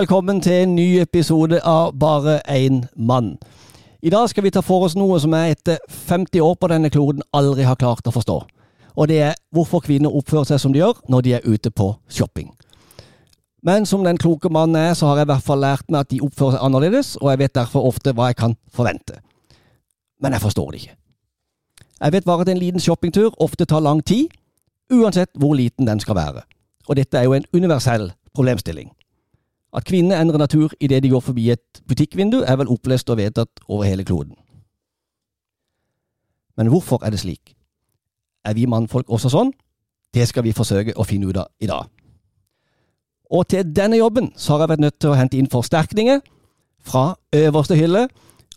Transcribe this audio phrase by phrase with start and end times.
[0.00, 3.34] Velkommen til en ny episode av Bare én mann.
[4.02, 6.88] I dag skal vi ta for oss noe som jeg etter 50 år på denne
[6.88, 8.36] kloden aldri har klart å forstå.
[8.96, 11.90] Og det er hvorfor kvinner oppfører seg som de gjør når de er ute på
[12.08, 12.48] shopping.
[13.62, 16.14] Men som den kloke mannen er, så har jeg i hvert fall lært meg at
[16.14, 19.18] de oppfører seg annerledes, og jeg vet derfor ofte hva jeg kan forvente.
[20.22, 20.96] Men jeg forstår det ikke.
[22.00, 24.32] Jeg vet bare at en liten shoppingtur ofte tar lang tid,
[24.88, 26.46] uansett hvor liten den skal være.
[26.88, 28.94] Og dette er jo en universell problemstilling.
[29.72, 33.62] At kvinner endrer natur idet de går forbi et butikkvindu, er vel opplest og vedtatt
[33.68, 34.34] over hele kloden.
[36.56, 37.54] Men hvorfor er det slik?
[38.44, 39.52] Er vi mannfolk også sånn?
[40.14, 41.86] Det skal vi forsøke å finne ut av i dag.
[43.30, 46.20] Og til denne jobben så har jeg vært nødt til å hente inn forsterkninger
[46.82, 48.08] fra øverste hylle.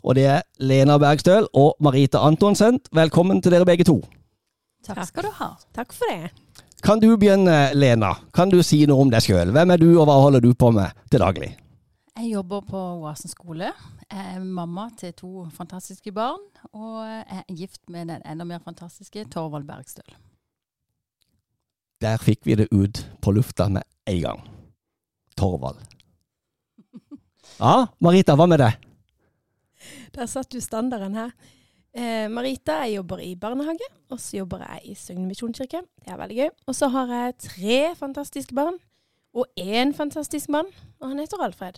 [0.04, 2.80] Og det er Lena Bergstøl og Marita Antonsen.
[2.92, 4.02] Velkommen til dere begge to.
[4.84, 5.54] Takk skal du ha.
[5.76, 6.34] Takk for det.
[6.84, 8.16] Kan du begynne, Lena?
[8.36, 9.54] Kan du si noe om deg sjøl?
[9.56, 11.54] Hvem er du, og hva holder du på med til daglig?
[12.18, 13.70] Jeg jobber på Oasen skole.
[14.12, 16.44] Jeg er mamma til to fantastiske barn.
[16.76, 20.12] Og jeg er gift med den enda mer fantastiske Torvald Bergstøl.
[22.04, 24.46] Der fikk vi det ut på lufta med en gang.
[25.40, 25.80] Torvald.
[27.60, 28.80] Ja, Marita, hva med deg?
[30.16, 31.32] Der satt du standarden her.
[31.94, 35.84] Eh, Marita, jeg jobber i barnehage, og så jobber jeg i Søgne misjonskirke.
[36.02, 36.50] Det er veldig gøy.
[36.66, 38.80] Og så har jeg tre fantastiske barn,
[39.34, 41.78] og én fantastisk mann, og han heter Alfred.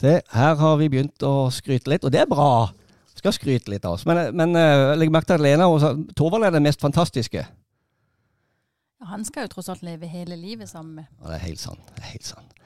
[0.00, 2.72] Det, her har vi begynt å skryte litt, og det er bra.
[3.14, 4.06] Skal skryte litt av oss.
[4.08, 7.44] Men, men uh, legg merke til at Lena og Torvald er det mest fantastiske.
[9.00, 11.10] Ja, han skal jo tross alt leve hele livet sammen med.
[11.20, 11.84] Ja, det er helt sant.
[11.94, 12.62] Det er helt sant.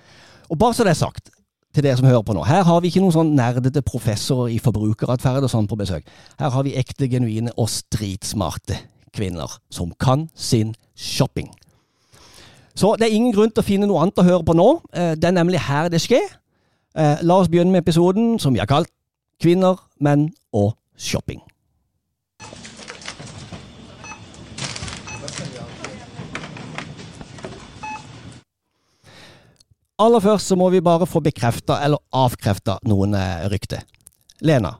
[0.49, 1.33] Og bare så det er sagt,
[1.75, 2.45] til dere som hører på nå.
[2.47, 6.07] Her har vi ikke noen sånn nerdete professorer i forbrukeratferd og sånn på besøk.
[6.39, 8.79] Her har vi ekte, genuine og stridsmarte
[9.15, 11.51] kvinner som kan sin shopping.
[12.75, 14.69] Så det er ingen grunn til å finne noe annet å høre på nå.
[14.95, 16.27] Eh, det er nemlig her det skjer.
[16.95, 18.91] Eh, la oss begynne med episoden som vi har kalt
[19.43, 21.41] Kvinner, menn og shopping.
[30.03, 33.84] Aller først så må vi bare få bekrefta eller avkrefta noen eh, rykter.
[34.43, 34.75] Lena,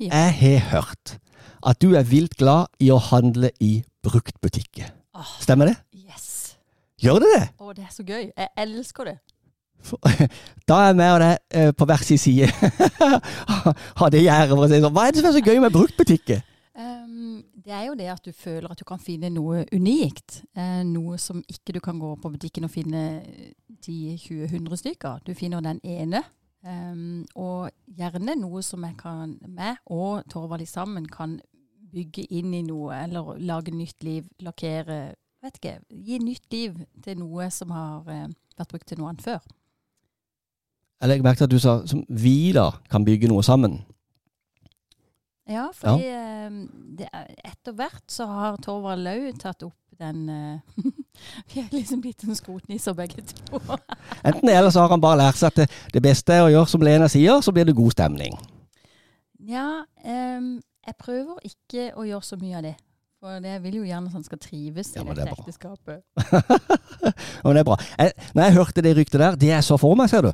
[0.00, 0.08] Ja.
[0.08, 1.18] jeg har hørt
[1.62, 4.88] at du er vilt glad i å handle i bruktbutikker.
[5.14, 5.76] Oh, Stemmer det?
[5.94, 6.56] yes!
[7.02, 7.44] Gjør det det?
[7.60, 8.24] Å, det er så gøy.
[8.32, 9.18] Jeg elsker det.
[10.68, 12.48] Da er jeg med og deg eh, på hver sin side.
[14.00, 14.94] ha det gjerdet, for å si det sånn.
[14.96, 16.42] Hva er det som er så gøy med bruktbutikker?
[16.78, 20.42] Um, det er jo det at du føler at du kan finne noe unikt.
[20.56, 23.22] Eh, noe som ikke du kan gå på butikken og finne
[23.82, 25.22] 10-20-100 stykker.
[25.26, 26.22] Du finner den ene.
[26.62, 31.40] Um, og gjerne noe som jeg kan, meg og Torvald sammen kan
[31.90, 37.18] bygge inn i noe, eller lage nytt liv, lakkere vet ikke, Gi nytt liv til
[37.18, 38.28] noe som har eh,
[38.58, 39.42] vært brukt til noe annet før.
[41.02, 43.80] Jeg legger merke til at du sa som vi da kan bygge noe sammen.
[45.52, 46.48] Ja, fordi ja.
[46.98, 50.60] det er- etter hvert så har Torvald Lau tatt opp den uh,
[51.52, 53.60] Vi er liksom blitt en skrotnisser begge to.
[54.26, 56.52] Enten det, eller så har han bare lært seg at det, det beste er å
[56.52, 58.38] gjøre som Lena sier, så blir det god stemning.
[59.42, 62.74] Ja, um, jeg prøver ikke å gjøre så mye av det.
[63.22, 66.02] For det vil jo gjerne at han skal trives Ja, i det dette er ekteskapet.
[67.02, 67.10] Ja,
[67.48, 67.76] men det er bra.
[67.98, 70.28] Jeg, når jeg hørte det ryktet der, det jeg så for meg, ser du,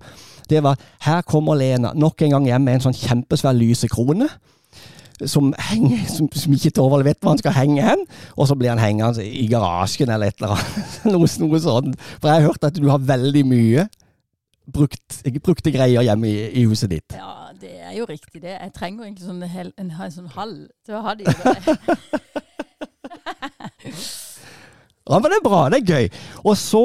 [0.50, 4.28] det var her kommer Lena nok en gang hjem med en sånn kjempesvær lysekrone.
[5.26, 8.04] Som, henger, som, som ikke Torvald vet hvor han skal henge hen.
[8.36, 11.00] Og så blir han hengende i garasjen eller et eller annet.
[11.14, 11.98] noe, noe sånt.
[12.18, 13.88] For jeg har hørt at du har veldig mye
[14.72, 17.16] brukt, brukte greier hjemme i, i huset ditt.
[17.16, 18.54] Ja, det er jo riktig det.
[18.54, 21.78] Jeg trenger egentlig sånn hel, en, en sånn halv til å ha det Det.
[25.08, 25.60] Ja, men det er bra.
[25.72, 26.08] Det er gøy.
[26.44, 26.82] Og så,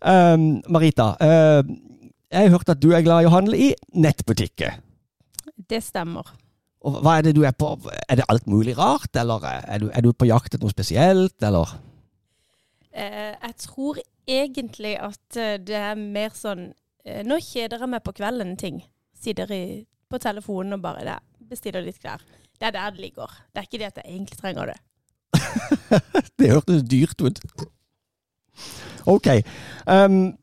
[0.00, 1.10] um, Marita.
[1.20, 1.60] Uh,
[2.32, 4.78] jeg har hørt at du er glad i å handle i nettbutikker.
[5.68, 6.30] Det stemmer.
[6.86, 7.72] Og hva er det du er på?
[8.06, 11.34] Er det alt mulig rart, eller er du, er du på jakt etter noe spesielt,
[11.42, 11.74] eller?
[12.94, 16.70] Eh, jeg tror egentlig at eh, det er mer sånn
[17.04, 18.80] eh, Nå kjeder jeg meg på kvelden ting.
[19.18, 19.64] Sitter i,
[20.08, 21.18] på telefonen og bare det,
[21.50, 22.22] bestiller litt klær.
[22.56, 23.34] Det er der det ligger.
[23.52, 24.78] Det er ikke det at jeg egentlig trenger det.
[26.38, 27.38] Det hørtes dyrt ut.
[29.06, 29.28] Ok.
[29.84, 30.36] Um,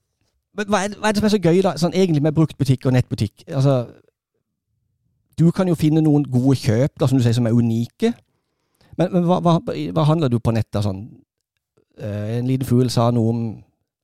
[0.54, 2.86] men hva er, hva er det som er så gøy da, sånn egentlig med bruktbutikk
[2.86, 3.46] og nettbutikk?
[3.50, 3.88] Altså,
[5.40, 8.14] du kan jo finne noen gode kjøp da, som du sier, som er unike.
[8.98, 11.06] Men, men hva, hva, hva handler du på nettet sånn?
[11.98, 13.44] Eh, en liten fugl sa noe om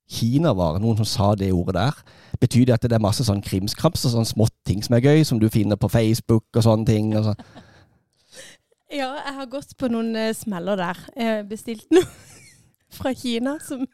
[0.10, 1.98] Kinavarer, noen som sa det ordet der.
[2.42, 5.42] Betyr det at det er masse sånn krimskrams og sånn småting som er gøy, som
[5.42, 7.12] du finner på Facebook og sånne ting?
[7.18, 7.44] Og sånn.
[8.90, 11.02] Ja, jeg har gått på noen uh, smeller der.
[11.14, 12.10] Jeg har bestilt noe
[12.98, 13.86] fra Kina som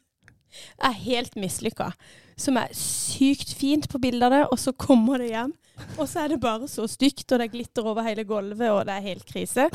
[0.79, 1.91] er helt mislykka.
[2.39, 5.53] Som er sykt fint på bildene, og så kommer det hjem.
[5.99, 8.85] Og så er det bare så stygt, og det er glitter over hele gulvet, og
[8.87, 9.69] det er helt krise.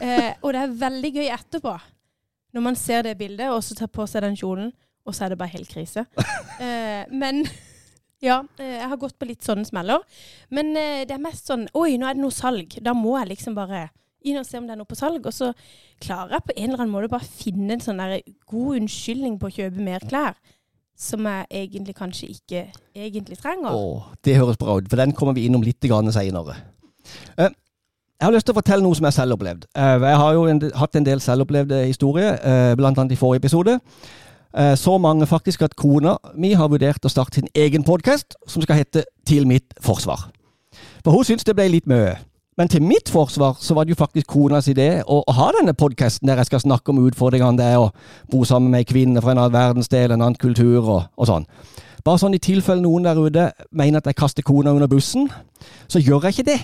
[0.00, 1.76] Eh, og det er veldig gøy etterpå,
[2.52, 4.74] når man ser det bildet, og så tar på seg den kjolen,
[5.06, 6.04] og så er det bare helt krise.
[6.60, 7.44] Eh, men
[8.24, 10.02] ja, eh, jeg har gått på litt sånne smeller.
[10.50, 12.78] Men eh, det er mest sånn Oi, nå er det noe salg.
[12.82, 13.86] Da må jeg liksom bare
[14.26, 15.26] inn og se om det er noe på salg.
[15.28, 15.52] Og så
[16.02, 18.02] klarer jeg på en eller annen måte bare finne en sånn
[18.50, 20.40] god unnskyldning på å kjøpe mer klær.
[20.96, 22.62] Som jeg egentlig kanskje ikke
[22.96, 23.74] egentlig trenger.
[23.76, 26.56] Åh, det høres bra ut, for den kommer vi innom litt seinere.
[27.38, 27.50] Eh,
[28.16, 29.66] jeg har lyst til å fortelle noe som jeg selv har opplevd.
[29.76, 32.38] Eh, jeg har jo en, hatt en del selvopplevde historier,
[32.76, 32.92] bl.a.
[33.10, 33.78] i forrige episode.
[34.80, 38.78] Så mange faktisk at kona mi har vurdert å starte sin egen podkast som skal
[38.78, 40.30] hete Til mitt forsvar.
[41.04, 42.14] For hun syns det ble litt mye.
[42.56, 45.74] Men til mitt forsvar så var det jo faktisk konas idé å, å ha denne
[45.76, 47.90] podkasten der jeg skal snakke om utfordringene det er å
[48.32, 51.44] bo sammen med ei kvinne fra en annen verdensdel, en annen kultur og, og sånn.
[52.06, 55.28] Bare sånn i tilfelle noen der ute mener at jeg kaster kona under bussen,
[55.90, 56.58] så gjør jeg ikke det.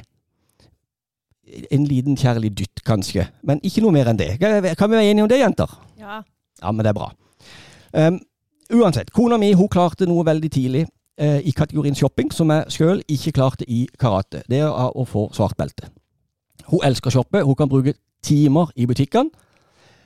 [1.75, 4.37] En liten kjærlig dytt, kanskje, men ikke noe mer enn det.
[4.41, 5.77] Kan vi være enige om det, jenter?
[6.00, 6.23] Ja.
[6.62, 7.11] Ja, men det er bra.
[7.93, 8.21] Um,
[8.79, 10.87] uansett, kona mi hun klarte noe veldig tidlig
[11.20, 14.41] i kategorien shopping som jeg sjøl ikke klarte i karate.
[14.49, 15.91] Det er å få svart belte.
[16.70, 17.43] Hun elsker å shoppe.
[17.44, 17.93] Hun kan bruke
[18.25, 19.31] timer i butikkene.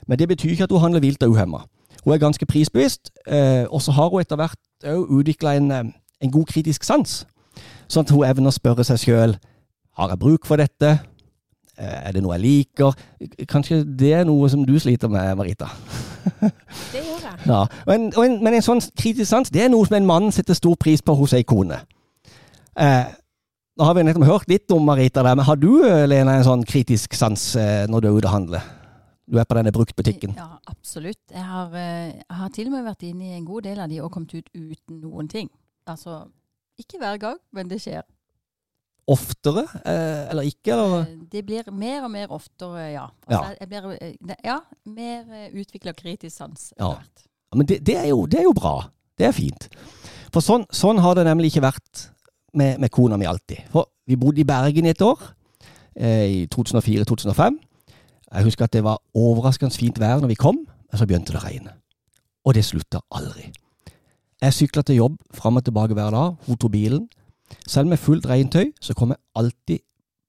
[0.06, 1.64] Men det betyr ikke at hun handler vilt og uhemma.
[2.04, 5.84] Hun er ganske prisbevisst, eh, og så har hun etter hvert òg utvikla en, eh,
[6.20, 7.26] en, god kritisk sans.
[7.88, 9.36] Sånn at hun evner å spørre seg sjøl
[9.98, 11.00] har jeg bruk for dette.
[11.76, 12.94] Eh, er det noe jeg liker?
[13.50, 15.68] Kanskje det er noe som du sliter med, Marita?
[16.40, 17.36] det gjør jeg.
[17.44, 17.60] Ja.
[17.88, 20.78] Men, en, men, en, sånn kritisk sans det er noe som en mann setter stor
[20.80, 21.82] pris på hos ei kone.
[22.80, 23.04] Eh,
[23.76, 25.70] nå har vi nettopp hørt litt om Marita der, men har du
[26.08, 28.72] Lena, en sånn kritisk sans eh, når du er ute og handler?
[29.26, 30.36] Du er på denne bruktbutikken?
[30.38, 31.20] Ja, absolutt.
[31.34, 33.90] Jeg har, eh, jeg har, til og med vært inne i en god del av
[33.90, 35.50] de og kommet ut uten noen ting.
[35.86, 36.22] Altså,
[36.78, 38.06] ikke hver gang, men det skjer
[39.06, 40.72] oftere, eh, eller ikke?
[40.72, 41.00] Eller?
[41.00, 43.06] Eh, det blir mer og mer oftere, ja.
[43.26, 43.66] Altså, ja.
[43.66, 44.58] Blir, eh, ja.
[44.84, 46.72] mer utvikla kritisk sans.
[46.78, 46.94] Ja.
[47.54, 48.90] Men det, det, er jo, det, er jo, bra.
[49.18, 49.68] Det er fint.
[50.34, 52.08] For sånn, sånn har det nemlig ikke vært
[52.56, 53.68] med, med, kona mi alltid.
[53.72, 55.22] For vi bodde i Bergen i et år,
[55.94, 57.60] eh, i 2004-2005.
[58.26, 61.40] Jeg husker at det var overraskende fint vær når vi kom, men så begynte det
[61.40, 61.76] å regne.
[62.46, 63.52] Og det slutta aldri.
[64.42, 66.34] Jeg sykla til jobb fram og tilbake hver dag.
[66.46, 67.06] Hun tok bilen.
[67.66, 69.78] Selv med fullt regntøy så kom jeg alltid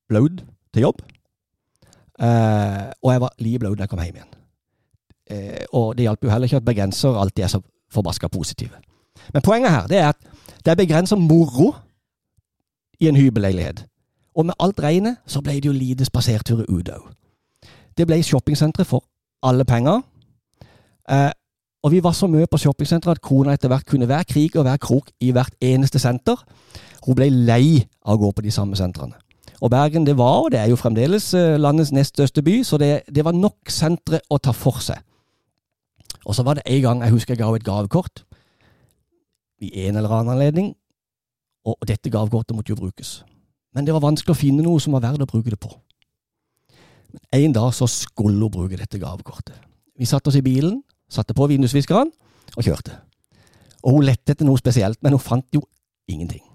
[0.10, 0.44] blaut
[0.74, 1.02] til jobb.
[2.20, 4.34] Eh, og jeg var like blaut da jeg kom hjem igjen.
[5.30, 7.62] Eh, og det hjalp jo heller ikke at bergensere alltid er så
[7.92, 8.80] forbaska positive.
[9.34, 10.18] Men poenget her det er at
[10.66, 11.74] det er begrensa moro
[13.00, 13.86] i en hybelleilighet.
[14.36, 17.04] Og med alt regnet så ble det jo lite spaserturer ut òg.
[17.98, 19.04] Det ble shoppingsentre for
[19.44, 20.02] alle penger.
[21.10, 21.32] Eh,
[21.84, 24.66] og vi var så mye på shoppingsenteret at kona etter hvert kunne være krig og
[24.66, 26.42] være krok i hvert eneste senter.
[27.08, 29.16] Hun ble lei av å gå på de samme sentrene.
[29.64, 32.78] Og Bergen det var, og det er jo fremdeles, eh, landets nest største by, så
[32.78, 35.00] det, det var nok sentre å ta for seg.
[36.28, 38.24] Og så var det en gang jeg husker jeg ga henne et gavekort
[39.64, 40.74] i en eller annen anledning,
[41.66, 43.22] og dette gavekortet måtte jo brukes.
[43.74, 45.72] Men det var vanskelig å finne noe som var verdt å bruke det på.
[47.08, 49.56] Men En dag så skulle hun bruke dette gavekortet.
[49.98, 52.12] Vi satte oss i bilen, satte på vindusviskeren
[52.56, 53.00] og kjørte.
[53.84, 55.64] Og hun lette etter noe spesielt, men hun fant jo
[56.08, 56.47] ingenting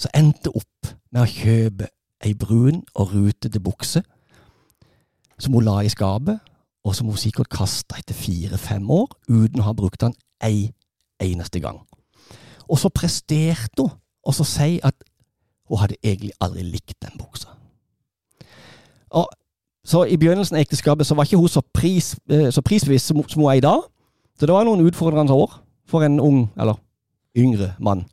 [0.00, 1.90] så endte opp med å kjøpe
[2.24, 4.02] ei brun og rutete bukse
[5.40, 6.40] som hun la i skapet,
[6.84, 10.14] og som hun sikkert kasta etter fire-fem år uten å ha brukt den
[10.44, 10.70] ei
[11.20, 11.80] eneste gang.
[12.68, 14.96] Og så presterte hun å si at
[15.68, 17.52] hun hadde egentlig aldri likt den buksa.
[19.10, 19.28] Og
[19.84, 23.20] så I begynnelsen av ekteskapet så var ikke hun så, pris, eh, så prisbevisst som
[23.20, 23.80] hun er i dag.
[24.38, 25.56] Så det var noen utfordrende år
[25.88, 26.76] for en ung, eller
[27.36, 28.04] yngre mann.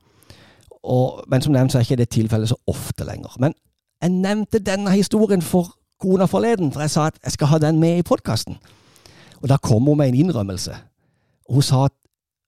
[0.83, 3.35] Og, men som nevnt så er ikke det tilfellet så ofte lenger.
[3.39, 3.53] Men
[4.01, 7.79] jeg nevnte denne historien for kona forleden, for jeg sa at jeg skal ha den
[7.79, 8.57] med i podkasten.
[9.41, 10.75] Og da kom hun med en innrømmelse.
[11.49, 11.95] Hun sa at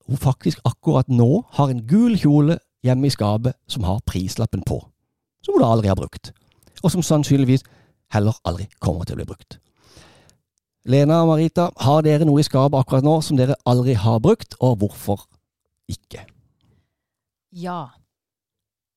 [0.07, 4.81] hun faktisk akkurat nå har en gul kjole hjemme i skapet som har prislappen på.
[5.45, 6.31] Som hun aldri har brukt.
[6.83, 7.63] Og som sannsynligvis
[8.13, 9.59] heller aldri kommer til å bli brukt.
[10.89, 14.55] Lena og Marita, har dere noe i skapet akkurat nå som dere aldri har brukt,
[14.63, 15.25] og hvorfor
[15.91, 16.23] ikke?
[17.51, 17.89] Ja,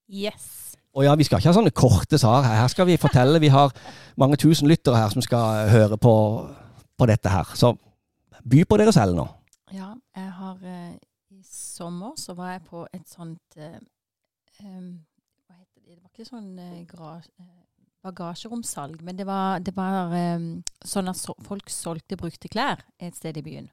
[0.09, 0.75] Yes.
[0.93, 2.67] Og ja, vi skal ikke ha sånne korte svar her.
[2.69, 3.41] Skal vi fortelle.
[3.41, 3.73] Vi har
[4.19, 6.13] mange tusen lyttere her som skal høre på,
[6.97, 7.49] på dette her.
[7.57, 7.73] Så
[8.43, 9.25] by på dere selv nå.
[9.73, 10.93] Ja, jeg har uh,
[11.33, 14.91] I sommer så var jeg på et sånt um,
[15.47, 15.95] Hva heter det?
[15.95, 16.51] Det var ikke sånn
[18.03, 23.39] bagasjeromsalg, men det var, det var um, sånn at folk solgte brukte klær et sted
[23.39, 23.71] i byen.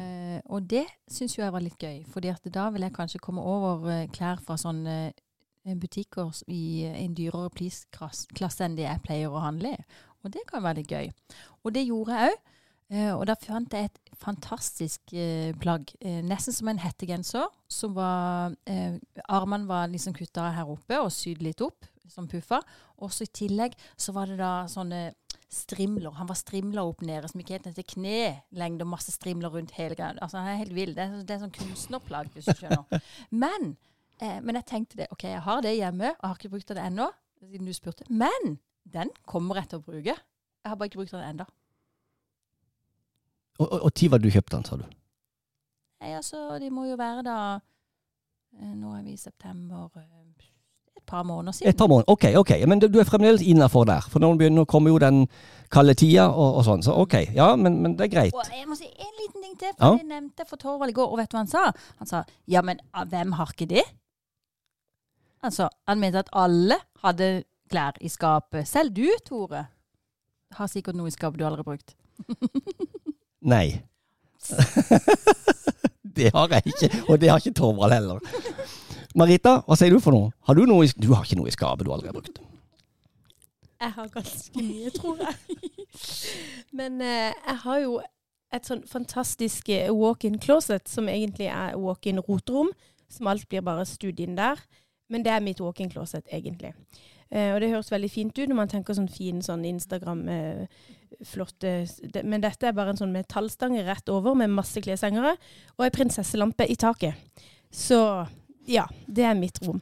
[0.00, 3.44] Eh, og det syns jo jeg var litt gøy, at da vil jeg kanskje komme
[3.44, 9.04] over eh, klær fra sånne eh, butikker i eh, en dyrere prisklasse enn det jeg
[9.04, 9.82] pleier å handle i.
[10.24, 11.10] Og det kan være litt gøy.
[11.64, 12.54] Og det gjorde jeg òg.
[12.88, 15.90] Eh, og da fant jeg et fantastisk eh, plagg.
[16.00, 17.48] Eh, nesten som en hettegenser.
[17.68, 18.56] Som var
[19.28, 22.64] Armene var liksom kutta her oppe og sydd litt opp, som puffer.
[23.04, 25.10] Og så i tillegg så var det da sånne
[25.48, 26.10] strimler.
[26.18, 29.72] Han var strimla opp nede, som ikke helt ned til knelengde, og masse strimler rundt
[29.78, 30.16] hele greia.
[30.20, 30.94] Altså, han er helt vill.
[30.96, 33.06] Det er, det er sånn kunstnerplagg, hvis du skjønner.
[33.44, 33.72] Men,
[34.20, 35.08] eh, men jeg tenkte det.
[35.14, 37.08] OK, jeg har det hjemme, og har ikke brukt det ennå,
[37.40, 38.04] siden du spurte.
[38.10, 40.14] Men den kommer jeg til å bruke.
[40.14, 41.48] Jeg har bare ikke brukt den ennå.
[43.58, 44.84] Og, og, og tid var det du kjøpte den, sa du?
[45.98, 50.17] Nei, altså, det må jo være da eh, Nå er vi i september eh,
[51.08, 51.68] par måneder siden.
[51.72, 52.08] Et par måneder.
[52.12, 52.50] Ok, ok.
[52.68, 54.04] Men du du er fremdeles innafor der.
[54.12, 55.22] For nå begynner kommer jo den
[55.72, 56.84] kalde tida og, og sånn.
[56.84, 58.36] Så ok, ja, men, men det er greit.
[58.36, 59.90] Og jeg må si en liten ting til, Ja.
[59.90, 61.08] for det nevnte for Torvald i går.
[61.12, 61.64] Og vet du hva han sa?
[62.02, 63.84] Han sa ja, men ah, hvem har ikke det?
[65.42, 68.66] Altså, han mente at alle hadde klær i skapet.
[68.68, 69.66] Selv du, Tore,
[70.58, 71.94] har sikkert noe i skapet du aldri har brukt.
[73.54, 73.80] Nei.
[76.18, 78.18] det har jeg ikke, og det har ikke Torvald heller.
[79.16, 80.32] Marita, hva sier du for noe?
[80.44, 82.40] Har du noe i, du har ikke noe i skapet du aldri har brukt?
[83.78, 85.58] Jeg har ganske mye, tror jeg.
[86.78, 87.98] Men eh, jeg har jo
[88.54, 92.72] et sånn fantastisk eh, walk-in closet, som egentlig er walk-in roterom.
[93.08, 94.60] Som alt blir bare studd inn der.
[95.08, 96.74] Men det er mitt walk-in closet, egentlig.
[97.30, 100.82] Eh, og det høres veldig fint ut når man tenker sånn fin sånn Instagram eh,
[101.28, 105.34] flotte det, Men dette er bare en sånn metallstange rett over med masse kleshengere
[105.76, 107.44] og ei prinsesselampe i taket.
[107.68, 108.00] Så
[108.68, 109.80] ja, det er mitt rom.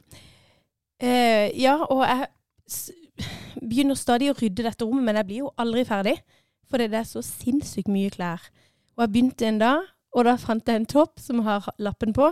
[1.03, 2.29] Eh, ja, og jeg
[2.67, 2.79] s
[3.57, 6.17] begynner stadig å rydde dette rommet, men jeg blir jo aldri ferdig.
[6.67, 8.43] For det er så sinnssykt mye klær.
[8.97, 12.29] Og jeg begynte en dag, og da fant jeg en topp som har lappen på.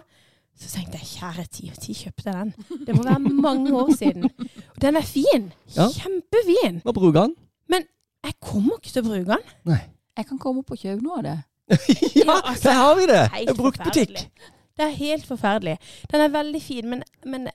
[0.56, 2.84] Så tenkte jeg kjære tid, når kjøpte jeg den?
[2.88, 4.30] Det må være mange år siden.
[4.72, 5.50] Og den er fin.
[5.76, 5.90] Ja.
[5.92, 6.80] Kjempefin.
[6.86, 7.34] Hva bruker
[7.68, 7.88] Men
[8.26, 9.52] Jeg kommer ikke til å bruke den.
[9.70, 9.82] Nei.
[10.16, 11.36] Jeg kan komme opp og kjøpe noe av det.
[12.22, 13.24] ja, altså, der har vi det!
[13.42, 14.16] En brukt butikk.
[14.16, 14.54] forferdelig.
[14.75, 15.77] Det er helt forferdelig.
[16.12, 17.48] Den er veldig fin, men, men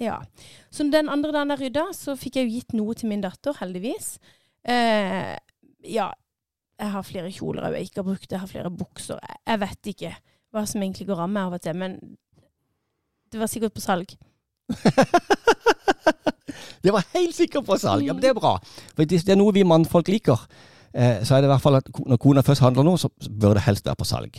[0.00, 0.20] ja.
[0.70, 3.56] Så den andre dagen jeg rydda, så fikk jeg jo gitt noe til min datter,
[3.60, 4.16] heldigvis.
[4.64, 5.36] Eh,
[5.88, 6.08] ja.
[6.78, 9.18] Jeg har flere kjoler jeg ikke har brukt, jeg har flere bukser.
[9.18, 10.12] Jeg, jeg vet ikke
[10.54, 11.96] hva som egentlig går an med av og til, men
[13.32, 14.14] det var sikkert på salg.
[16.82, 18.06] Det var helt sikkert på salg.
[18.06, 18.54] Ja, men det er bra.
[18.94, 20.44] For hvis det er noe vi mannfolk liker,
[20.94, 23.58] eh, så er det i hvert fall at når kona først handler noe, så bør
[23.58, 24.38] det helst være på salg.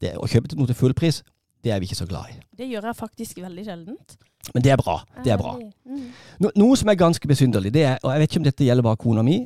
[0.00, 1.20] Det, å kjøpe noe til full pris,
[1.64, 2.38] det er vi ikke så glad i.
[2.58, 4.16] Det gjør jeg faktisk veldig sjeldent.
[4.52, 4.98] Men det er bra.
[5.24, 5.54] Det er bra.
[5.88, 6.08] Mm.
[6.44, 8.84] No, noe som er ganske besynderlig, det er, og jeg vet ikke om dette gjelder
[8.84, 9.38] bare kona mi,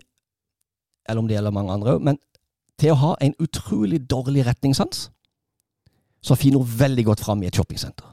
[1.09, 2.19] eller om det gjelder mange andre òg, men
[2.79, 5.09] til å ha en utrolig dårlig retningssans,
[6.23, 8.07] så finner hun veldig godt fram i et shoppingsenter.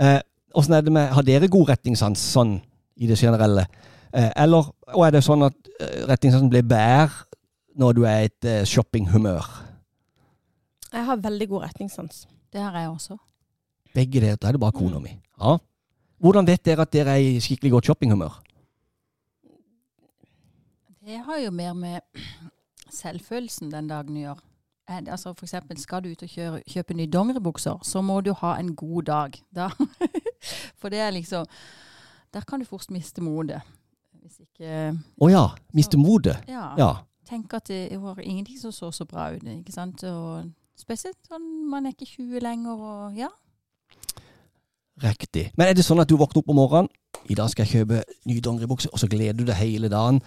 [0.00, 0.20] Eh,
[0.56, 2.56] Åssen er det med Har dere god retningssans sånn
[2.98, 3.66] i det generelle?
[4.10, 7.28] Eh, eller og er det sånn at eh, retningssansen blir bedre
[7.78, 9.46] når du er i et eh, shoppinghumør?
[10.92, 12.26] Jeg har veldig god retningssans.
[12.52, 13.16] Det har jeg også.
[13.94, 15.12] Begge dere, da er det bare kona mi.
[15.40, 15.56] Ja.
[16.20, 18.40] Hvordan vet dere at dere er i skikkelig godt shoppinghumør?
[21.06, 22.00] Det har jo mer med
[23.00, 24.44] selvfølelsen den dagen å gjøre.
[24.90, 28.32] Eh, Altså for eksempel, skal du ut og kjøre, kjøpe nye dongeribukser, så må du
[28.42, 29.38] ha en god dag.
[29.56, 29.70] Da.
[30.80, 31.46] For det er liksom
[32.32, 33.62] Der kan du fort miste motet.
[34.22, 35.46] Hvis ikke Å ja.
[35.74, 36.44] Miste motet.
[36.48, 36.74] Ja.
[36.78, 36.90] Ja.
[37.26, 39.42] Tenk at det var ingenting som så så bra ut.
[39.42, 40.02] ikke sant?
[40.04, 40.50] Og
[40.80, 43.30] spesielt sånn man er ikke 20 lenger og ja.
[45.00, 45.46] Riktig.
[45.56, 46.90] Men er det sånn at du våkner opp om morgenen,
[47.30, 50.20] i dag skal jeg kjøpe ny dongeribukse, og så gleder du deg hele dagen.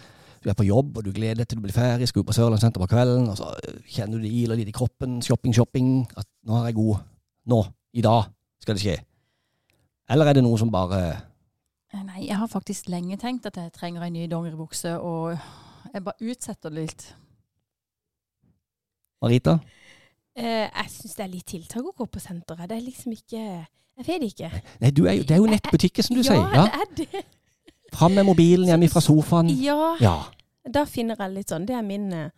[0.43, 2.35] Du er på jobb, og du gleder deg til du blir ferdig, skal ut på
[2.35, 3.51] Sørlandssenteret på kvelden, og så
[3.85, 7.05] kjenner du det iler litt i kroppen, shopping, shopping, at nå er jeg god.
[7.53, 7.59] Nå,
[7.93, 8.31] i dag,
[8.63, 8.97] skal det skje.
[10.13, 11.03] Eller er det noe som bare
[11.93, 15.37] Eh, Nei, jeg har faktisk lenge tenkt at jeg trenger en ny dongeribukse, og
[15.93, 17.05] jeg bare utsetter det litt.
[19.21, 19.59] Marita?
[20.35, 22.67] Eh, jeg syns det er litt tiltak å gå på senteret.
[22.69, 23.41] Det er liksom ikke
[23.93, 24.49] Jeg vet ikke.
[24.81, 26.39] Nei, du er jo, det er jo nettbutikker, som du sier.
[26.55, 26.63] Ja.
[26.65, 27.25] det er det.
[27.93, 29.51] Fram med mobilen hjemme fra sofaen.
[29.61, 30.15] Ja, Ja.
[30.65, 32.29] da finner jeg litt sånn Det er min eh,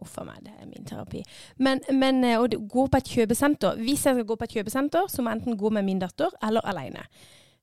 [0.00, 1.20] Uff a meg, det er min terapi.
[1.58, 5.06] Men, men eh, å gå på et kjøpesenter Hvis jeg skal gå på et kjøpesenter,
[5.12, 7.04] så må jeg enten gå med min datter eller alene.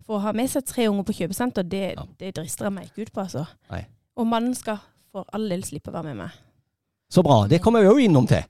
[0.05, 2.05] For å ha med seg tre unger på kjøpesenter, det, Ja.
[2.19, 3.47] det drister jeg meg ikke ut på, altså.
[3.71, 3.81] Nei.
[4.17, 4.77] Og mannen skal
[5.11, 6.31] for all del slippe å være med meg.
[7.11, 7.47] Så bra.
[7.47, 8.43] Det kommer vi jo innom til.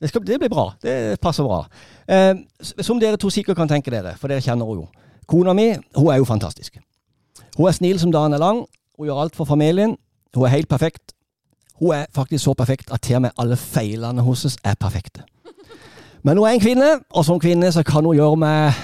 [0.00, 0.72] Det, skal, det blir bra.
[0.82, 1.62] Det passer bra.
[2.08, 5.04] Eh, som dere to sikkert kan tenke dere, for dere kjenner henne jo.
[5.26, 6.76] Kona mi hun er jo fantastisk.
[7.56, 8.66] Hun er snill som dagen er lang.
[8.98, 9.96] Hun gjør alt for familien.
[10.34, 11.14] Hun er helt perfekt.
[11.80, 15.24] Hun er faktisk så perfekt at til og med alle feilene hennes er perfekte.
[16.22, 18.80] Men hun er en kvinne, og som kvinne så kan hun gjøre meg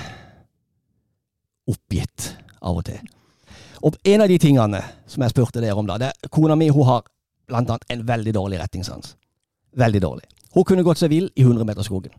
[1.69, 3.01] oppgitt av og til.
[3.83, 6.69] Og en av de tingene som jeg spurte dere om da, det er kona mi
[6.71, 7.03] hun har
[7.51, 9.17] blant annet en veldig dårlig rettingssans.
[9.77, 10.32] Veldig dårlig.
[10.55, 12.13] Hun kunne gått seg vill i 100-meterskogen.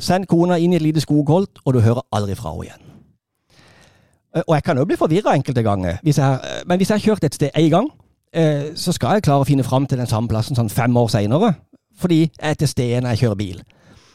[0.00, 2.86] Send kona inn i et lite skogholt, og du hører aldri fra henne igjen.
[4.36, 7.00] Eh, Og jeg kan jo bli forvirra enkelte ganger, hvis jeg, eh, men hvis jeg
[7.00, 7.90] har kjørt et sted én gang,
[8.32, 11.08] eh, så skal jeg klare å finne fram til den samme plassen sånn fem år
[11.08, 11.54] seinere,
[11.96, 13.62] fordi jeg er til stede når jeg kjører bil.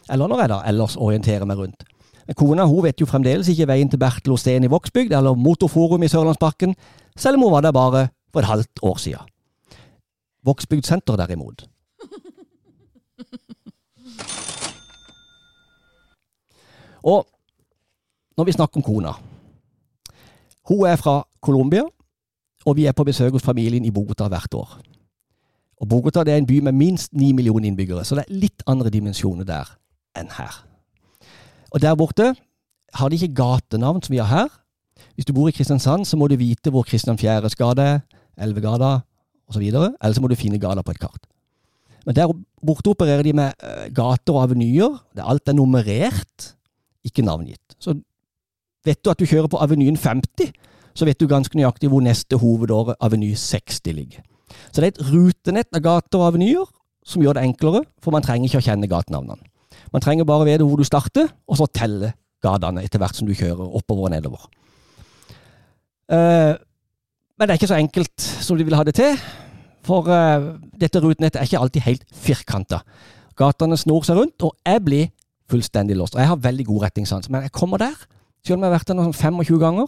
[0.10, 1.84] Eller når jeg da ellers orienterer meg rundt.
[2.28, 6.04] Men kona hun vet jo fremdeles ikke veien til Bertel Osten i Vågsbygd eller Motorforum
[6.04, 6.76] i Sørlandsparken,
[7.18, 9.28] selv om hun var der bare for et halvt år siden.
[10.46, 11.68] Vågsbygd senter, derimot.
[17.06, 17.26] Og
[18.38, 19.14] når vi snakker om kona
[20.66, 21.84] Hun er fra Colombia,
[22.66, 24.80] og vi er på besøk hos familien i Bogotá hvert år.
[25.82, 28.90] Og Bogotá er en by med minst ni millioner innbyggere, så det er litt andre
[28.90, 29.70] dimensjoner der
[30.18, 30.66] enn her.
[31.70, 32.34] Og der borte
[32.94, 34.50] har de ikke gatenavn som vi har her.
[35.16, 38.00] Hvis du bor i Kristiansand, så må du vite hvor Kristian 4.s gate er,
[38.42, 39.00] Elvegata
[39.48, 39.62] osv.
[39.62, 41.28] Eller så må du finne gata på et kart.
[42.06, 42.32] Men der
[42.66, 44.98] borte opererer de med eh, gater og avenyer.
[45.18, 46.55] Alt er nummerert,
[47.06, 47.78] ikke navngitt.
[47.80, 47.96] Så
[48.86, 50.54] vet du at du kjører på Avenyen 50,
[50.96, 54.24] så vet du ganske nøyaktig hvor neste hovedåre Aveny 60 ligger.
[54.72, 56.68] Så det er et rutenett av gater og avenyer
[57.06, 59.52] som gjør det enklere, for man trenger ikke å kjenne gatenavnene.
[59.94, 62.14] Man trenger bare vite hvor du starter, og så telle
[62.44, 64.48] gatene etter hvert som du kjører oppover og nedover.
[66.12, 66.56] Uh,
[67.36, 69.20] men det er ikke så enkelt som de vil ha det til,
[69.86, 72.82] for uh, dette rutenettet er ikke alltid helt firkanta.
[73.38, 75.12] Gatene snor seg rundt, og jeg blir
[75.52, 76.16] fullstendig lost.
[76.16, 77.96] Og jeg har veldig god retningssans, men jeg kommer der,
[78.46, 79.88] selv om jeg har vært der sånn 25 ganger,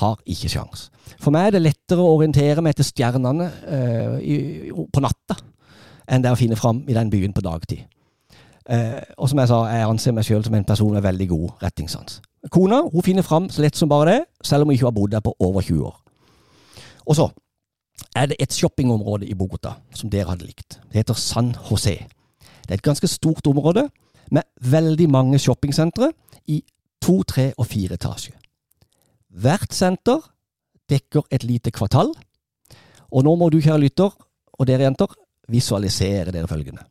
[0.00, 0.88] har ikke sjans.
[1.20, 4.36] For meg er det lettere å orientere meg etter stjernene uh, i,
[4.72, 5.36] på natta
[6.12, 7.84] enn det å finne fram i den byen på dagtid.
[8.62, 11.64] Uh, og som jeg sa, jeg anser meg sjøl som en person med veldig god
[11.66, 12.20] retningssans.
[12.52, 15.14] Kona hun finner fram så lett som bare det, selv om hun ikke har bodd
[15.14, 15.96] der på over 20 år.
[17.06, 17.28] Og så
[18.16, 20.78] er det et shoppingområde i Bogotá som dere hadde likt.
[20.90, 21.96] Det heter San José.
[22.62, 23.88] Det er et ganske stort område
[24.30, 26.12] med veldig mange shoppingsentre
[26.46, 26.62] i
[27.02, 28.36] to, tre og fire etasjer.
[29.32, 30.20] Hvert senter
[30.90, 32.12] dekker et lite kvartal,
[33.12, 34.12] og nå må du, kjære lytter,
[34.52, 35.12] og dere jenter,
[35.52, 36.84] visualisere dere følgende.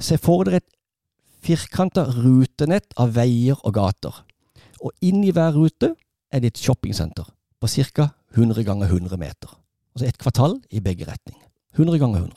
[0.00, 0.68] Se for dere et
[1.44, 4.22] firkanta rutenett av veier og gater,
[4.80, 5.94] og inni hver rute
[6.30, 7.28] er det et shoppingsenter
[7.60, 8.10] på ca.
[8.36, 9.50] 100 ganger 100 meter.
[9.94, 11.42] Altså et kvartal i begge retninger.
[11.74, 12.36] 100 ganger 100.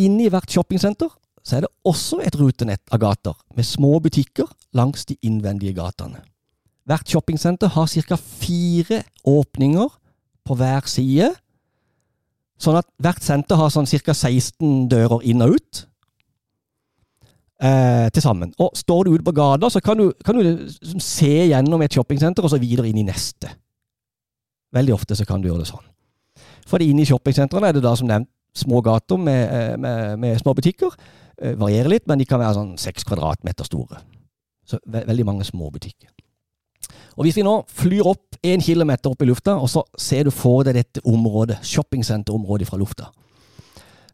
[0.00, 1.10] Inni hvert shoppingsenter
[1.42, 6.20] så er det også et rutenett av gater med små butikker langs de innvendige gatene.
[6.88, 8.16] Hvert shoppingsenter har ca.
[8.16, 9.88] fire åpninger
[10.44, 11.30] på hver side,
[12.60, 14.14] sånn at hvert senter har sånn ca.
[14.14, 15.84] 16 dører inn og ut
[17.62, 18.52] eh, til sammen.
[18.58, 21.94] Og står du ute på gata, så kan du, kan du liksom se gjennom et
[21.94, 23.52] shoppingsenter og så videre inn i neste.
[24.74, 25.86] Veldig ofte så kan du gjøre det sånn.
[26.70, 30.38] For inne i shoppingsentrene er det da som nevnt små gater med, eh, med, med
[30.40, 30.94] små butikker.
[31.40, 34.02] Eh, Varierer litt, men de kan være sånn seks kvadratmeter store.
[34.68, 36.10] Så ve veldig mange små butikker.
[37.16, 40.30] Og Hvis vi nå flyr opp én kilometer opp i lufta, og så ser du
[40.30, 43.10] for deg dette området, shoppingsenterområdet fra lufta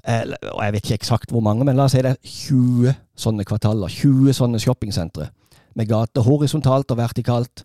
[0.07, 2.95] eh, og Jeg vet ikke eksakt hvor mange, men la oss si det er 20
[3.17, 3.91] sånne kvartaler.
[3.91, 5.31] 20 sånne shoppingsentre
[5.77, 7.65] med gater horisontalt og vertikalt.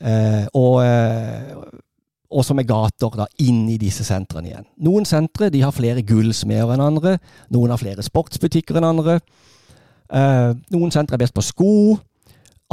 [0.00, 0.80] Eh, og,
[2.34, 4.66] og som er gater da, inn i disse sentrene igjen.
[4.82, 7.18] Noen sentre de har flere gullsmeder enn andre.
[7.54, 9.20] Noen har flere sportsbutikker enn andre.
[10.10, 11.70] Eh, noen sentre er best på sko.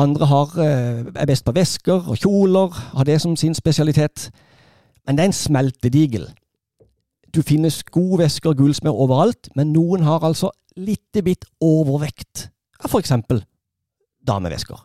[0.02, 4.32] Andre har, eh, er best på vesker og kjoler, har det som sin spesialitet.
[5.06, 6.28] Men det er en smeltedigel.
[7.32, 12.50] Du finner sko, vesker, gullsmeder overalt, men noen har altså lite bitt overvekt
[12.84, 13.12] av f.eks.
[14.28, 14.80] damevesker.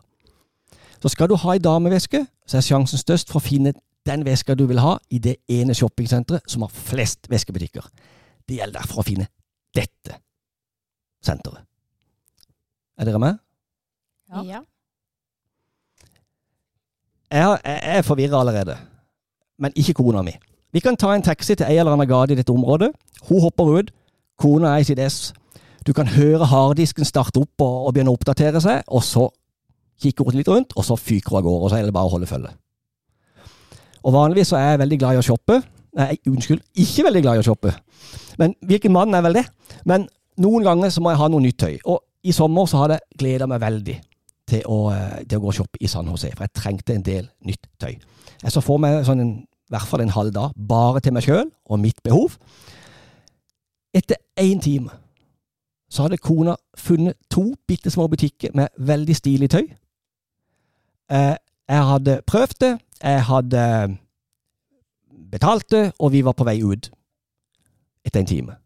[1.01, 3.73] Så skal du ha ei dameveske, så er sjansen størst for å finne
[4.07, 7.85] den veska du vil ha i det ene shoppingsenteret som har flest veskebutikker.
[8.47, 9.27] Det gjelder derfor å finne
[9.75, 10.17] dette
[11.23, 11.63] senteret.
[12.97, 13.39] Er dere med?
[14.31, 14.43] Ja.
[14.43, 14.61] Ja.
[17.27, 18.77] Jeg, jeg, jeg er forvirra allerede,
[19.59, 20.33] men ikke kona mi.
[20.71, 22.91] Vi kan ta en taxi til ei eller annen gate i dette området.
[23.27, 23.91] Hun hopper ut,
[24.39, 25.33] kona er i sitt ess.
[25.87, 29.27] Du kan høre harddisken starte opp og, og begynne å oppdatere seg, og så
[30.03, 32.09] kikker hun litt rundt, og så fyker hun av gårde, og så er det bare
[32.09, 32.53] å holde følge.
[34.03, 35.61] Og vanligvis så er jeg veldig glad i å shoppe.
[35.97, 37.73] Nei, unnskyld, ikke veldig glad i å shoppe.
[38.37, 39.47] Men hvilken mann er vel det?
[39.89, 40.05] Men
[40.43, 41.79] noen ganger så må jeg ha noe nytt tøy.
[41.89, 43.97] Og i sommer så har det gleda meg veldig
[44.47, 47.03] til å, eh, til å gå og shoppe i San José, for jeg trengte en
[47.03, 47.97] del nytt tøy.
[48.43, 51.25] Jeg så for meg sånn en, i hvert fall en halv dag bare til meg
[51.25, 52.37] sjøl og mitt behov.
[53.95, 54.93] Etter én time
[55.89, 59.65] så hadde kona funnet to bitte små butikker med veldig stilig tøy.
[61.09, 61.35] Eh,
[61.67, 63.63] jeg hadde prøvd det, jeg hadde
[65.31, 66.89] betalt det, og vi var på vei ut
[68.05, 68.57] etter en time.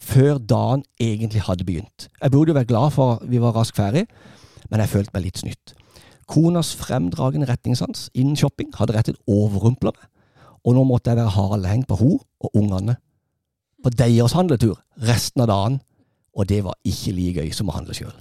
[0.00, 2.08] Før dagen egentlig hadde begynt.
[2.22, 4.06] Jeg burde jo vært glad for at vi var raskt ferdig,
[4.70, 5.74] men jeg følte meg litt snytt.
[6.30, 10.08] Konas fremdragende retningssans innen shopping hadde rett og overrumpla meg,
[10.64, 12.96] og nå måtte jeg være halehengt på henne og ungene
[13.80, 14.76] på deres handletur
[15.08, 15.80] resten av dagen,
[16.36, 18.12] og det var ikke like gøy som å handle sjøl.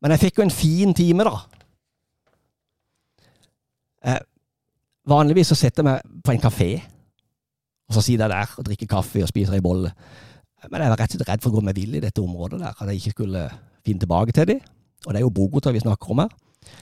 [0.00, 1.36] Men jeg fikk jo en fin time, da.
[4.08, 4.20] Eh,
[5.08, 6.70] vanligvis så setter jeg meg på en kafé,
[7.88, 9.92] og så sitter jeg der og drikker kaffe og spiser ei bolle.
[10.68, 12.60] Men jeg var rett og slett redd for å gå meg vill i dette området
[12.60, 13.46] der, at jeg ikke skulle
[13.86, 14.60] finne tilbake til dem.
[15.06, 16.34] Og det er jo Bogotá vi snakker om her.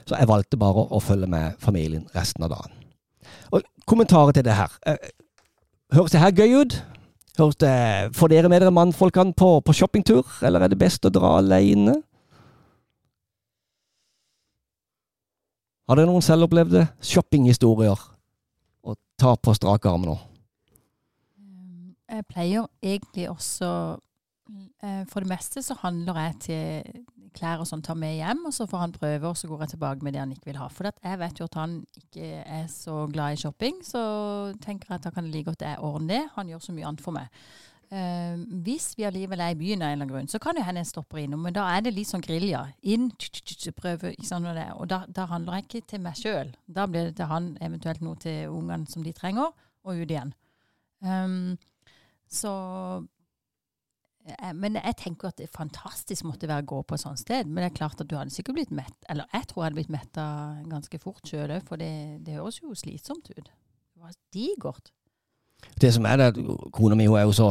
[0.05, 2.75] Så jeg valgte bare å følge med familien resten av dagen.
[3.55, 4.75] Og kommentarer til det her.
[4.87, 5.13] Eh,
[5.95, 6.79] høres det her gøy ut?
[7.39, 7.75] Høres det,
[8.19, 12.01] får dere med dere mannfolkene på, på shoppingtur, eller er det best å dra alene?
[15.89, 18.01] Har dere noen selvopplevde shoppinghistorier
[18.85, 20.17] å ta på strak arm nå?
[21.41, 23.71] Um, Jeg pleier egentlig også
[24.85, 27.07] eh, For det meste så handler jeg til
[27.39, 29.73] klær og sånn, tar med hjem, og så får han prøve, og så går jeg
[29.77, 30.67] tilbake med det han ikke vil ha.
[30.73, 34.03] For jeg vet jo at han ikke er så glad i shopping, så
[34.65, 36.23] tenker jeg at da kan like godt jeg ordner det.
[36.35, 37.31] Han gjør så mye annet for meg.
[37.89, 40.67] Eh, hvis vi allikevel er i byen av en eller annen grunn, så kan det
[40.67, 42.67] hende jeg stopper innom, men da er det litt sånn grilja.
[42.85, 43.07] Inn,
[43.79, 46.51] prøve, ikke sånn og, det, da, da handler jeg ikke til meg sjøl.
[46.67, 49.55] Da blir det til han, eventuelt noe til ungene som de trenger,
[49.89, 50.35] og ut igjen.
[51.01, 51.55] Um,
[52.29, 52.53] så
[54.27, 57.49] eh, Men jeg tenker at det fantastisk måtte være å gå på et sånt sted.
[57.49, 59.81] Men det er klart at du hadde sikkert blitt mett, eller jeg tror jeg hadde
[59.81, 60.27] blitt metta
[60.69, 63.49] ganske fort sjøl òg, for det, det høres jo slitsomt ut.
[63.49, 64.93] Det var digert.
[65.81, 66.31] Det som er det,
[66.77, 67.49] kona mi hun er jo så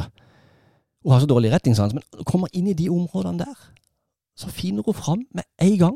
[1.07, 3.59] Hun har så dårlig retningssans, men hun kommer inn i de områdene der,
[4.35, 5.93] så finner hun fram med en gang.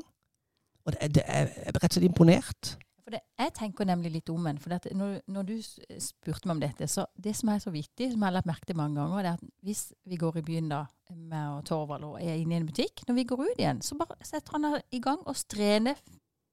[0.86, 2.70] Og det, det er, jeg er rett og slett imponert.
[3.12, 4.62] Det, jeg tenker nemlig litt om den.
[4.64, 8.08] For dette, når, når du spurte meg om dette, så det som er så viktig,
[8.14, 10.46] som jeg har lagt merke til mange ganger, det er at hvis vi går i
[10.48, 13.84] byen da, med Torvald og er inne i en butikk, når vi går ut igjen,
[13.84, 16.00] så bare setter han i gang og strener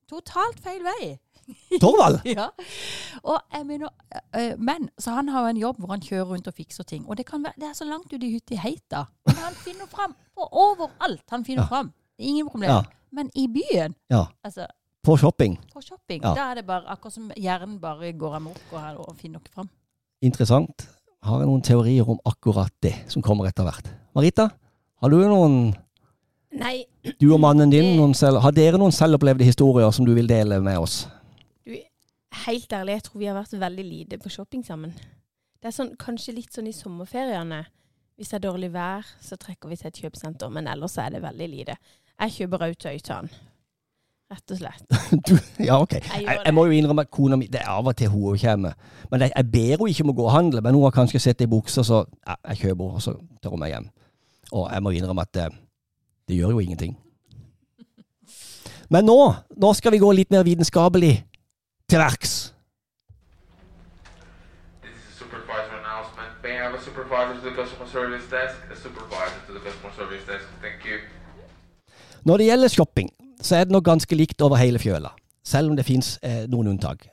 [0.08, 1.18] totalt feil vei.
[1.82, 2.18] Torvald!
[2.28, 2.48] Ja.
[3.22, 3.88] Og jeg mener,
[4.36, 7.06] øh, men, så han har jo en jobb hvor han kjører rundt og fikser ting.
[7.08, 9.04] Og det, kan være, det er så langt ute i hytta i heita.
[9.26, 11.24] Men han finner fram på overalt.
[11.30, 11.68] Han finner Ja.
[11.68, 11.92] fram.
[12.18, 12.70] Ingen problem.
[12.70, 12.82] Ja.
[13.12, 14.24] Men i byen, Ja.
[14.44, 14.66] altså
[15.04, 15.56] På shopping.
[15.72, 16.34] på shopping, Ja.
[16.34, 19.70] da er det bare akkurat som hjernen bare går amok og, og finner noe fram.
[20.22, 20.88] Interessant.
[21.22, 23.88] Har jeg noen teorier om akkurat det som kommer etter hvert.
[24.14, 24.50] Marita,
[25.00, 25.74] har du noen
[26.56, 26.86] Nei,
[27.20, 30.78] Du og mannen din, selv, har dere noen selvopplevde historier som du vil dele med
[30.78, 31.06] oss?
[31.66, 31.74] du,
[32.46, 34.94] helt ærlig, jeg tror vi har vært veldig lite på shopping sammen.
[35.58, 37.66] Det er sånn, kanskje litt sånn i sommerferiene.
[38.16, 41.22] Hvis det er dårlig vær, så trekker vi til et kjøpesenter, men ellers er det
[41.22, 41.76] veldig lite.
[42.18, 43.30] Jeg kjøper rautøy til han.
[44.28, 44.96] Rett og slett.
[45.28, 45.94] Du, ja, ok.
[45.98, 48.38] Jeg Jeg, jeg må jo innrømme at kona mi Det er av og til hun
[48.38, 48.74] kommer.
[49.10, 51.22] Men jeg, jeg ber henne ikke om å gå og handle, men hun har kanskje
[51.28, 53.88] sett i buksa, så jeg kjøper henne, og så tar hun meg hjem.
[54.52, 55.40] Og jeg må innrømme at
[56.28, 56.94] det, gjør jo ingenting.
[58.88, 59.18] Men nå,
[59.56, 61.14] nå skal vi gå litt mer vitenskapelig
[61.88, 62.36] til verks.
[72.24, 73.10] Når det gjelder shopping,
[73.40, 75.12] så er det nok ganske likt over hele fjøla,
[75.44, 77.06] selv om det fins eh, noen unntak.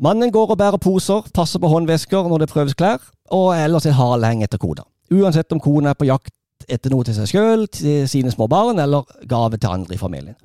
[0.00, 3.02] Mannen går og bærer poser, passer på håndvesker når det prøves klær,
[3.36, 4.86] og ellers er haleheng etter kona.
[5.12, 6.32] Uansett om kona er på jakt
[6.70, 10.38] etter noe til seg sjøl, til sine små barn, eller gave til andre i familien.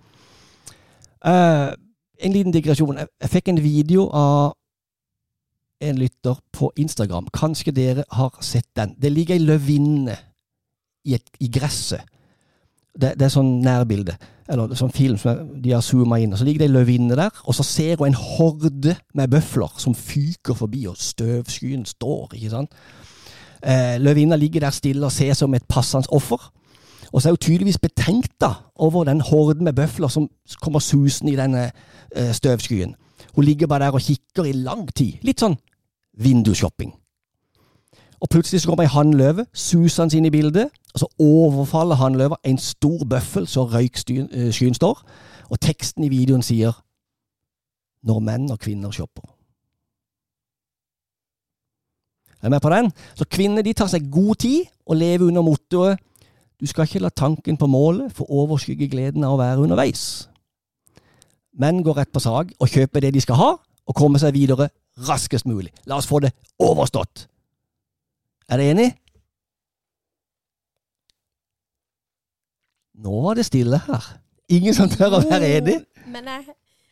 [1.26, 1.74] Uh,
[2.22, 3.02] en liten digresjon.
[3.02, 4.56] Jeg, fikk en video av
[5.86, 7.28] en lytter på Instagram.
[7.36, 8.96] Kanskje dere har sett den.
[9.02, 10.18] Det ligger ei løvinne
[11.06, 12.06] i, i gresset
[12.96, 14.16] det, det er sånn nærbilde,
[14.52, 16.34] eller sånn film som de har zooma inn.
[16.34, 19.74] og Så ligger det ei løvinne der, og så ser hun en horde med bøfler
[19.82, 22.80] som fyker forbi, og støvskyen står, ikke sant.
[23.66, 26.52] Eh, løvinna ligger der stille og ser som et passende offer.
[27.12, 30.30] Og så er hun tydeligvis betenkt da, over den horden med bøfler som
[30.62, 31.72] kommer susende i denne
[32.16, 32.96] eh, støvskyen.
[33.36, 35.14] Hun ligger bare der og kikker i lang tid.
[35.22, 35.58] Litt sånn
[36.18, 36.94] vindusshopping.
[38.22, 42.58] Og plutselig så kommer ei hannløve susende inn i bildet, og så overfaller hannløva en
[42.58, 45.02] stor bøffel så røykskyen står,
[45.50, 46.74] og teksten i videoen sier
[48.04, 49.35] 'Når menn og kvinner shopper'.
[52.46, 52.92] Er du med på den?
[53.18, 55.98] Så kvinner de tar seg god tid og lever under mottoet
[56.62, 60.28] 'Du skal ikke la tanken på målet få overskygge gleden av å være underveis'.
[61.58, 64.70] Menn går rett på sak og kjøper det de skal ha, og kommer seg videre
[65.08, 65.74] raskest mulig.
[65.86, 67.28] La oss få det overstått.
[68.50, 68.94] Er dere enig?
[72.94, 74.20] Nå var det stille her.
[74.50, 75.80] Ingen som tør å være enig.
[76.08, 76.46] Men jeg,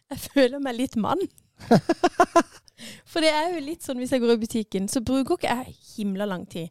[0.10, 1.22] jeg føler meg litt mann.
[3.06, 5.76] For det er jo litt sånn hvis jeg går i butikken, så bruker ikke jeg
[5.98, 6.70] himla lang tid.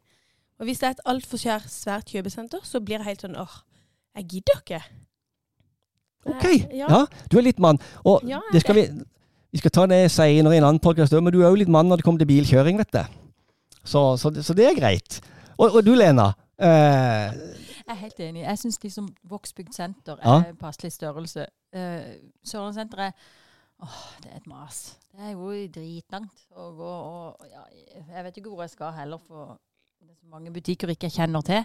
[0.59, 3.55] Og hvis det er et altfor svær- svært kjøpesenter, så blir jeg helt sånn åh,
[4.15, 4.81] jeg gidder ikke.
[6.25, 6.87] Ok, Eh, ja.
[6.89, 7.05] ja.
[7.31, 7.77] Du er litt mann.
[8.05, 8.85] Og Ja, det skal vi
[9.51, 11.85] Vi skal ta det seinere i en annen podcast, men du er jo litt mann
[11.87, 13.03] når det kommer til bilkjøring, vet du.
[13.85, 15.19] Så, så, det- så det er greit.
[15.59, 16.33] Og, og du, Lena.
[16.57, 17.33] Eh,
[17.83, 18.41] Jeg er helt enig.
[18.43, 20.39] Jeg syns liksom Vågsbygd senter Ja.
[20.39, 21.45] er passelig størrelse.
[21.73, 23.13] Eh, Sørlandssenteret
[23.83, 24.97] Åh, det er et mas.
[25.13, 27.61] Det er jo dritlangt å gå og ja,
[28.15, 29.59] Jeg vet ikke hvor jeg skal heller, for
[30.01, 31.61] det er så mange butikker jeg ikke kjenner til.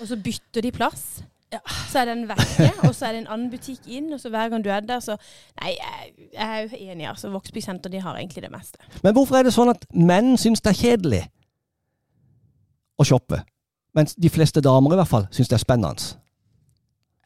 [0.00, 1.04] Og så bytter de plass.
[1.52, 1.60] Ja.
[1.90, 4.48] Så er den vekke, og så er det en annen butikk inn, og så hver
[4.52, 5.18] gang du er der, så
[5.60, 7.30] Nei, jeg, jeg er jo enig, altså.
[7.34, 8.78] Vågsby senter, de har egentlig det meste.
[9.02, 11.22] men hvorfor er det sånn at menn syns det er kjedelig
[12.96, 13.42] å shoppe?
[13.98, 16.14] Mens de fleste damer i hvert fall syns det er spennende.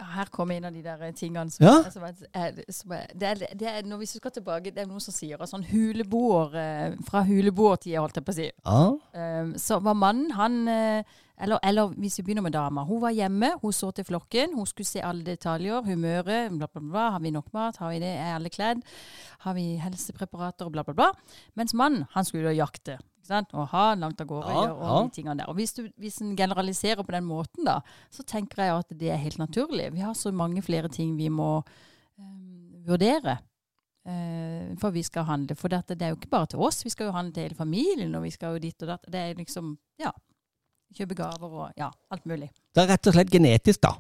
[0.01, 1.91] Her kommer en av de der tingene som, Ja.
[1.91, 5.03] som, er, som er, det, er, det er Når vi skal tilbake, det er noen
[5.03, 8.49] som sier sånn huleboer eh, Fra huleboertida, holdt jeg på å si.
[8.51, 8.81] Ja.
[9.15, 12.85] Um, så var mannen, han eh, eller, eller hvis vi begynner med dama.
[12.87, 14.53] Hun var hjemme, hun så til flokken.
[14.55, 15.83] Hun skulle se alle detaljer.
[15.83, 17.07] Humøret, bla, bla, bla.
[17.17, 17.81] Har vi nok mat?
[17.83, 18.13] Har vi det?
[18.23, 18.85] Er alle kledd?
[19.43, 20.71] Har vi helsepreparater?
[20.71, 21.09] Bla, bla, bla.
[21.59, 23.01] Mens mannen, han skulle jo jakte.
[23.55, 24.53] Og ha langt av gårde.
[24.53, 24.99] Ja, og ja.
[25.05, 25.49] de tingene der.
[25.49, 27.79] Og hvis, du, hvis en generaliserer på den måten, da,
[28.11, 29.91] så tenker jeg at det er helt naturlig.
[29.95, 31.63] Vi har så mange flere ting vi må
[32.19, 33.39] um, vurdere.
[34.05, 35.57] uh, for vi skal handle.
[35.57, 37.55] For dette, det er jo ikke bare til oss, vi skal jo handle til hele
[37.59, 38.15] familien.
[38.15, 39.07] Og vi skal jo dit og datt.
[39.13, 40.13] Det er liksom, ja.
[40.95, 42.51] Kjøpe gaver og ja, alt mulig.
[42.75, 43.97] Det er rett og slett genetisk, da.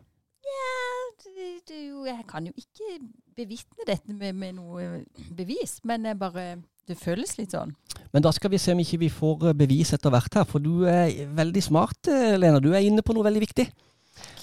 [1.74, 2.98] Jo- jeg kan jo ikke
[3.36, 6.42] bevitne dette med, med noe bevis, men jeg bare,
[6.88, 7.72] det føles litt sånn.
[8.12, 10.62] Men da skal vi se om ikke vi får eh, bevis etter hvert her, for
[10.62, 12.60] du er veldig smart, eh, Lena.
[12.62, 13.66] Du er inne på noe veldig viktig.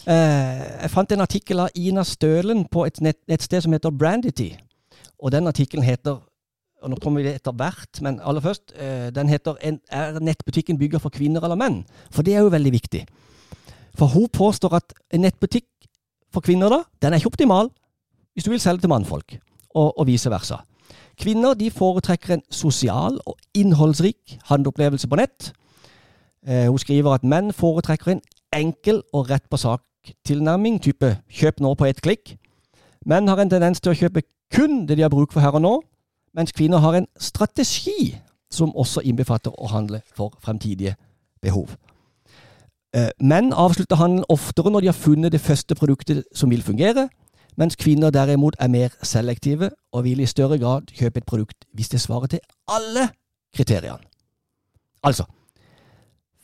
[0.10, 4.52] Eh, jeg fant en artikkel av Ina Stølen på et nett, nettsted som heter Brandity.
[5.22, 6.22] Og den artikkelen heter
[6.82, 8.72] og nå kommer vi etter hvert, men aller først,
[9.14, 13.06] den heter 'Er nettbutikken bygger for kvinner eller menn?' For det er jo veldig viktig.
[13.94, 15.68] For hun påstår at en nettbutikk
[16.34, 17.70] for kvinner, da, den er ikke optimal
[18.34, 19.38] hvis du vil selge til mannfolk,
[19.76, 20.64] og, og vice versa.
[21.20, 25.52] Kvinner de foretrekker en sosial og innholdsrik handleopplevelse på nett.
[26.48, 28.22] Eh, hun skriver at menn foretrekker en
[28.54, 32.38] enkel og rett på sak-tilnærming, type 'kjøp nå på ett klikk'.
[33.06, 34.22] Menn har en tendens til å kjøpe
[34.54, 35.82] kun det de har bruk for her og nå,
[36.34, 38.18] mens kvinner har en strategi
[38.52, 40.96] som også innbefatter å handle for fremtidige
[41.42, 41.76] behov.
[42.94, 47.10] Eh, Menn avslutter handelen oftere når de har funnet det første produktet som vil fungere,
[47.58, 51.90] mens kvinner derimot er mer selektive og vil i større grad kjøpe et produkt hvis
[51.90, 53.10] det svarer til alle
[53.56, 54.08] kriteriene.
[55.04, 55.26] Altså,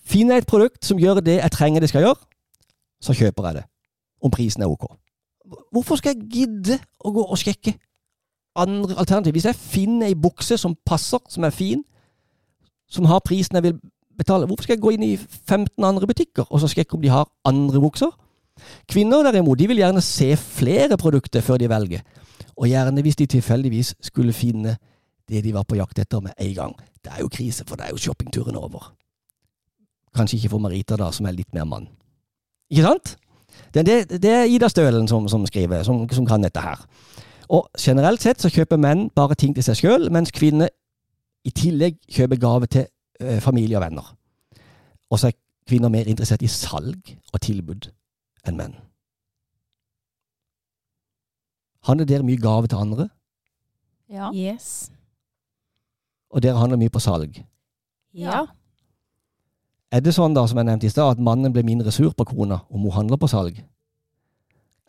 [0.06, 2.16] finner jeg et produkt som gjør det jeg trenger det skal gjøre,
[3.02, 3.64] så kjøper jeg det,
[4.22, 4.88] om prisen er ok.
[5.72, 7.78] Hvorfor skal jeg gidde å gå og sjekke
[8.58, 9.32] andre alternativ?
[9.38, 11.84] Hvis jeg finner ei bukse som passer, som er fin,
[12.90, 13.80] som har prisen jeg vil
[14.18, 17.14] betale, hvorfor skal jeg gå inn i 15 andre butikker og så sjekke om de
[17.14, 18.12] har andre bukser?
[18.90, 22.06] Kvinner derimot, de vil gjerne se flere produkter før de velger,
[22.58, 24.78] og gjerne hvis de tilfeldigvis skulle finne
[25.28, 26.76] det de var på jakt etter med en gang.
[27.04, 28.94] Det er jo krise, for det er jo shoppingturen over.
[30.16, 31.88] Kanskje ikke for Marita, da, som er litt mer mann.
[32.72, 33.18] Ikke sant?
[33.74, 36.84] Det, det, det er Ida Stølen som, som skriver, som, som kan dette her.
[37.50, 40.72] Og generelt sett så kjøper menn bare ting til seg sjøl, mens kvinner
[41.48, 42.88] i tillegg kjøper gave til
[43.22, 44.10] ø, familie og venner.
[45.12, 47.90] Og så er kvinner mer interessert i salg og tilbud
[48.48, 48.76] enn menn.
[51.88, 53.10] Handler dere mye gave til andre,
[54.10, 54.32] Ja.
[54.34, 54.92] Yes.
[56.30, 57.44] og dere handler mye på salg?
[58.14, 58.46] Ja.
[59.92, 62.26] Er det sånn da, som jeg nevnte i stad, at mannen blir mindre sur på
[62.28, 63.64] kona om hun handler på salg?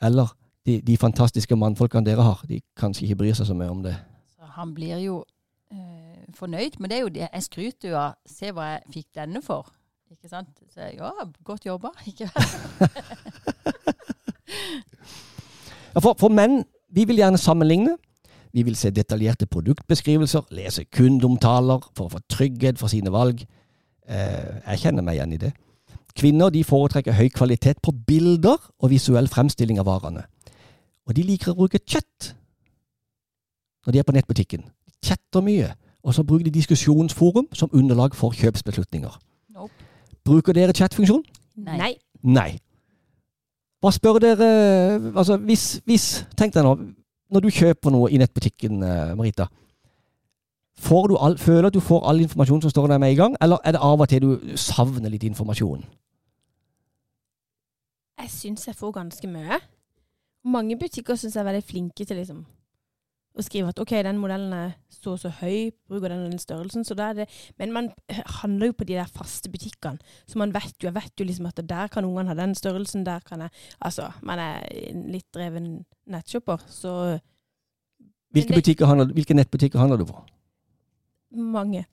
[0.02, 0.26] Eller
[0.66, 3.94] de, de fantastiske mannfolkene dere har, de kanskje ikke bryr seg så mye om det?
[4.34, 5.24] Så han blir jo
[5.72, 7.28] øh, fornøyd, men det er jo det.
[7.32, 9.70] Jeg skryter jo av Se hva jeg fikk denne for.
[10.10, 10.48] Ikke sant?
[10.74, 11.10] Så ja,
[11.44, 11.88] godt jobba.
[12.10, 12.30] Ikke
[15.94, 17.96] Ja, for, for menn, vi vil gjerne sammenligne.
[18.52, 23.42] Vi vil se detaljerte produktbeskrivelser, lese kundeomtaler for å få trygghet for sine valg.
[24.08, 25.52] Eh, jeg kjenner meg igjen i det.
[26.18, 30.24] Kvinner de foretrekker høy kvalitet på bilder og visuell fremstilling av varene.
[31.06, 32.32] Og de liker å bruke chat
[33.86, 34.64] når de er på nettbutikken.
[34.64, 35.70] De chatter mye,
[36.02, 39.14] og så bruker de diskusjonsforum som underlag for kjøpsbeslutninger.
[40.28, 41.22] Bruker dere chatfunksjon?
[41.64, 41.78] Nei.
[41.80, 41.92] Nei.
[42.36, 42.50] Nei.
[43.78, 44.48] Hva spør dere
[45.14, 46.06] Altså, hvis, hvis
[46.38, 46.74] Tenk deg nå,
[47.32, 49.48] når du kjøper noe i nettbutikken, eh, Marita.
[50.78, 53.18] Får du all, føler du at du får all informasjon som står der med i
[53.18, 55.82] gang, eller er det av og til du savner litt informasjon?
[58.18, 59.58] Jeg syns jeg får ganske mye.
[60.44, 62.46] mange butikker syns jeg er veldig flinke til liksom
[63.38, 66.40] å skrive at OK, den modellen er så og så høy, bruker den og den
[66.42, 67.26] størrelsen, så da er det
[67.58, 67.88] Men man
[68.42, 71.46] handler jo på de der faste butikkene, så man vet jo, jeg vet jo liksom
[71.46, 75.26] at der kan ungene ha den størrelsen, der kan jeg Altså, man er en litt
[75.34, 77.18] dreven nettshopper, så
[78.34, 80.18] Hvilke, det- handler, hvilke nettbutikker handler du på?
[81.32, 81.86] mange.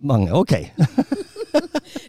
[0.00, 0.32] Mange.
[0.32, 0.52] Ok.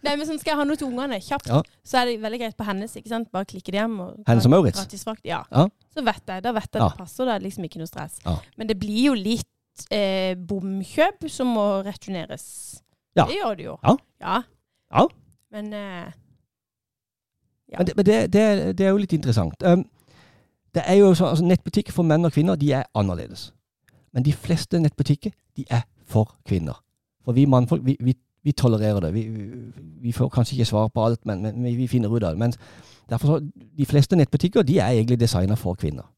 [0.04, 1.62] Nei, men sånn skal jeg ha noe til ungene kjapt, Ja.
[1.84, 2.96] så er det veldig greit på hennes.
[2.96, 3.32] ikke sant?
[3.32, 4.00] Bare klikke det hjem.
[4.00, 5.06] og Hennes og Maurits?
[5.24, 5.44] Ja.
[5.52, 5.68] Ja.
[5.94, 6.44] Så vet jeg.
[6.44, 6.90] Da vet jeg Ja.
[6.90, 7.26] det passer.
[7.26, 8.20] Det er liksom ikke noe stress.
[8.58, 9.48] Men det blir jo litt
[9.92, 12.82] eh, bomkjøp som må returneres.
[13.16, 13.26] Ja.
[13.26, 13.78] Det gjør det jo.
[13.84, 13.96] Ja.
[14.22, 14.42] ja.
[14.94, 15.08] Ja.
[15.52, 16.12] Men eh,
[17.72, 17.78] Ja.
[17.80, 19.56] Men, det, men det, det, det er jo litt interessant.
[19.66, 19.86] Um,
[20.76, 23.52] det er jo sånn, altså Nettbutikker for menn og kvinner de er annerledes.
[24.14, 26.78] Men de fleste nettbutikker de er for kvinner.
[27.26, 29.14] For vi mannfolk vi, vi, vi tolererer det.
[29.14, 29.24] Vi,
[30.02, 32.40] vi, får kanskje ikke svar på alt, men, men vi, vi finner ut av det.
[32.40, 32.54] Men
[33.10, 33.40] derfor så,
[33.78, 36.10] de fleste nettbutikker de er egentlig designa for kvinner.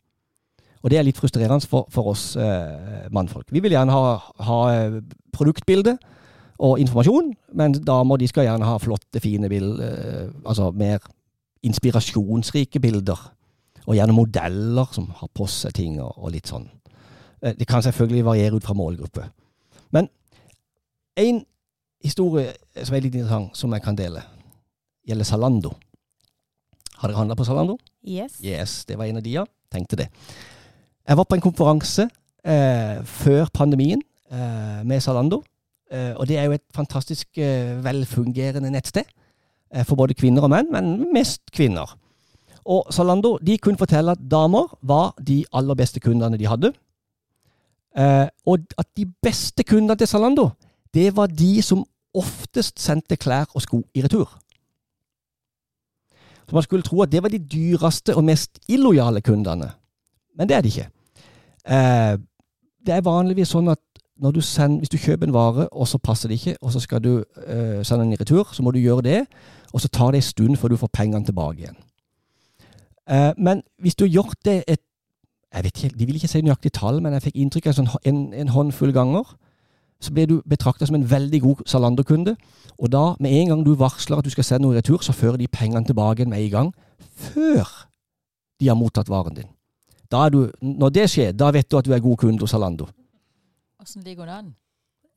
[0.86, 3.48] Og det er litt frustrerende for, for oss eh, mannfolk.
[3.54, 5.00] Vi vil gjerne ha, ha eh,
[5.34, 5.96] produktbilde
[6.62, 9.82] og informasjon, men damer de skal gjerne ha flotte, fine bilder.
[9.86, 11.02] Eh, altså mer
[11.66, 13.32] inspirasjonsrike bilder.
[13.86, 16.70] Og gjerne modeller som har på seg ting og, og litt sånn.
[17.42, 19.26] Eh, Det kan selvfølgelig variere ut fra målgruppe.
[19.94, 20.10] Men
[21.18, 21.44] en
[22.06, 24.22] historie som er litt interessant, som jeg kan dele,
[25.08, 25.74] gjelder Zalando.
[27.00, 27.78] Har dere handla på Zalando?
[28.06, 28.38] yes.
[28.44, 29.46] Yes, det var en av de, ja.
[29.74, 30.08] Tenkte det.
[31.08, 32.08] Jeg var på en konferanse
[32.46, 35.42] eh, før pandemien eh, med Zalando.
[35.92, 39.04] Eh, og det er jo et fantastisk eh, velfungerende nettsted
[39.74, 41.98] eh, for både kvinner og menn, men mest kvinner.
[42.66, 46.72] Og Zalando de kunne fortelle at damer var de aller beste kundene de hadde.
[47.98, 50.50] Eh, og at de beste kundene til Zalando,
[50.94, 51.86] det var de som
[52.18, 54.30] oftest sendte klær og sko i retur.
[56.46, 59.72] Så man skulle tro at det var de dyreste og mest illojale kundene.
[60.38, 60.90] Men det er det ikke.
[61.66, 62.18] Eh,
[62.86, 63.82] det er vanligvis sånn at
[64.16, 67.02] du sender, hvis du kjøper en vare, og så passer det ikke, og så skal
[67.04, 69.26] du eh, sende den i retur, så må du gjøre det,
[69.74, 71.80] og så tar det en stund før du får pengene tilbake igjen.
[73.10, 74.82] Eh, men hvis du har gjort det et
[75.56, 77.88] jeg vet ikke, De vil ikke si nøyaktig tall, men jeg fikk inntrykk av en,
[77.88, 79.30] sånn, en, en håndfull ganger.
[80.02, 82.36] Så blir du betrakta som en veldig god Zalando-kunde.
[82.80, 85.14] Og da, med en gang du varsler at du skal sende noe i retur, så
[85.16, 86.74] fører de pengene tilbake igjen med en gang.
[87.16, 87.88] Før
[88.60, 89.48] de har mottatt varen din.
[90.12, 92.52] Da er du, når det skjer, da vet du at du er god kunde hos
[92.54, 92.88] Zalando.
[93.82, 94.52] Åssen ligger det an?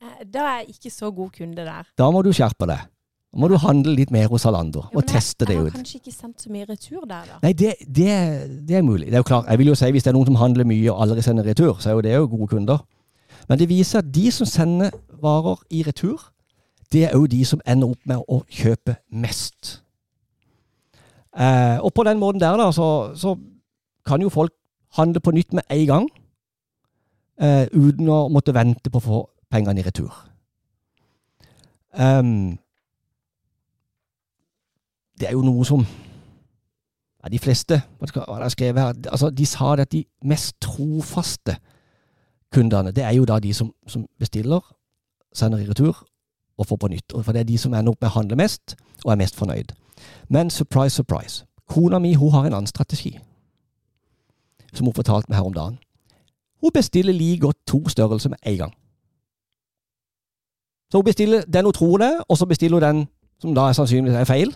[0.02, 1.86] Eh, Da er jeg ikke så god kunde der.
[1.98, 2.86] Da må du skjerpe deg.
[3.32, 5.64] Da må du handle litt mer hos Zalando Jo, og jeg- teste det ut.
[5.64, 7.38] Jeg har kanskje ikke sendt så mye retur der, da.
[7.42, 9.06] Nei, det, det, det er mulig.
[9.06, 10.90] Det er jo klart, Jeg vil jo si Hvis det er noen som handler mye
[10.92, 12.78] og aldri sender retur, så er jo det jo gode kunder.
[13.48, 14.90] Men det viser at de som sender
[15.22, 16.32] varer i retur,
[16.92, 19.82] det er òg de som ender opp med å kjøpe mest.
[21.38, 23.37] Eh, og på den måten der, da, så, så
[24.06, 24.52] kan jo folk
[24.96, 26.08] handle på nytt med en gang,
[27.40, 29.20] eh, uten å måtte vente på å få
[29.52, 30.12] pengene i retur.
[31.98, 32.58] Um,
[35.18, 39.46] det er jo noe som ja, De fleste hva skal- hva skrevet her, altså, de
[39.46, 41.56] sa det at de mest trofaste
[42.54, 44.61] kundene, det er jo da de som, som bestiller,
[45.34, 46.06] sender i retur
[46.58, 47.12] og får på nytt.
[47.22, 49.74] For det er de som ender opp med å handle mest og er mest fornøyd.
[50.28, 51.44] Men surprise, surprise.
[51.68, 53.18] Kona mi hun har en annen strategi,
[54.72, 55.78] som hun fortalte meg her om dagen.
[56.62, 58.72] Hun bestiller like godt to størrelser med en gang.
[60.90, 63.09] Så hun bestiller den hun tror det og så bestiller hun den
[63.42, 64.55] som da er sannsynligvis er feil,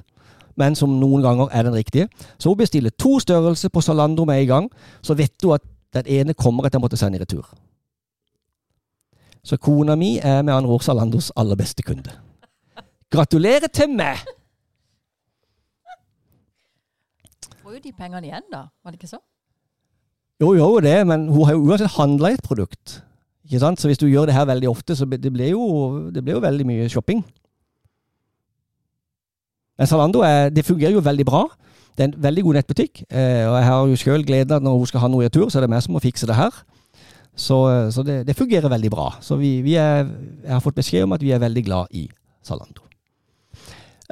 [0.56, 2.08] men som noen ganger er den riktige.
[2.38, 4.70] Så hun bestiller to størrelser på Salando med en gang,
[5.02, 5.62] så vet hun at
[5.94, 7.46] den ene kommer etter å måtte sende i retur.
[9.42, 12.14] Så kona mi er med andre ord Zalandos aller beste kunde.
[13.10, 14.22] Gratulerer til meg!
[17.62, 18.68] Får jo de pengene igjen, da.
[18.82, 19.18] Var det ikke så?
[20.42, 23.02] Jo, jo, det, men hun har jo uansett handla et produkt.
[23.44, 23.80] Ikke sant?
[23.80, 26.42] Så hvis du gjør det her veldig ofte, så det blir jo, det blir jo
[26.42, 27.22] veldig mye shopping.
[29.78, 31.44] Men Zalando er, det fungerer jo veldig bra.
[31.98, 33.02] Det er en veldig god nettbutikk.
[33.10, 35.28] Eh, og jeg har jo sjøl gleden av at når hun skal ha noe i
[35.28, 36.62] retur, så er det meg som må fikse det her.
[37.36, 39.14] Så, eh, så det, det fungerer veldig bra.
[39.20, 40.08] Så vi, vi er,
[40.44, 42.08] jeg har fått beskjed om at vi er veldig glad i
[42.44, 42.84] Zalando.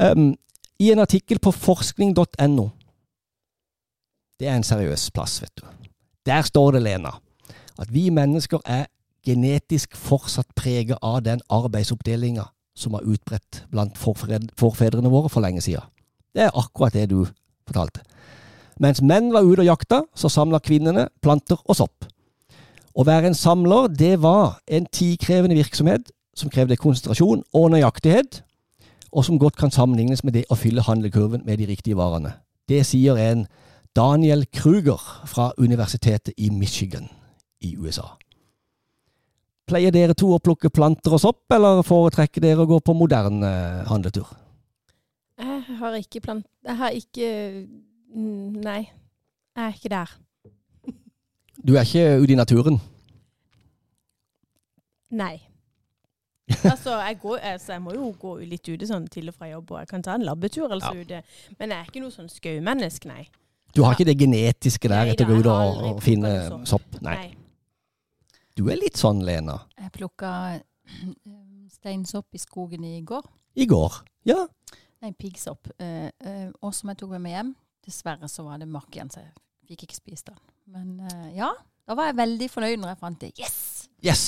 [0.01, 0.35] Um,
[0.79, 2.71] I en artikkel på forskning.no
[4.41, 5.67] Det er en seriøs plass, vet du.
[6.27, 7.11] Der står det, Lena,
[7.79, 8.87] at vi mennesker er
[9.27, 15.85] genetisk fortsatt preget av den arbeidsoppdelinga som var utbredt blant forfedrene våre for lenge siden.
[16.33, 17.27] Det er akkurat det du
[17.69, 18.01] fortalte.
[18.81, 22.07] Mens menn var ute og jakta, så samla kvinnene planter og sopp.
[23.01, 28.43] Å være en samler, det var en tidkrevende virksomhet som krevde konsentrasjon og nøyaktighet,
[29.17, 32.35] og som godt kan sammenlignes med det å fylle handlekurven med de riktige varene.
[32.69, 33.47] Det sier en
[33.97, 37.09] Daniel Kruger fra Universitetet i Michigan
[37.65, 38.05] i USA.
[39.71, 43.49] Pleier dere to å plukke planter og sopp, eller foretrekker dere å gå på moderne
[43.49, 44.29] eh, handletur?
[45.41, 46.45] Jeg har ikke plant...
[46.67, 47.31] Jeg har ikke
[48.11, 48.91] Nei.
[49.57, 50.19] Jeg er ikke der.
[51.67, 52.81] Du er ikke ute i naturen?
[55.11, 55.37] Nei.
[56.67, 59.69] Altså, jeg, går, altså, jeg må jo gå litt ute sånn til og fra jobb,
[59.71, 61.05] og jeg kan ta en labbetur altså Ja.
[61.05, 61.21] ute.
[61.61, 63.29] Men jeg er ikke noe sånn skaumenneske, nei.
[63.71, 66.65] Du har ikke det genetiske der Nei etter å gå ut og, og finne sånn.
[66.67, 66.99] sopp?
[67.07, 67.31] Nei.
[68.59, 69.61] Du er litt sånn, Lena.
[69.79, 70.33] Jeg plukka
[71.71, 73.31] steinsopp i skogen i går.
[73.55, 74.01] I går.
[74.27, 74.41] Ja.
[75.05, 75.71] Nei, piggsopp.
[75.79, 77.55] Eh, eh, og som jeg tok med meg hjem.
[77.87, 79.33] Dessverre så var det makk igjen, så jeg
[79.71, 80.43] fikk ikke spist den.
[80.71, 81.51] Men eh, ja,
[81.89, 83.31] da var jeg veldig fornøyd når jeg fant det.
[83.41, 83.57] Yes!
[84.07, 84.25] Yes!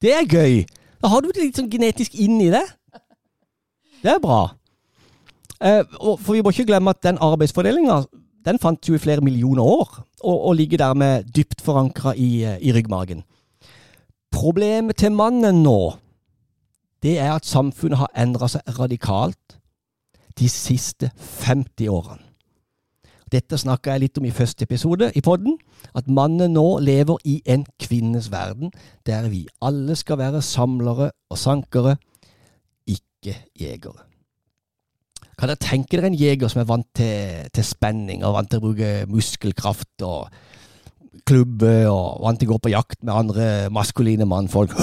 [0.00, 0.62] Det er gøy!
[1.02, 2.62] Da har du det litt sånn genetisk inn i det.
[4.02, 4.54] Det er bra.
[5.60, 8.00] Eh, for vi må ikke glemme at den arbeidsfordelinga
[8.42, 12.56] den fant jo i flere millioner år, og, og ligger dermed dypt forankra i, eh,
[12.58, 13.20] i ryggmargen.
[14.32, 15.78] Problemet til mannen nå,
[17.04, 19.58] det er at samfunnet har endra seg radikalt
[20.40, 21.12] de siste
[21.44, 22.21] 50 årene.
[23.32, 25.56] Dette snakka jeg litt om i første episode i podden,
[25.96, 28.72] at mannen nå lever i en kvinnes verden,
[29.08, 31.96] der vi alle skal være samlere og sankere,
[32.84, 34.04] ikke jegere.
[35.38, 38.60] Kan dere tenke dere en jeger som er vant til, til spenning, og vant til
[38.60, 40.28] å bruke muskelkraft og
[41.28, 44.76] klubbe, og vant til å gå på jakt med andre maskuline mannfolk?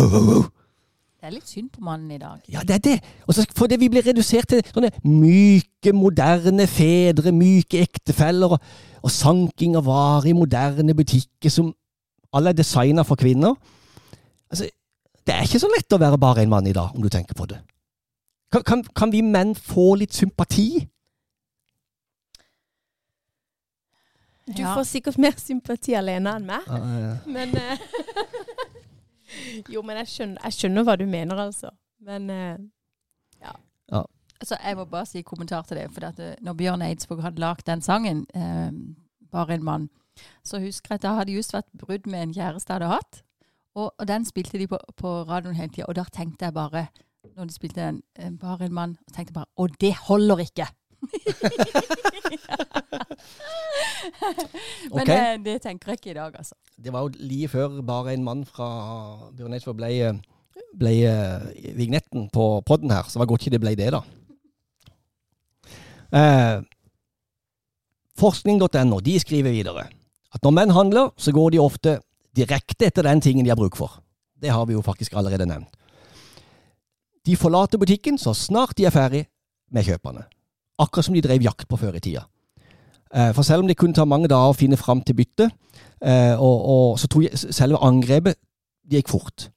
[1.20, 2.40] Det er litt synd på mannen i dag.
[2.48, 2.98] Ja, det er det.
[3.28, 8.62] Også fordi vi blir redusert til sånne myke, moderne fedre, myke ektefeller, og,
[9.04, 11.74] og sanking av varer i moderne butikker som
[12.32, 13.58] alle er designa for kvinner.
[14.50, 14.70] Altså,
[15.28, 17.36] det er ikke så lett å være bare en mann i dag, om du tenker
[17.36, 17.60] på det.
[18.54, 20.70] Kan, kan, kan vi menn få litt sympati?
[24.50, 24.72] Du Ja.
[24.74, 26.64] får sikkert mer sympati alene enn meg.
[26.66, 27.78] Uh, Men eh,
[29.74, 31.72] Jo, men jeg skjønner, jeg skjønner hva du mener, altså.
[32.06, 32.58] Men eh,
[34.40, 35.90] Altså, jeg må bare si kommentar til det.
[35.92, 38.72] For at, eh, når Bjørn Eidsvåg hadde lagd den sangen, eh,
[39.32, 39.90] 'Bare en mann',
[40.44, 43.22] så husker jeg at det hadde just vært brudd med en kjæreste jeg hadde hatt.
[43.76, 45.86] Og, og den spilte de på, på radioen hele tida.
[45.88, 46.88] Og da tenkte jeg bare,
[47.36, 50.38] når de spilte den, eh, 'Bare en mann', så tenkte jeg bare 'Å, det holder
[50.38, 50.72] ikke'!
[54.94, 55.16] Men okay.
[55.16, 56.56] det, det tenker jeg ikke i dag, altså.
[56.78, 58.68] det var jo like før bare en mann fra
[59.38, 59.92] Bjørn ble,
[60.80, 61.40] ble eh,
[61.78, 64.02] vignetten på podden her, så det var godt ikke det ble det, da.
[66.20, 66.58] Eh,
[68.20, 69.88] Forskning.no de skriver videre
[70.34, 72.00] at når menn handler, så går de ofte
[72.38, 74.00] direkte etter den tingen de har bruk for.
[74.40, 75.72] Det har vi jo faktisk allerede nevnt.
[77.26, 79.26] De forlater butikken så snart de er ferdig
[79.72, 80.24] med kjøpene.
[80.80, 82.26] Akkurat som de drev jakt på før i tida.
[83.14, 85.52] Eh, For selv om det kunne ta mange dager å finne fram til byttet,
[86.02, 88.38] eh, så tror jeg selve angrepet
[88.90, 89.50] gikk fort.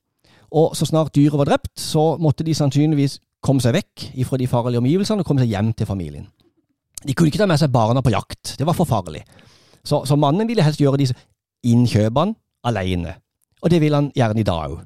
[0.53, 4.47] Og så snart dyret var drept, så måtte de sannsynligvis komme seg vekk fra de
[4.47, 6.27] farlige omgivelsene og komme seg hjem til familien.
[7.03, 8.57] De kunne ikke ta med seg barna på jakt.
[8.59, 9.25] Det var for farlig.
[9.83, 11.17] Så, så mannen ville helst gjøre disse
[11.67, 12.37] innkjøpene
[12.69, 13.17] alene.
[13.63, 14.81] Og det vil han gjerne i dag òg.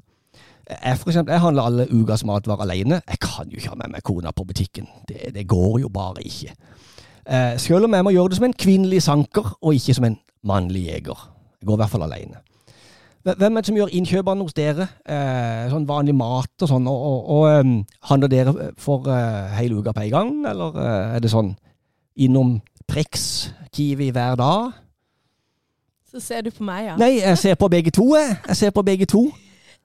[0.67, 3.01] Jeg, for eksempel, jeg handler alle ukas matvarer alene.
[3.07, 4.87] Jeg kan jo ikke ha med meg kona på butikken.
[5.07, 6.55] Det, det går jo bare ikke.
[7.27, 10.17] Eh, selv om jeg må gjøre det som en kvinnelig sanker, og ikke som en
[10.43, 11.23] mannlig jeger.
[11.61, 12.43] Jeg går i hvert fall alene.
[13.27, 14.87] Hvem er det som gjør innkjøpene hos dere?
[15.03, 16.87] Eh, sånn vanlig mat og sånn.
[16.87, 17.77] Og, og, og um,
[18.11, 21.55] handler dere for uh, hele uka på en gang, eller uh, er det sånn
[22.15, 22.57] innom
[22.87, 24.75] Prex, Kiwi hver dag?
[26.17, 26.95] så ser du på meg, ja.
[26.97, 28.37] Nei, jeg ser på begge to, jeg.
[28.47, 29.27] Jeg ser på begge to.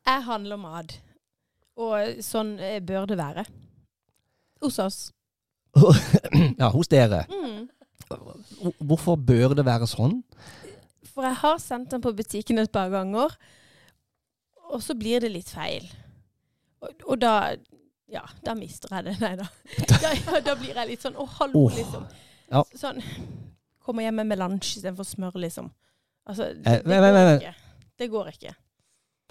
[0.07, 0.94] Jeg handler mat.
[1.80, 3.46] Og sånn eh, bør det være.
[4.62, 5.00] Hos oss.
[6.61, 7.24] Ja, hos dere.
[7.32, 7.68] Mm.
[8.84, 10.20] Hvorfor bør det være sånn?
[11.12, 13.34] For jeg har sendt den på butikken et par ganger,
[14.72, 15.86] og så blir det litt feil.
[16.82, 17.34] Og, og da
[18.12, 19.14] Ja, da mister jeg det.
[19.24, 19.46] Nei da.
[19.88, 22.03] Da, ja, da blir jeg litt sånn Å, hallo, oh, liksom.
[22.50, 22.61] Ja.
[22.76, 22.98] Sånn
[23.82, 25.70] Kommer hjem med melange istedenfor smør, liksom.
[26.28, 27.55] Altså, Eh, det, det, går ikke.
[27.98, 28.53] Det går ikke.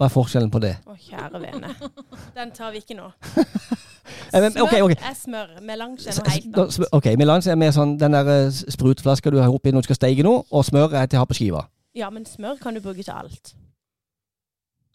[0.02, 0.72] Hva er forskjellen på det?
[0.82, 1.68] Å, kjære vene.
[2.36, 3.12] Den tar vi ikke nå.
[4.32, 4.96] Smør okay, okay.
[4.98, 5.52] er smør.
[5.62, 6.88] Melange er noe helt annet.
[6.98, 10.00] Ok, Melange er mer sånn den der eh, sprutflaska du har oppi når du skal
[10.00, 11.62] steike noe, og smør er til å ha på skiva.
[11.94, 13.52] Ja, men smør kan du bruke til alt.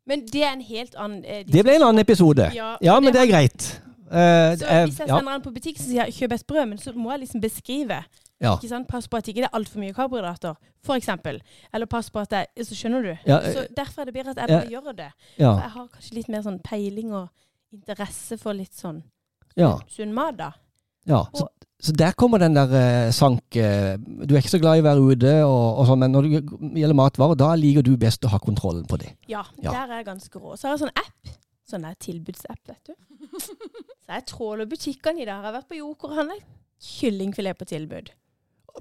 [0.10, 2.50] Men det er en helt annen eh, Det ble en annen episode.
[2.58, 3.70] Ja, Ja, men det er greit.
[4.12, 4.12] Uh,
[4.60, 6.66] Så eh, hvis jeg ja, sender den på butikk, så sier jeg kjøp et brød,
[6.74, 8.04] men så må jeg liksom beskrive.
[8.44, 8.54] Ja.
[8.54, 8.88] Ikke sant?
[8.88, 10.56] Pass på at ikke det er altfor mye karbohydrater,
[10.94, 11.40] eksempel.
[11.74, 13.12] Eller pass på at det Så skjønner du.
[13.26, 15.12] Ja, eh, så derfor er det bedre at jeg bare gjør det.
[15.36, 17.28] For jeg har kanskje litt mer sånn peiling og
[17.74, 19.02] interesse for litt sånn
[19.58, 20.52] ja, sunn mat, da.
[21.10, 21.24] ja.
[21.34, 21.48] Så,
[21.82, 24.86] så der kommer den der eh, sank eh, Du er ikke så glad i å
[24.86, 26.42] være ute, og, og sånn, men når det
[26.84, 29.16] gjelder matvarer, da liker du best å ha kontrollen på det.
[29.28, 29.74] Ja, Ja.
[29.74, 30.54] der er jeg ganske rå.
[30.56, 31.34] Så har jeg sånn app.
[31.68, 32.94] Sånn der tilbudsapp, vet du.
[34.06, 35.42] Så jeg tråler butikkene i dag.
[35.42, 36.46] Jeg har vært på Joker og handlet
[36.78, 38.14] kyllingfilet på tilbud.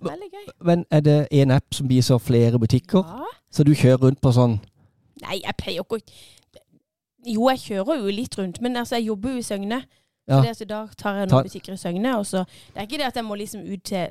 [0.02, 0.46] Veldig gøy.
[0.64, 3.24] Men er det en app som viser flere butikker, Ja.
[3.50, 4.58] så du kjører rundt på sånn
[5.22, 6.00] Nei, jeg pleier ikke å
[7.26, 9.80] Jo, jeg kjører jo litt rundt, men altså, jeg jobber jo i Søgne.
[10.28, 10.36] Ja.
[10.42, 12.12] Så det, så da tar jeg noen butikker i Søgne.
[12.18, 12.44] Og så,
[12.74, 14.06] det er ikke det at jeg må liksom ut til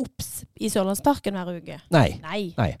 [0.00, 1.78] Ops i Sørlandsparken hver uke.
[1.90, 2.20] Nei.
[2.22, 2.76] Nei.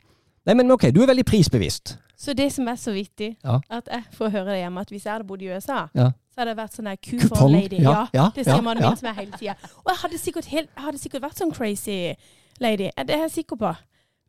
[0.46, 1.96] Nei, men ok, du er veldig prisbevisst.
[2.20, 3.58] Så det som er så vittig, Ja.
[3.70, 6.10] at jeg får høre det hjemme, at hvis jeg hadde bodd i USA, Ja.
[6.32, 7.80] så hadde jeg vært sånn der coupon lady.
[7.80, 8.90] Ja, det sier mannen ja.
[8.90, 9.54] min til meg hele tida.
[9.84, 10.18] Og jeg hadde,
[10.50, 12.14] helt, jeg hadde sikkert vært sånn crazy
[12.60, 12.90] lady.
[12.96, 13.74] Det er jeg sikker på.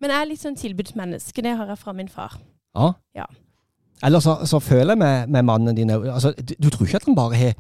[0.01, 1.43] Men jeg er litt sånn tilbudsmenneske.
[1.45, 2.39] Det har jeg fra min far.
[2.75, 2.93] Ja.
[3.15, 3.27] Ja.
[4.03, 7.05] Eller så, så føler jeg med, med mannen din altså, du, du tror ikke at
[7.05, 7.53] han bare he,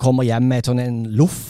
[0.00, 1.42] kommer hjem med et sånn en loff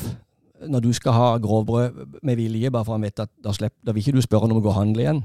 [0.64, 3.92] når du skal ha grovbrød med vilje, bare for han vet at da, slepp, da
[3.92, 5.20] vil ikke du spørre han om å gå og handle igjen?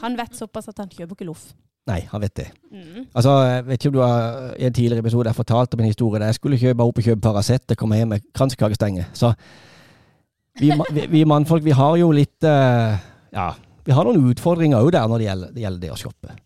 [0.00, 1.52] Han vet såpass at han kjøper ikke loff.
[1.86, 2.46] Nei, han vet det.
[2.72, 3.04] Mm.
[3.12, 5.90] Altså, jeg vet ikke om du har i en tidligere episode jeg fortalte om en
[5.90, 9.04] historie der jeg skulle kjøpe opp og kjøpe Paracet og komme hjem med kransekakestenge.
[9.12, 9.34] Så
[10.60, 12.96] vi, vi, vi mannfolk, vi har jo litt eh,
[13.34, 13.48] Ja,
[13.84, 16.36] vi har noen utfordringer òg der når det gjelder, det gjelder det å shoppe.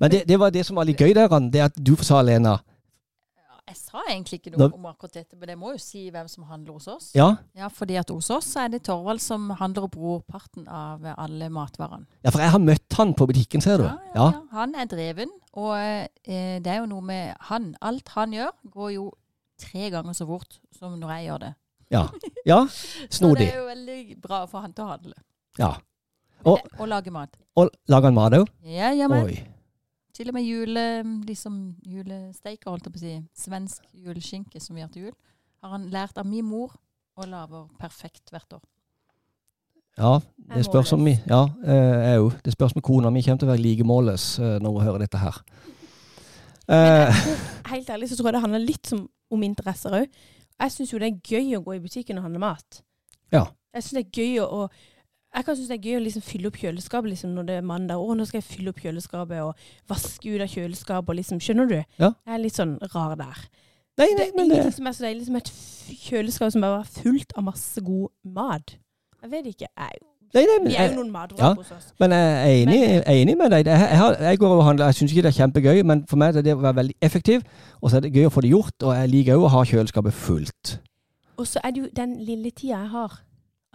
[0.00, 2.54] Men det, det var det som var litt gøy der, det at du sa, Lena
[2.56, 6.28] Ja, Jeg sa egentlig ikke noe om akkurat dette, men jeg må jo si hvem
[6.30, 7.10] som handler hos oss.
[7.16, 11.50] Ja, Ja, fordi at hos oss er det Torvald som handler opp brorparten av alle
[11.52, 12.06] matvarene.
[12.24, 13.84] ja for jeg har møtt han på butikken, ser du.
[13.90, 14.30] Ja, ja, Ja.
[14.38, 14.42] ja.
[14.56, 16.08] Han er dreven, og eh,
[16.62, 17.74] det er jo noe med han.
[17.80, 19.10] Alt han gjør, går jo
[19.60, 21.54] tre ganger så fort som når jeg gjør det.
[21.90, 22.08] Ja.
[22.46, 22.66] ja.
[23.10, 23.10] Snodig.
[23.10, 25.14] Så det er jo veldig bra for han til å handle.
[25.58, 25.74] Ja.
[26.44, 27.36] Og- Og, lage mat.
[27.56, 28.48] Og lager han mat òg?
[28.64, 29.24] Ja, ja, men.
[29.24, 29.42] Oi.
[30.16, 30.82] Til og med jule,
[31.26, 33.14] liksom julesteiker, holdt jeg på å si.
[33.36, 35.12] Svensk juleskinke som vi har til jul.
[35.62, 36.72] Har han lært av min mor
[37.16, 38.62] og lager perfekt hvert år.
[39.98, 40.18] Ja,
[40.54, 42.42] det spørs om vi Ja, eh, jeg òg.
[42.44, 44.98] Det spørs om kona mi kommer til å være like målløs eh, når hun hører
[45.06, 45.38] dette her.
[46.68, 47.12] Men Eh,
[47.70, 48.92] helt ærlig så tror jeg det handler litt
[49.30, 50.08] om interesser òg.
[50.62, 52.82] Jeg syns jo det er gøy å gå i butikken og handle mat.
[53.32, 53.46] Ja.
[53.76, 54.60] Jeg synes det er gøy å,
[55.36, 57.68] jeg kan synes det er gøy å liksom fylle opp kjøleskapet liksom, når det er
[57.68, 58.00] mandag.
[58.00, 61.12] Å, nå skal jeg fylle opp kjøleskapet og vaske ut av kjøleskapet.
[61.12, 61.76] Og liksom, skjønner du?
[62.00, 62.10] Ja.
[62.24, 63.42] Jeg er litt sånn rar der.
[64.00, 65.52] nei, nei, er men det ingenting som er så deilig som et
[66.06, 68.76] kjøleskap som bare er fullt av masse god mat.
[69.20, 69.68] Jeg vet ikke.
[69.68, 70.00] Jeg,
[70.34, 71.52] nei, nei, men, vi er jo noen ja.
[71.54, 71.86] hos oss.
[72.00, 73.66] men jeg er enig, Men- jeg er enig med deg.
[73.66, 76.16] Jeg, jeg, har, jeg går og handler, jeg syns ikke det er kjempegøy, men for
[76.16, 77.46] meg er det å være veldig effektiv.
[77.80, 79.62] Og så er det gøy å få det gjort, og jeg liker òg å ha
[79.64, 80.78] kjøleskapet fullt.
[81.36, 83.20] Og så er det jo den lille tida jeg har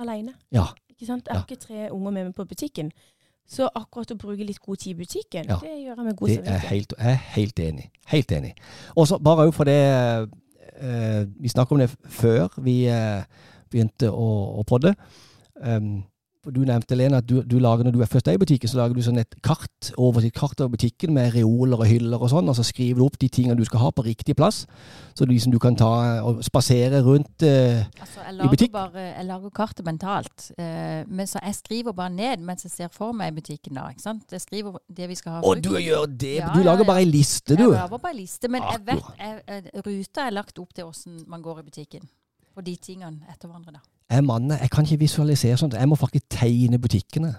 [0.01, 0.33] alene.
[0.51, 0.67] Ja.
[0.89, 1.27] Ikke sant?
[1.27, 2.91] Jeg har ikke tre unger med meg på butikken.
[3.51, 5.57] Så akkurat å bruke litt god tid i butikken, Ja.
[5.61, 6.69] det gjør jeg med god Det samvittighet.
[6.69, 7.89] helt, jeg er helt enig.
[8.07, 8.53] Helt enig.
[8.95, 10.29] Og så bare òg for det
[10.81, 13.23] eh, Vi snakket om det før vi eh,
[13.71, 14.95] begynte å, å podde.
[15.61, 16.03] Um,
[16.41, 18.97] Du nevnte Lena, at du, du lager, når du er først i butikken, så lager
[18.97, 22.55] du sånn et kart oversikt kart over butikken med reoler og hyller og sånn, og
[22.57, 24.63] så skriver du opp de tingene du skal ha på riktig plass.
[25.13, 25.91] Så du, liksom, du kan ta
[26.25, 28.73] og spasere rundt eh, Altså, i butikk?
[28.73, 30.47] bare, jeg lager kartet mentalt.
[30.57, 33.77] Eh, men så jeg skriver bare ned mens jeg ser for meg i butikken.
[33.77, 34.25] da, ikke sant?
[34.33, 35.43] Jeg skriver det vi skal ha.
[35.45, 36.39] Å, du gjør det!
[36.41, 36.89] Ja, Du lager ja.
[36.89, 37.67] bare ei liste, du.
[37.69, 40.89] Jeg lager bare en liste, men jeg vet, jeg, jeg, ruta er lagt opp til
[40.89, 42.09] hvordan man går i butikken.
[42.57, 43.90] Og de tingene etter hverandre, da.
[44.11, 45.73] Jeg, mann, jeg kan ikke visualisere sånt.
[45.73, 47.35] Jeg må faktisk tegne butikkene.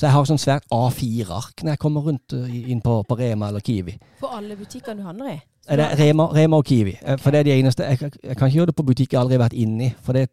[0.00, 3.48] Så jeg har sånn svært A4-ark når jeg kommer rundt eh, inn på, på Rema
[3.48, 3.94] eller Kiwi.
[4.20, 5.38] For alle butikkene du handler i.
[5.68, 6.94] Er det Rema, Rema og Kiwi.
[7.02, 7.18] Okay.
[7.20, 7.84] For det er de eneste.
[7.84, 10.16] Jeg, kan- jeg kan ikke gjøre det på butikk jeg aldri har vært inni, for
[10.16, 10.28] det,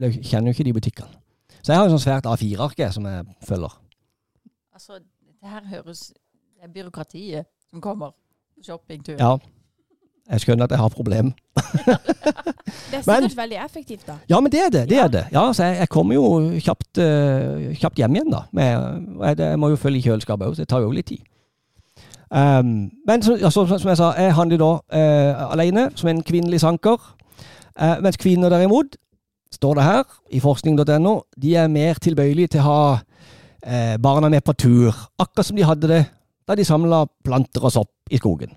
[0.00, 1.20] jeg kjenner jo ikke de butikkene.
[1.60, 3.74] Så jeg har en sånn svært A4-ark som jeg følger.
[4.74, 5.00] Altså,
[5.40, 6.06] det her høres
[6.60, 8.10] Det er byråkratiet som kommer.
[8.64, 9.16] Shoppingtur.
[9.20, 9.36] Ja.
[10.30, 11.32] Jeg skjønner at jeg har problemer.
[11.56, 14.14] Det er sikkert veldig effektivt, da.
[14.30, 14.82] Ja, men det er det.
[14.90, 15.04] det, Ja.
[15.04, 15.24] er det.
[15.32, 16.24] Ja, så jeg, jeg kommer jo
[16.62, 18.44] kjapt, uh, kjapt hjem igjen, da.
[18.54, 18.70] Med,
[19.24, 21.24] jeg, jeg må jo følge i kjøleskapet òg, så det tar jo litt tid.
[22.30, 26.22] Um, men så, ja, så, som jeg sa, jeg handler da uh, alene, som en
[26.22, 27.02] kvinnelig sanker.
[27.74, 28.94] Uh, mens kvinner derimot,
[29.50, 32.82] står det her i forskning.no, de er mer tilbøyelige til å ha
[34.00, 34.96] barna med på tur.
[35.20, 36.04] Akkurat som de hadde det
[36.48, 38.54] da de samla planter og sopp i skogen.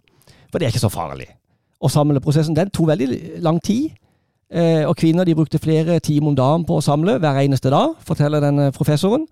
[0.48, 1.28] For det er ikke så farlig.
[1.84, 3.92] Og samleprosessen den tok veldig lang tid.
[4.54, 7.96] Eh, og kvinner de brukte flere timer om dagen på å samle hver eneste dag,
[8.06, 9.26] forteller denne professoren.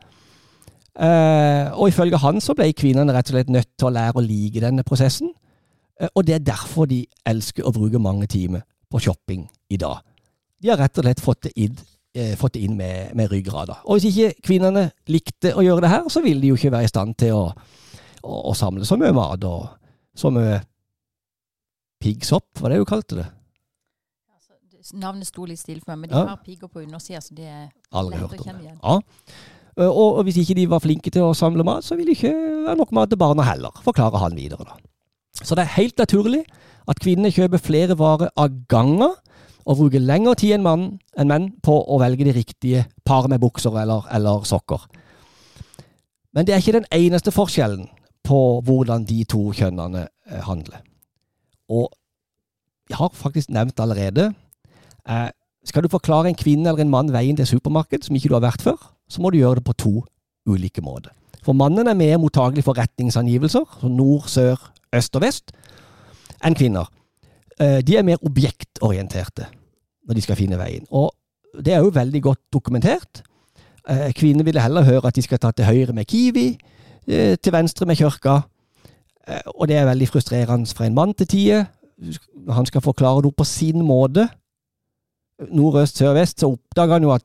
[0.92, 4.26] Eh, og ifølge han så ble kvinnene rett og slett nødt til å lære å
[4.26, 5.32] like denne prosessen.
[6.02, 10.02] Eh, og det er derfor de elsker å bruke mange timer på shopping i dag.
[10.62, 11.78] De har rett og slett fått det inn,
[12.14, 13.80] eh, fått det inn med, med ryggrada.
[13.86, 16.90] Og hvis ikke kvinnene likte å gjøre det her, så ville de jo ikke være
[16.90, 17.46] i stand til å,
[18.24, 19.70] å, å samle så mye mat og
[20.18, 20.60] så mye
[22.02, 23.28] piggsopp, var det hun kalte det.
[24.34, 26.28] Altså, Navnet sto litt stille for meg, men de Ja.
[26.34, 28.78] har pigger på undersida, så det er Aldri hørt å om kjenne det.
[28.82, 29.00] Ja.
[29.88, 32.34] Og, og hvis ikke de var flinke til å samle mat, så ville det ikke
[32.68, 34.66] være nok mat til barna heller, forklarer han videre.
[34.68, 34.76] da.
[35.42, 36.42] Så det er helt naturlig
[36.92, 39.14] at kvinner kjøper flere varer av gangen
[39.66, 43.40] og bruker lengre tid enn, mann, enn menn på å velge de riktige par med
[43.40, 44.82] bukser eller, eller sokker.
[46.34, 47.88] Men det er ikke den eneste forskjellen
[48.28, 50.82] på hvordan de to kjønnene eh, handler.
[51.72, 51.92] Og
[52.92, 54.32] jeg har faktisk nevnt allerede
[55.08, 55.30] eh,
[55.66, 58.44] skal du forklare en kvinne eller en mann veien til supermarked som ikke du har
[58.44, 59.94] vært før, så må du gjøre det på to
[60.50, 61.14] ulike måter.
[61.46, 64.58] For mannen er mer mottagelig for retningsangivelser, nord, sør,
[64.94, 65.54] øst og vest,
[66.46, 66.90] enn kvinner.
[67.60, 69.48] Eh, De er mer objektorienterte
[70.08, 70.86] når de skal finne veien.
[70.90, 71.12] Og
[71.62, 73.22] det er jo veldig godt dokumentert.
[73.90, 76.58] Eh, Kvinner ville heller høre at de skal ta til høyre med Kiwi,
[77.08, 78.42] eh, til venstre med kirka.
[79.28, 81.66] Eh, Og det er veldig frustrerende for en mann til tider.
[82.50, 84.30] Han skal forklare det på sin måte,
[85.50, 87.24] nordøst, sør, vest, så oppdager han jo at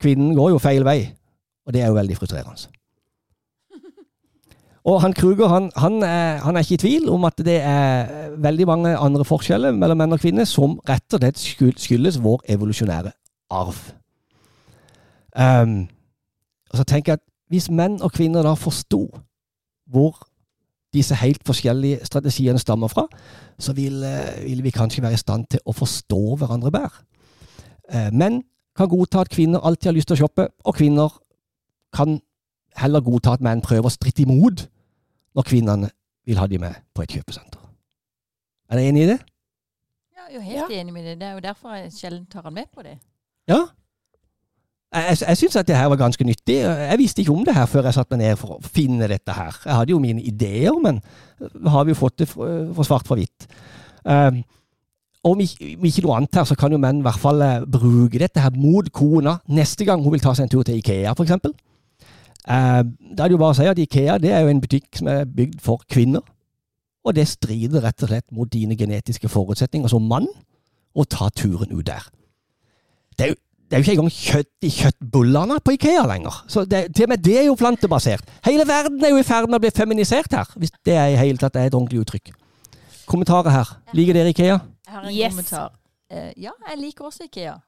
[0.00, 1.14] kvinnen går jo feil vei.
[1.66, 2.70] Og det er jo veldig frustrerende.
[4.88, 8.30] Og han Kruger han, han, er, han er ikke i tvil om at det er
[8.38, 13.12] veldig mange andre forskjeller mellom menn og kvinner som rett og slett skyldes vår evolusjonære
[13.50, 13.78] arv.
[15.38, 15.88] Um,
[16.70, 19.06] og så tenker jeg at hvis menn og kvinner da forsto
[19.88, 20.18] hvor
[20.94, 23.06] disse helt forskjellige strategiene stammer fra,
[23.58, 27.04] så vil, eh, vil vi kanskje være i stand til å forstå hverandre bedre.
[27.92, 28.42] Eh, Menn
[28.76, 31.12] kan godta at kvinner alltid har lyst til å shoppe, og kvinner
[31.92, 32.20] kan
[32.76, 34.66] heller godta at menn prøver å stritte imot
[35.34, 35.90] når kvinnene
[36.28, 37.58] vil ha de med på et kjøpesenter.
[38.68, 39.18] Er dere enig i det?
[40.14, 41.18] Ja, jeg er jo helt enig med det.
[41.18, 42.98] Det er jo derfor jeg sjelden tar han med på det.
[43.48, 43.64] Ja.
[44.88, 46.62] Jeg, jeg, syns at det her var ganske nyttig.
[46.64, 49.34] Jeg visste ikke om det her før jeg satte meg ned for å finne dette
[49.36, 49.56] her.
[49.66, 51.02] Jeg hadde jo mine ideer, men
[51.68, 53.48] har vi jo fått det for, svart på hvitt.
[54.08, 54.40] Um,
[55.28, 58.20] om ikke, ikke noe annet her, så kan jo menn i hvert fall eh, bruke
[58.22, 61.50] dette her mot kona neste gang hun vil ta seg en tur til Ikea, f.eks.
[62.48, 65.02] Uh, da er det jo bare å si at Ikea det er jo en butikk
[65.02, 66.24] som er bygd for kvinner.
[67.04, 70.30] Og det strider rett og slett mot dine genetiske forutsetninger som mann
[70.96, 72.08] å ta turen ut der.
[73.18, 76.38] Det er jo det er jo ikke engang kjøtt i kjøttbullene på Ikea lenger.
[76.48, 78.24] Så det, til og med det er jo plantebasert.
[78.46, 81.18] Hele verden er jo i ferd med å bli feminisert her, hvis det er i
[81.20, 82.30] hele tatt er et ordentlig uttrykk.
[83.08, 83.68] Kommentarer her.
[83.96, 84.58] Liker dere Ikea?
[84.88, 85.32] Jeg har en Yes.
[85.34, 85.74] kommentar.
[86.12, 87.58] Uh, ja, jeg liker også IKEA.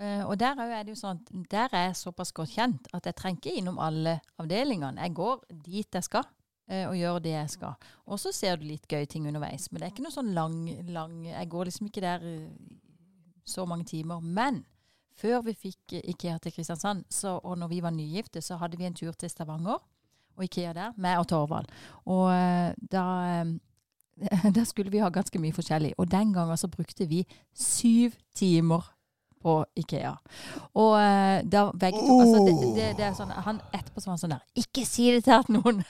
[0.00, 1.18] Uh, og der er det jo sånn
[1.50, 5.00] der er jeg såpass godt kjent at jeg trenger ikke innom alle avdelingene.
[5.00, 6.24] Jeg går dit jeg skal.
[6.70, 7.74] eh, Og gjør det jeg skal.
[8.06, 9.70] Og så ser du litt gøye ting underveis.
[9.72, 10.54] Men det er ikke noe sånn lang,
[10.88, 12.20] lang Jeg går liksom ikke der
[13.44, 14.20] så mange timer.
[14.20, 14.64] Men
[15.18, 18.78] før vi fikk eh, IKEA til Kristiansand, så, og når vi var nygifte, så hadde
[18.78, 19.80] vi en tur til Stavanger
[20.36, 21.68] og IKEA der, meg og Torvald.
[22.06, 22.30] Og
[22.92, 23.04] da,
[24.20, 25.94] da eh, skulle vi ha ganske mye forskjellig.
[25.98, 28.88] Og den gangen så brukte vi syv timer
[29.40, 30.12] på Ikea.
[30.78, 34.16] Og uh, da begge to altså det, det, det er sånn, Han etterpå så var
[34.16, 35.80] han sånn der Ikke si det til noen!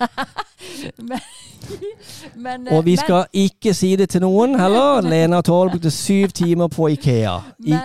[1.11, 1.25] men,
[2.37, 5.03] men, eh, Og vi men- skal ikke si det til noen heller.
[5.13, 7.37] Lena Tål brukte syv timer på Ikea.
[7.67, 7.77] I,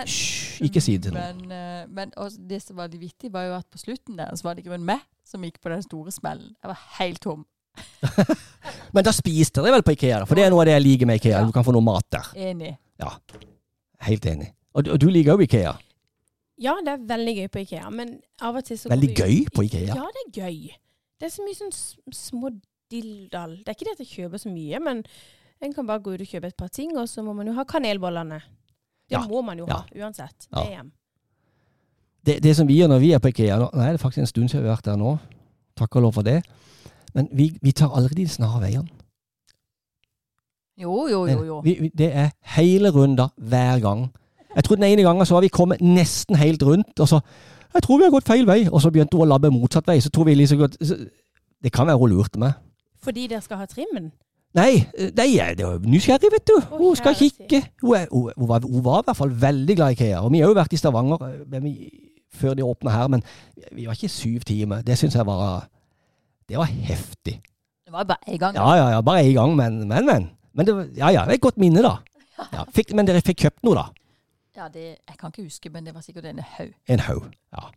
[0.68, 1.42] ikke si det til noen.
[1.90, 4.56] Men, eh, det som var litt vittig, var jo at på slutten der så var
[4.56, 6.54] det ikke meg som gikk på den store smellen.
[6.62, 7.44] Jeg var helt tom.
[8.94, 10.28] Men da spiste dere vel på Ikea, da?
[10.28, 11.42] For det er noe av det jeg liker med Ikea.
[11.44, 12.30] Du kan få noe mat der.
[12.50, 12.76] Enig.
[13.02, 13.12] Ja.
[14.06, 14.52] Helt enig.
[14.76, 15.72] Og, du- og du liker jo Ikea.
[16.60, 18.14] Ja, det er veldig gøy på Ikea, men
[18.44, 19.94] av og til så Veldig gøy på Ikea.
[19.96, 20.70] Ja, det er gøy.
[21.20, 21.72] Det er så mye sånn
[22.12, 22.50] små
[22.92, 23.56] dilldall.
[23.64, 25.02] Det er ikke det at jeg kjøper så mye, men
[25.64, 27.54] en kan bare gå ut og kjøpe et par ting, og så må man jo
[27.56, 28.40] ha kanelbollene.
[29.08, 29.80] Det Ja, må man jo ja.
[29.80, 30.48] ha, uansett.
[30.52, 30.82] Ja.
[30.82, 30.92] Med.
[32.26, 34.24] Det, det som vi gjør når vi er på Ikea nå, Nei, det er faktisk
[34.24, 35.16] en stund siden vi har vært der nå.
[35.76, 36.40] Takk og lov for det.
[37.14, 38.88] Men vi, vi tar aldri de snarere veiene.
[40.76, 41.44] Jo, jo, jo.
[41.44, 41.60] jo.
[41.64, 44.08] Vi, vi, det er hele runder hver gang.
[44.56, 47.20] Jeg tror den ene gangen så har vi kommet nesten helt rundt, og så
[47.74, 49.98] Jeg tror vi har gått feil vei, og så begynte hun å labbe motsatt vei.
[50.00, 52.54] Så tror vi liksom godt Det kan være hun lurte meg.
[53.04, 54.12] Fordi dere skal ha trimmen?
[54.56, 56.54] Nei, nei, det er nysgjerrig, vet du.
[56.56, 57.60] Å, Hun skal kikke.
[57.82, 60.22] Hun, er, hun, hun, var, hun var i hvert fall veldig glad i Ikea.
[60.24, 61.90] Og vi har jo vært i Stavanger eh, men vi,
[62.32, 63.24] før de åpna her, men
[63.76, 64.80] vi var ikke syv timer.
[64.86, 65.68] Det syns jeg var
[66.48, 67.36] Det var heftig.
[67.42, 68.56] Det var bare én gang.
[68.56, 70.08] Ja, ja, ja, bare én gang, men, men.
[70.08, 70.30] men.
[70.56, 71.98] men det, ja, ja, det er et godt minne, da.
[72.56, 74.05] Ja, fikk, men dere fikk kjøpt noe, da?
[74.56, 76.72] Ja, det, jeg kan ikke huske, men det var sikkert en haug.
[76.88, 77.24] En haug.
[77.52, 77.68] Ja.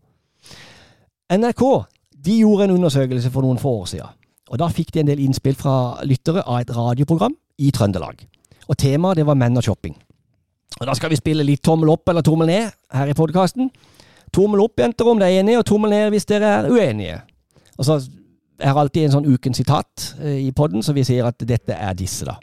[1.36, 1.64] NRK
[2.26, 4.16] de gjorde en undersøkelse for noen få år siden.
[4.50, 8.24] Og Da fikk de en del innspill fra lyttere av et radioprogram i Trøndelag.
[8.68, 9.96] Og Temaet det var menn og shopping.
[10.80, 13.70] Og Da skal vi spille litt tommel opp eller tommel ned her i podkasten.
[14.34, 17.22] Tommel opp, jenter, om dere er enige, og tommel ned hvis dere er uenige.
[17.78, 18.00] Og så
[18.60, 21.94] er alltid en sånn ukens sitat eh, i podden, så vi sier at dette er
[21.98, 22.38] disse, da.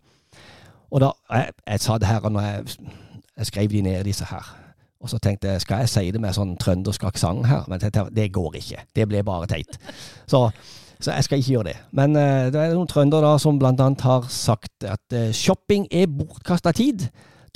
[0.90, 2.90] Og da, jeg, jeg sa det her når jeg
[3.36, 4.54] Jeg skrev de ned, disse her.
[5.00, 7.66] Og så tenkte jeg, skal jeg si det med sånn trøndersk aksent her?
[7.68, 8.86] Men tenkte, det går ikke.
[8.96, 9.76] Det ble bare teit.
[10.32, 10.48] Så,
[10.96, 11.76] så jeg skal ikke gjøre det.
[11.92, 15.84] Men uh, det er noen trøndere da som blant annet har sagt at uh, shopping
[15.92, 17.04] er bortkasta tid.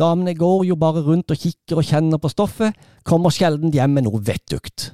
[0.00, 4.06] Damene går jo bare rundt og kikker og kjenner på stoffet, kommer sjelden hjem med
[4.06, 4.90] noe vettugt.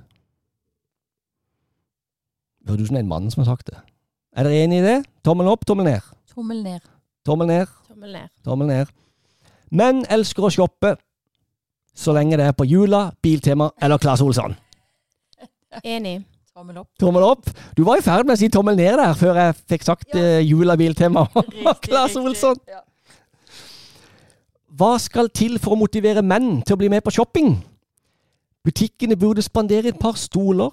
[2.67, 3.83] Høres ut som det er en mann som har sagt det.
[4.37, 4.97] Er dere enig i det?
[5.27, 6.07] Tommel opp, tommel ned.
[6.31, 6.87] Tommel ned.
[7.27, 8.33] Tommel ned, Tommel ned.
[8.47, 8.95] tommel ned.
[9.71, 10.95] Menn elsker å shoppe
[11.97, 14.55] så lenge det er på Jula, Biltema eller Claes Olsson.
[15.85, 16.23] Enig.
[16.57, 16.89] Tommel opp.
[17.01, 17.49] Tommel opp.
[17.77, 20.21] Du var i ferd med å si tommel ned der før jeg fikk sagt Ja.
[20.21, 22.17] eh, Jula, Biltema og Claes.
[22.17, 22.57] Olsson.
[22.69, 22.81] Ja.
[24.77, 27.55] Hva skal til for å motivere menn til å bli med på shopping?
[28.65, 30.71] Butikkene burde spandere et par stoler,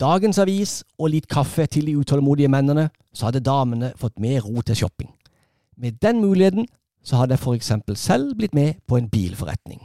[0.00, 4.62] dagens avis og litt kaffe til de utålmodige mennene, så hadde damene fått mer ro
[4.64, 5.10] til shopping.
[5.76, 6.68] Med den muligheten
[7.02, 9.80] så hadde jeg for eksempel selv blitt med på en bilforretning.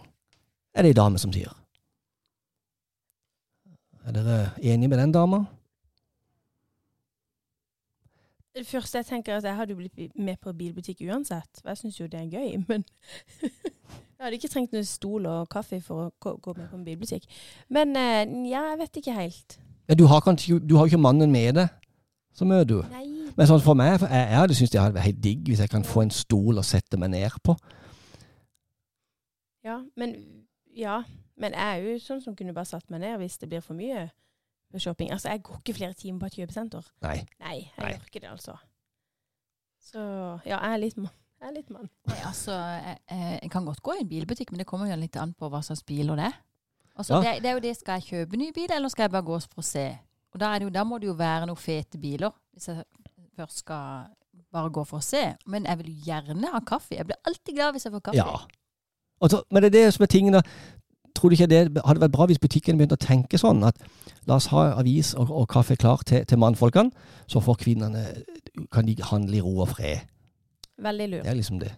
[0.76, 1.54] Er det ei dame som sier.
[4.06, 5.44] Er dere enige med den dama?
[8.58, 11.60] Det første jeg tenker er at jeg hadde blitt med på bilbutikk uansett.
[11.66, 12.56] Jeg syns jo det er gøy.
[12.70, 12.84] Men
[13.44, 17.28] jeg hadde ikke trengt noen stol og kaffe for å gå- med på en bilbutikk.
[17.70, 19.60] Men eh, ja, jeg vet ikke helt.
[19.88, 21.70] Ja, du har kanskje du har jo ikke mannen med deg,
[22.38, 22.78] så møter du.
[22.94, 23.06] Nei.
[23.38, 25.60] Men sånn for meg, for jeg, jeg hadde syntes det hadde vært helt digg hvis
[25.64, 27.54] jeg kan få en stol å sette meg ned på.
[29.66, 30.16] Ja, men
[30.78, 31.02] ja.
[31.38, 33.78] Men jeg er jo sånn som kunne bare satt meg ned hvis det blir for
[33.78, 34.08] mye
[34.82, 35.12] shopping.
[35.14, 36.88] Altså, jeg går ikke flere timer på et kjøpesenter.
[37.06, 37.20] Nei.
[37.42, 37.92] Nei, jeg Nei.
[37.94, 38.56] gjør ikke det, altså.
[39.88, 40.02] Så
[40.50, 41.14] ja, jeg er litt mann.
[41.38, 41.88] Jeg er litt mann.
[42.10, 42.98] Nei, altså, jeg
[43.44, 45.62] jeg kan godt gå i en bilbutikk, men det kommer jo litt an på hva
[45.66, 46.38] slags biler det er.
[46.98, 47.22] Altså, Ja.
[47.36, 49.40] det, det er jo det, Skal jeg kjøpe ny bil, eller skal jeg bare gå
[49.46, 49.86] for å se?
[50.38, 52.84] Og Da, er det jo, da må det jo være noen fete biler, hvis jeg
[53.40, 54.04] først skal
[54.54, 55.24] bare gå for å se.
[55.50, 56.94] Men jeg vil gjerne ha kaffe.
[56.94, 58.18] Jeg blir alltid glad hvis jeg får kaffe.
[58.22, 59.28] Ja.
[59.32, 60.42] Så, men det er det som er tingene.
[61.18, 63.80] Tror du ikke det hadde vært bra hvis butikken begynte å tenke sånn at
[64.30, 66.94] la oss ha avis og, og kaffe klar til, til mannfolkene,
[67.26, 68.04] så får kvinnene
[68.72, 70.06] kan de handle i ro og fred.
[70.78, 71.26] Veldig lurt.
[71.26, 71.72] Det er liksom det.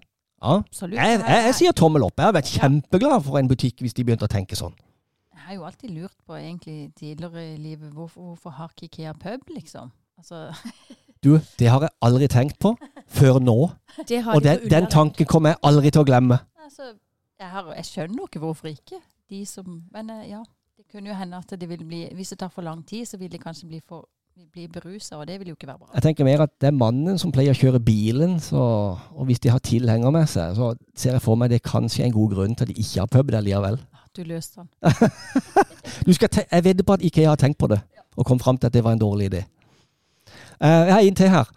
[0.44, 0.58] Ja.
[0.60, 1.00] Absolutt.
[1.00, 2.20] Jeg, jeg, jeg sier tommel opp.
[2.20, 2.66] Jeg hadde vært Ja.
[2.68, 4.76] kjempeglad for en butikk hvis de begynte å tenke sånn.
[5.40, 9.14] Jeg har jo alltid lurt på egentlig tidligere i livet hvorfor, hvorfor har ikke Ikea
[9.14, 9.92] pub, liksom?
[10.18, 10.50] Altså,
[11.24, 12.74] Du, det har jeg aldri tenkt på
[13.08, 13.56] før nå.
[14.08, 16.38] Det har Og den, den tanken kommer jeg aldri til å glemme.
[16.64, 16.94] altså
[17.40, 19.00] jeg, har, jeg skjønner ikke hvorfor ikke.
[19.30, 20.44] De som, men eh, ja,
[20.78, 23.18] det kunne jo hende at det vil bli Hvis det tar for lang tid, så
[23.18, 24.08] vil det kanskje bli, for,
[24.52, 25.92] bli berusa, og det vil jo ikke være bra.
[25.94, 28.64] Jeg tenker mer at det er mannen som pleier å kjøre bilen, så,
[28.96, 32.08] og hvis de har tilhenger med seg, så ser jeg for meg det er kanskje
[32.08, 33.80] en god grunn til at de ikke har pub der likevel.
[34.20, 34.68] Du løste den.
[36.52, 37.80] Jeg vedder på at Ikea har tenkt på det,
[38.18, 39.44] og kom fram til at det var en dårlig idé.
[40.60, 41.48] Eh, jeg har en til her.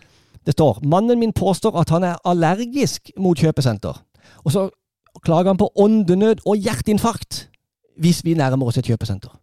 [0.47, 3.99] Det står mannen min påstår at han er allergisk mot kjøpesenter.
[4.45, 4.69] Og så
[5.23, 7.49] klager han på åndenød og hjerteinfarkt
[7.99, 9.35] hvis vi nærmer oss et kjøpesenter.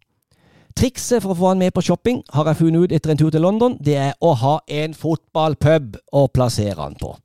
[0.80, 3.32] Trikset for å få han med på shopping har jeg funnet ut etter en tur
[3.36, 3.78] til London.
[3.84, 7.18] Det er å ha en fotballpub å plassere han på.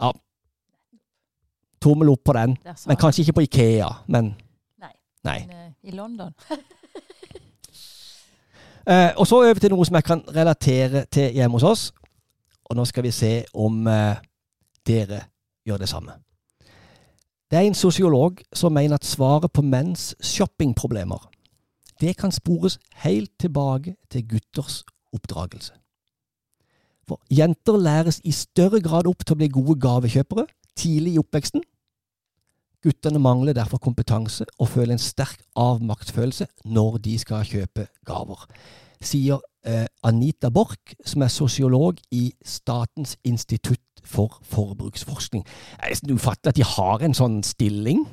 [0.00, 0.12] Ja.
[1.82, 2.54] Tommel opp på den.
[2.86, 3.90] Men kanskje ikke på Ikea.
[4.06, 4.36] Men
[5.24, 5.46] Nei.
[5.46, 6.34] Men, eh, I London.
[8.88, 11.82] Eh, og så over til noe som jeg kan relatere til hjemme hos oss.
[12.72, 14.16] Og nå skal vi se om eh,
[14.88, 15.18] dere
[15.68, 16.14] gjør det samme.
[17.50, 21.28] Det er en sosiolog som mener at svaret på menns shoppingproblemer
[22.00, 25.72] det kan spores helt tilbake til gutters oppdragelse.
[27.08, 30.46] For jenter læres i større grad opp til å bli gode gavekjøpere
[30.76, 31.64] tidlig i oppveksten.
[32.84, 38.44] Guttene mangler derfor kompetanse og føler en sterk avmaktsfølelse når de skal kjøpe gaver,
[39.02, 45.42] sier eh, Anita Borch, som er sosiolog i Statens institutt for forbruksforskning.
[45.44, 48.06] Det er nesten ufattelig at de har en sånn stilling.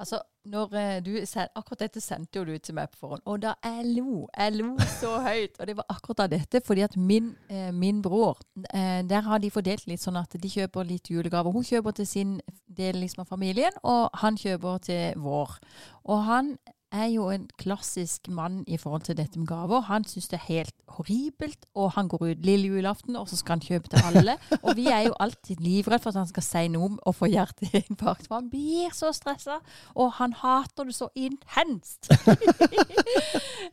[0.00, 1.12] Altså, når eh, du
[1.54, 4.26] Akkurat dette sendte jo du til meg på forhånd, og da jeg lo.
[4.36, 5.58] Jeg lo så høyt.
[5.60, 8.38] Og det var akkurat av dette, fordi at min, eh, min bror
[8.72, 11.52] eh, Der har de fordelt litt sånn at de kjøper litt julegaver.
[11.52, 15.58] Hun kjøper til sin del liksom av familien, og han kjøper til vår.
[16.04, 16.56] Og han
[16.92, 19.80] er jo en klassisk mann i forhold til dette med gaver.
[19.86, 23.58] Han syns det er helt horribelt, og han går ut lille julaften, og så skal
[23.58, 24.36] han kjøpe til alle.
[24.66, 27.30] Og vi er jo alltid livredde for at han skal si noe om å få
[27.30, 29.60] hjerteinfarkt, for han blir så stressa,
[29.94, 32.10] og han hater det så intenst.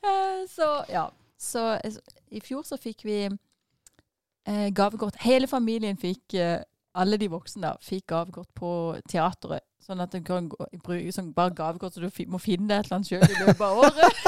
[0.07, 1.07] Eh, så ja.
[1.37, 1.95] Så eh,
[2.31, 5.17] i fjor så fikk vi eh, gavekort.
[5.23, 6.61] Hele familien fikk eh,
[6.97, 9.63] alle de voksne da, fikk gavekort på teateret.
[9.83, 12.75] Sånn at du kan gå, bruke sånn bare gavekort, så du fi, må finne det
[12.79, 14.11] et eller annet sjøl i løpet av året.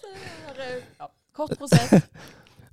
[0.00, 0.20] så det
[0.50, 1.06] er, eh, ja,
[1.36, 1.90] kort prosess.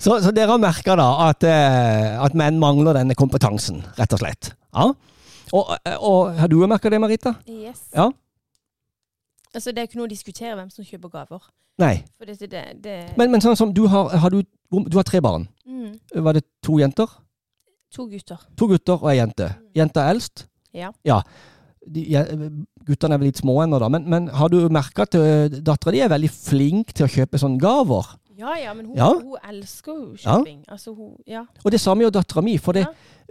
[0.04, 4.20] Så, så dere har merka da at, eh, at menn mangler denne kompetansen, rett og
[4.24, 4.44] slett.
[4.74, 4.86] Ja.
[5.54, 5.64] Og,
[6.00, 7.32] og har du merka det, Marita?
[7.48, 7.80] Yes.
[7.94, 8.10] Ja.
[9.54, 11.44] Altså, det er ikke noe å diskutere hvem som kjøper gaver.
[11.82, 12.04] Nei.
[12.22, 15.48] Det, det, det Men, men sånn som du har, har du, du har tre barn.
[15.66, 17.10] mm, Var det to jenter?
[17.94, 18.42] To gutter.
[18.58, 19.52] To gutter og ei jente.
[19.78, 20.48] Jenta er eldst.
[20.74, 20.90] Ja.
[21.86, 22.24] De, ja,
[22.88, 23.90] guttene er vel litt små ennå, da.
[23.94, 27.42] Men, men har du merka at uh, dattera di er veldig flink til å kjøpe
[27.42, 28.14] sånne gaver?
[28.40, 29.12] Ja, ja, men hun, Ja.
[29.14, 30.22] hun elsker jo Ja.
[30.40, 30.64] shopping.
[30.74, 31.44] Altså, hun Ja.
[31.64, 32.56] Og det samme gjør dattera mi.
[32.58, 32.88] For det,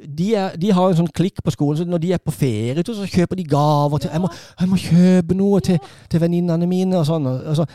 [0.07, 2.85] de, er, de har en sånn klikk på skolen, så når de er på ferie,
[2.85, 4.31] så kjøper de gaver til Jeg må,
[4.61, 5.79] jeg må kjøpe noe til,
[6.11, 7.29] til venninnene mine og sånn.
[7.29, 7.67] Altså,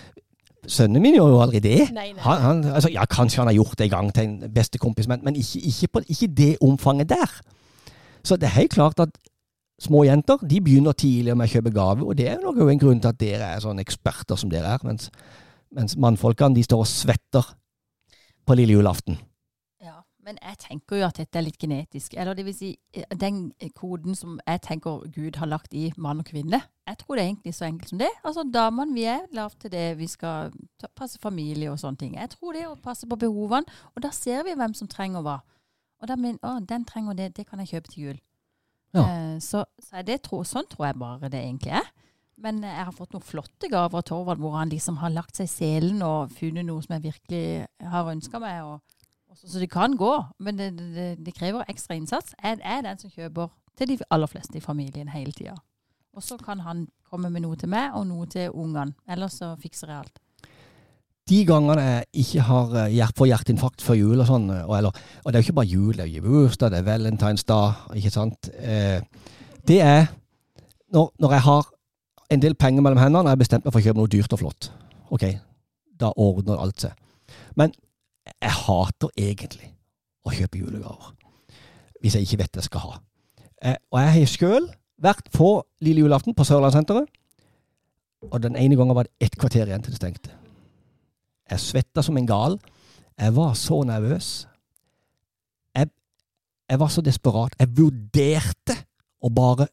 [0.68, 1.80] sønnen min gjør jo aldri det.
[1.96, 2.24] Nei, nei.
[2.26, 5.24] Han, han, altså, ja, kanskje han har gjort det en gang til en bestekompis, men,
[5.26, 7.40] men ikke, ikke, på, ikke det omfanget der.
[8.28, 9.16] Så det er helt klart at
[9.82, 13.02] små jenter de begynner tidligere med å kjøpe gave, og det er nok en grunn
[13.02, 15.12] til at dere er sånne eksperter som dere er, mens,
[15.76, 17.54] mens mannfolkene de står og svetter
[18.48, 19.20] på lille julaften.
[20.28, 22.18] Men jeg tenker jo at dette er litt genetisk.
[22.20, 26.20] Eller det vil si, eh, den koden som jeg tenker Gud har lagt i mann
[26.20, 26.60] og kvinne.
[26.88, 28.10] Jeg tror det er egentlig så enkelt som det.
[28.28, 29.98] Altså, Damene vi er lavt til det.
[29.98, 30.52] Vi skal
[30.96, 32.16] passe familie og sånne ting.
[32.20, 33.80] Jeg tror det er å passe på behovene.
[33.96, 35.38] Og da ser vi hvem som trenger hva.
[36.02, 38.20] Og da mener å, den trenger det, det kan jeg kjøpe til jul.
[38.98, 39.06] Ja.
[39.08, 41.88] Eh, så så det tro, sånn tror jeg bare det egentlig er.
[42.38, 45.48] Men jeg har fått noen flotte gaver av Torvald, hvor han liksom har lagt seg
[45.48, 47.66] i selen og funnet noe som jeg virkelig
[47.96, 48.68] har ønska meg.
[48.68, 48.97] Og
[49.38, 50.12] så, så det kan gå,
[50.44, 52.34] men det, det- det, krever ekstra innsats.
[52.44, 55.54] Jeg er den som kjøper til de aller fleste i familien hele tida.
[56.18, 58.96] Og så kan han komme med noe til meg, og noe til ungene.
[59.08, 60.18] Ellers så fikser jeg alt.
[61.30, 65.00] De gangene jeg ikke har eh, hjert, får hjerteinfarkt før jul og sånn, og, eller,
[65.24, 68.12] og det er jo ikke bare jul, det er jo bursdag, det er valentinsdag, ikke
[68.14, 68.50] sant.
[68.58, 69.02] Eh,
[69.68, 70.08] det er
[70.96, 71.68] når, når jeg har
[72.32, 74.34] en del penger mellom hendene og jeg har bestemt meg for å kjøpe noe dyrt
[74.38, 74.70] og flott.
[75.12, 75.26] Ok,
[76.00, 76.96] da ordner alt seg.
[77.60, 77.76] Men
[78.42, 79.72] jeg hater egentlig
[80.28, 81.14] å kjøpe julegaver.
[82.02, 82.98] Hvis jeg ikke vet det jeg skal ha.
[83.64, 84.68] Eh, og jeg har sjøl
[85.02, 85.52] vært på
[85.86, 87.10] lille julaften på Sørlandssenteret.
[88.28, 90.34] Og den ene gangen var det ett kvarter igjen til det stengte.
[91.48, 92.58] Jeg svetta som en gal.
[93.18, 94.48] Jeg var så nervøs.
[95.78, 95.90] Jeg,
[96.70, 97.56] jeg var så desperat.
[97.60, 98.78] Jeg vurderte
[99.22, 99.70] å bare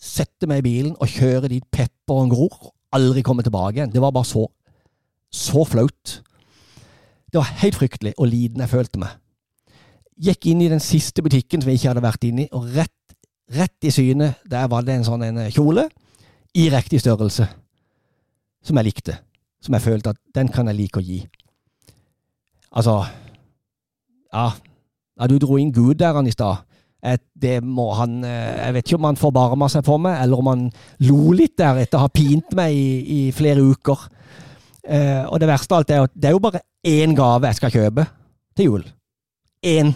[0.00, 3.94] sette meg i bilen og kjøre dit pepperen gror, aldri komme tilbake igjen.
[3.94, 4.44] Det var bare så
[5.34, 6.20] så flaut.
[7.34, 9.18] Det var helt fryktelig og liten jeg følte meg.
[10.22, 13.16] Gikk inn i den siste butikken som jeg ikke hadde vært inne i, og rett,
[13.50, 15.88] rett i synet der var det en sånn en kjole
[16.54, 17.48] i riktig størrelse
[18.64, 19.18] som jeg likte
[19.64, 21.22] som jeg følte at den kan jeg like å gi.
[22.74, 23.00] Altså
[24.34, 24.50] Ja,
[25.20, 26.66] ja du dro inn Gud der han i stad.
[27.02, 30.38] Eh, Det må han eh, Jeg vet ikke om han forbarma seg for meg, eller
[30.38, 30.66] om han
[31.06, 32.88] lo litt der etter å ha pint meg i,
[33.28, 34.08] i flere uker.
[34.84, 37.60] Eh, og det verste av alt er at det er jo bare én gave jeg
[37.60, 38.04] skal kjøpe
[38.56, 38.84] til jul.
[39.64, 39.94] Én.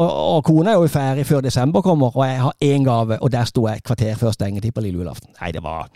[0.00, 3.32] Og, og kona er jo ferdig før desember kommer, og jeg har én gave, og
[3.32, 5.34] der sto jeg kvarter før stengetid på lille julaften.
[5.40, 5.90] Nei, det var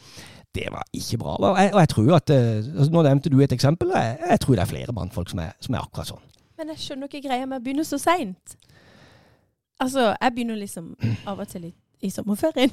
[0.55, 1.33] det var ikke bra.
[1.37, 3.91] Og jeg, og jeg tror at eh, altså, Nå nevnte du et eksempel.
[3.91, 6.27] og Jeg, jeg tror det er flere mannfolk som som er akkurat sånn.
[6.59, 8.55] Men jeg skjønner ikke greia med å begynne så seint.
[9.83, 10.93] Altså, jeg begynner liksom
[11.27, 12.71] av og til litt i sommerferien.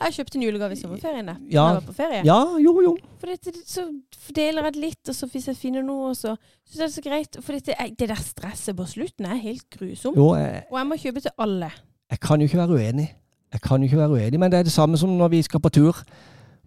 [0.00, 1.64] Jeg kjøpte en julegave i sommerferien jeg, Ja.
[1.66, 2.22] jeg var på ferie.
[2.24, 2.96] Ja, jo, jo.
[3.20, 3.84] For dette, så
[4.26, 6.94] fordeler jeg det litt, og så hvis jeg finner noe, så syns jeg det er
[6.96, 7.36] så greit.
[7.44, 10.16] For dette, det der stresset på slutten er helt grusomt.
[10.16, 11.70] jo jeg, Og jeg må kjøpe til alle.
[12.10, 13.08] jeg kan jo ikke være uenig.
[13.52, 15.60] Jeg kan jo ikke være uenig, Men det er det samme som når vi skal
[15.60, 16.02] på tur.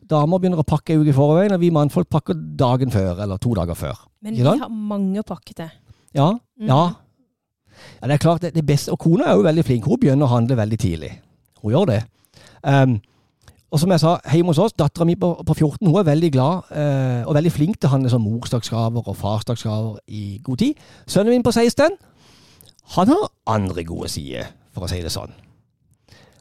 [0.09, 3.37] Damer begynner å pakke en uke i forveien, og vi mannfolk pakker dagen før, eller
[3.37, 4.07] to dager før.
[4.21, 5.71] Men vi har mange pakker til.
[6.15, 6.67] Ja, Mm.
[6.67, 6.93] ja.
[8.01, 9.85] ja det er klart, det, det beste, og kona er jo veldig flink.
[9.85, 11.11] Hun begynner å handle veldig tidlig.
[11.61, 12.03] Hun gjør det.
[12.63, 12.99] Um,
[13.69, 16.29] og som jeg sa, hjemme hos oss, dattera mi på, på 14 hun er veldig
[16.33, 20.79] glad eh, og veldig flink til å handle som morsdagsgaver og farsdagsgaver i god tid.
[21.05, 21.99] Sønnen min på 16
[22.95, 25.35] han har andre gode sider, for å si det sånn.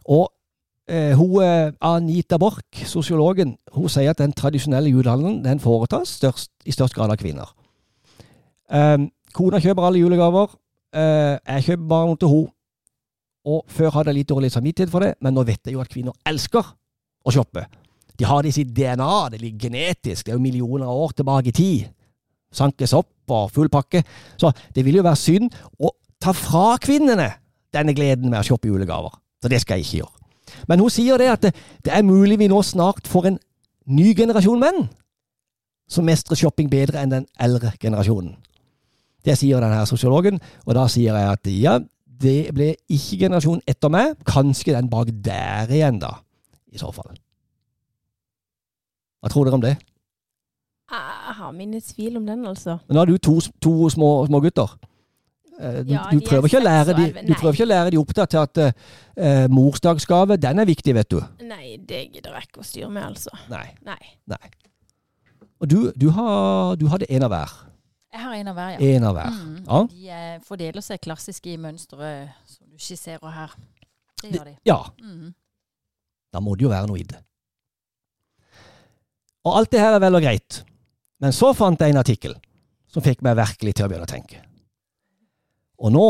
[0.08, 0.30] Og
[0.88, 6.54] eh, hun, eh, Anita Borch, sosiologen, hun sier at den tradisjonelle julehandelen den foretas størst,
[6.64, 7.52] i størst grad av kvinner.
[8.72, 10.56] Um, kona kjøper alle julegaver.
[10.96, 12.54] Eh, jeg kjøper bare noe til henne.
[13.48, 15.92] Og før hadde jeg litt dårlig samvittighet for det, men nå vet jeg jo at
[15.92, 16.66] kvinner elsker
[17.24, 17.64] å shoppe.
[18.18, 21.14] De har det i sitt DNA, det ligger genetisk, det er jo millioner av år
[21.16, 21.88] tilbake i tid.
[22.54, 24.02] Sankes opp og full pakke.
[24.40, 27.28] Så det vil jo være synd å ta fra kvinnene
[27.74, 29.14] denne gleden med å shoppe julegaver.
[29.42, 30.14] Så det skal jeg ikke gjøre.
[30.68, 31.52] Men hun sier det at det,
[31.84, 33.38] det er mulig vi nå snart får en
[33.88, 34.88] ny generasjon menn
[35.88, 38.34] som mestrer shopping bedre enn den eldre generasjonen.
[39.24, 41.78] Det sier denne sosiologen, og da sier jeg at ja,
[42.22, 46.16] det ble ikke generasjonen etter meg, kanskje den bak der igjen, da,
[46.72, 47.14] i så fall.
[49.22, 49.76] Hva tror dere om det?
[50.88, 52.78] Jeg har mine tvil om den, altså.
[52.86, 54.76] Men nå har du to, to små, små gutter.
[55.60, 57.90] Eh, Du, Ja, du, er prøver ikke å lære de, du prøver ikke å lære
[57.92, 61.18] de opptatt til at uh, morsdagsgave, den er viktig, vet du.
[61.44, 63.34] Nei, det gidder jeg ikke å styre med, altså.
[63.50, 63.66] Nei.
[63.84, 64.52] Nei.
[65.58, 67.56] Og du, du, har, du hadde en av hver.
[68.12, 68.78] Jeg har en av hver, ja.
[68.96, 69.34] En av hver.
[69.36, 69.56] Mm.
[69.66, 69.80] Ja.
[69.92, 73.52] De eh, fordeler seg klassisk i mønsteret som du skisserer her.
[74.22, 74.54] Det gjør de.
[74.66, 75.34] Ja, Mm.
[76.32, 77.20] da må det jo være noe i det.
[79.44, 80.62] Og alt det her er vel og greit.
[81.20, 82.34] Men så fant jeg en artikkel
[82.88, 84.42] som fikk meg virkelig til å begynne å tenke.
[85.78, 86.08] Og nå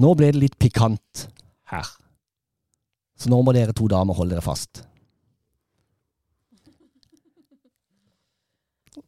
[0.00, 1.26] Nå ble det litt pikant
[1.68, 1.84] her.
[3.20, 4.80] Så nå må dere to damer holde dere fast.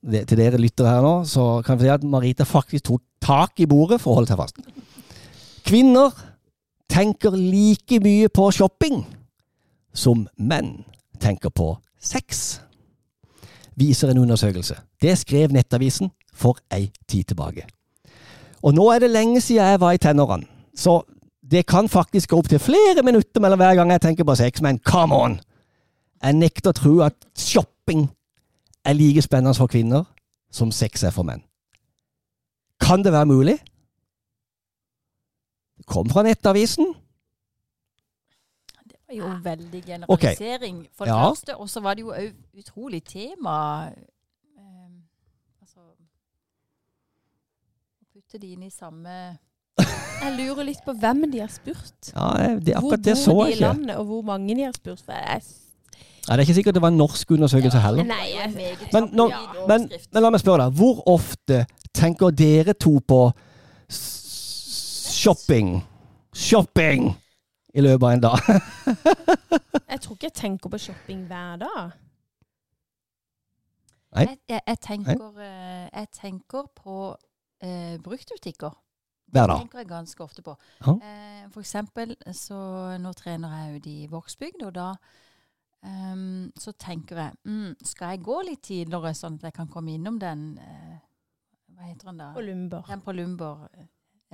[0.04, 3.68] Til dere lyttere her nå, så kan vi si at Marita faktisk tok tak i
[3.68, 4.58] bordet for å holde seg fast.
[5.64, 6.12] Kvinner
[6.92, 9.00] tenker like mye på shopping
[9.96, 10.82] som menn
[11.22, 12.60] tenker på sex,
[13.80, 14.76] viser en undersøkelse.
[15.00, 17.64] Det skrev Nettavisen for ei tid tilbake.
[18.64, 20.46] Og nå er det lenge siden jeg var i tenårene,
[20.76, 21.00] så
[21.44, 24.62] det kan faktisk gå opp til flere minutter mellom hver gang jeg tenker på sex,
[24.64, 25.40] men come on!
[26.24, 28.06] Jeg nekter å tro at shopping
[28.84, 30.04] er like spennende for kvinner
[30.50, 31.42] som sex er for menn.
[32.80, 33.58] Kan det være mulig?
[35.78, 36.94] Det kom fra Nettavisen.
[38.84, 41.28] Det var jo veldig generalisering, for det Ja.
[41.30, 41.56] første.
[41.56, 43.86] Og så var det jo òg utrolig tema.
[43.86, 44.90] eh,
[45.60, 45.80] altså
[48.12, 49.38] putte de inn i samme
[50.22, 52.12] Jeg lurer litt på hvem de har spurt.
[52.14, 53.60] Ja, det, Hvor bor det så de i ikke.
[53.60, 55.00] landet, og hvor mange de har spurt.
[55.02, 55.42] For jeg,
[56.28, 58.04] Ja, det er ikke sikkert det var en norsk undersøkelse heller.
[58.08, 59.26] Nei, jeg- Men, nå,
[59.68, 63.18] men, men la meg spørre deg, hvor ofte tenker dere to på
[65.14, 65.82] shopping?
[66.34, 67.14] Shopping!
[67.74, 68.38] I løpet av en dag.
[69.90, 71.90] jeg tror ikke jeg tenker på shopping hver dag.
[74.14, 74.26] Nei.
[74.28, 76.98] Jeg, jeg, jeg, tenker, eh, jeg tenker på
[77.66, 78.70] eh, bruktbutikker.
[79.34, 79.58] Hver Det dag.
[79.64, 80.54] tenker jeg ganske ofte på.
[80.86, 80.92] Ja.
[81.02, 82.60] Eh, for eksempel så
[83.02, 84.92] nå trener jeg ute i Vågsbygd, og da
[85.88, 89.94] ehm, så tenker jeg mm, Skal jeg gå litt tidligere, sånn at jeg kan komme
[89.94, 90.96] innom den uh,
[91.74, 92.32] Hva heter den da?
[92.36, 92.84] På lumber.
[92.88, 93.64] Den på Lumber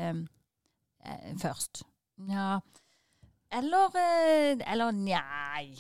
[0.01, 0.25] um,
[1.05, 1.85] uh, først.
[2.31, 2.61] Ja
[3.51, 5.79] Eller uh, Eller nei.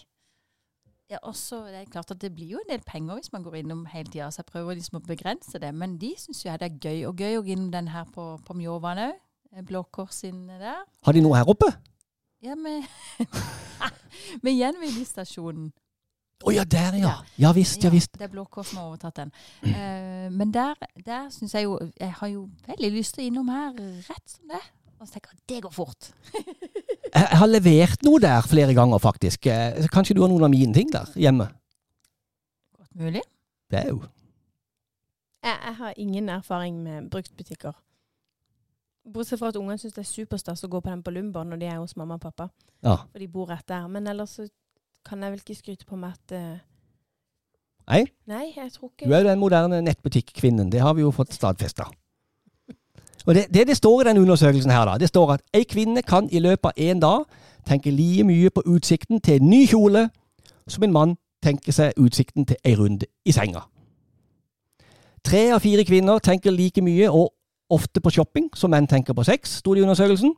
[1.10, 3.56] Ja, også, det er klart at det blir jo en del penger hvis man går
[3.58, 5.72] innom hele tida, så jeg prøver liksom å begrense det.
[5.74, 7.00] Men de syns jeg det er gøy.
[7.08, 9.18] Og gøy å gå innom den her på, på Mjåvann òg.
[9.66, 10.84] Blå Kors inne der.
[11.02, 11.66] Har de noe her oppe?
[12.40, 12.86] Ja, med,
[14.44, 15.70] med gjenvinningsstasjonen.
[16.40, 17.12] Å ja, der ja.
[17.36, 18.14] Ja visst, ja visst.
[18.16, 19.32] Det er Blå Kors som har overtatt den.
[19.60, 23.50] Uh, men der, der syns jeg jo Jeg har jo veldig lyst til å innom
[23.52, 24.60] her rett som det.
[25.00, 26.10] Og så tenker jeg det går fort.
[27.10, 29.48] Jeg jeg har levert noe der flere ganger, faktisk.
[29.50, 31.48] Eh, Kanskje du har noen av mine ting der hjemme?
[32.78, 33.22] Godt mulig.
[33.66, 33.98] Det er jo
[35.42, 37.74] Jeg, jeg har ingen erfaring med bruktbutikker.
[39.04, 41.60] Bortsett fra at ungene syns det er superstas å gå på den på Lumber når
[41.62, 42.50] de er hos mamma og pappa.
[42.84, 42.98] Ja.
[43.10, 43.86] For de bor rett der.
[43.88, 44.48] Men ellers så
[45.06, 46.58] kan jeg vel ikke skryte på meg at eh,
[47.90, 48.04] Nei.
[48.30, 50.68] Nei, jeg tror ikke Du er jo den moderne nettbutikkvinnen.
[50.70, 51.88] Det har vi jo fått stadfesta.
[53.26, 56.02] Og det, det det står i den undersøkelsen her, da, det står at ei kvinne
[56.02, 57.24] kan i løpet av én dag
[57.68, 60.06] tenke like mye på utsikten til en ny kjole
[60.68, 63.66] som en mann tenker seg utsikten til ei runde i senga.
[65.24, 67.34] Tre av fire kvinner tenker like mye og
[67.70, 70.34] ofte på shopping som menn tenker på sex, sto det i undersøkelsen.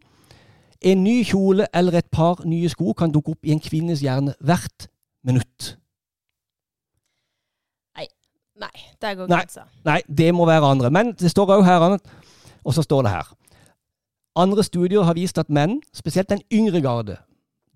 [0.83, 4.35] En ny kjole eller et par nye sko kan dukke opp i en kvinnes hjerne
[4.41, 4.89] hvert
[5.25, 5.77] minutt.
[8.63, 9.39] Nei, der går Nei.
[9.39, 9.61] grensa.
[9.85, 10.91] Nei, det må være andre.
[10.91, 11.99] Men det står òg her,
[12.65, 13.37] og så står det her
[14.37, 17.17] Andre studier har vist at menn, spesielt den yngre garde,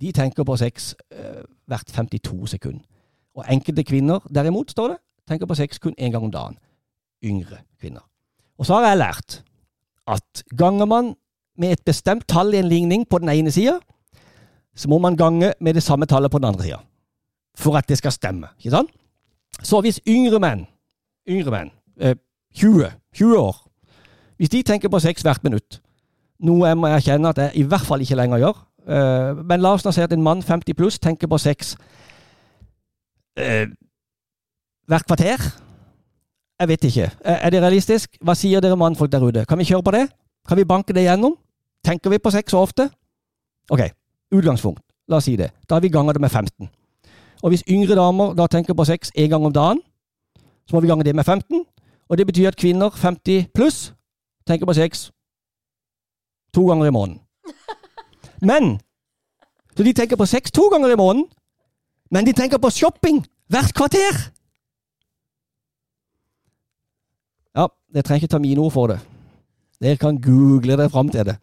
[0.00, 2.80] de tenker på sex uh, hvert 52 sekund.
[3.34, 4.96] Og enkelte kvinner, derimot, står det,
[5.28, 6.59] tenker på sex kun én gang om dagen.
[7.24, 8.09] Yngre kvinner.
[8.59, 9.42] Og så har jeg lært
[10.07, 11.14] at ganger man
[11.59, 13.78] med et bestemt tall i en ligning på den ene sida,
[14.76, 16.78] så må man gange med det samme tallet på den andre sida.
[17.57, 18.48] For at det skal stemme.
[18.59, 18.90] Ikke sant?
[19.62, 20.66] Så hvis yngre menn,
[21.28, 22.14] yngre menn, eh,
[22.54, 23.57] 20, 20 år,
[24.36, 25.80] hvis de tenker på sex hvert minutt,
[26.44, 29.72] noe jeg må erkjenne at jeg i hvert fall ikke lenger gjør, eh, men la
[29.72, 31.76] oss nå si at en mann 50 pluss tenker på sex
[33.40, 33.66] eh,
[34.86, 35.40] hvert kvarter.
[36.61, 37.11] Jeg vet ikke.
[37.24, 38.16] Er er det realistisk?
[38.24, 39.44] Hva sier dere mannfolk der ute?
[39.44, 40.09] Kan vi kjøre på det?
[40.48, 41.36] Kan vi banke det gjennom?
[41.84, 42.90] Tenker vi på sex så ofte?
[43.70, 43.80] Ok,
[44.32, 44.80] utgangspunkt.
[45.09, 45.50] La oss si det.
[45.68, 46.68] Da har vi ganga det med 15.
[47.42, 49.82] Og hvis yngre damer da tenker på sex én gang om dagen,
[50.66, 51.64] så må vi gange det med 15.
[52.09, 53.92] Og det betyr at kvinner 50 pluss
[54.46, 55.11] tenker på sex
[56.54, 57.20] to ganger i måneden.
[58.40, 58.80] Men
[59.76, 61.26] Så de tenker på sex to ganger i måneden,
[62.11, 64.36] men de tenker på shopping hvert kvarter!
[67.57, 68.98] Ja, jeg trenger ikke ta mine ord for det.
[69.82, 71.36] Dere kan google det fram til det.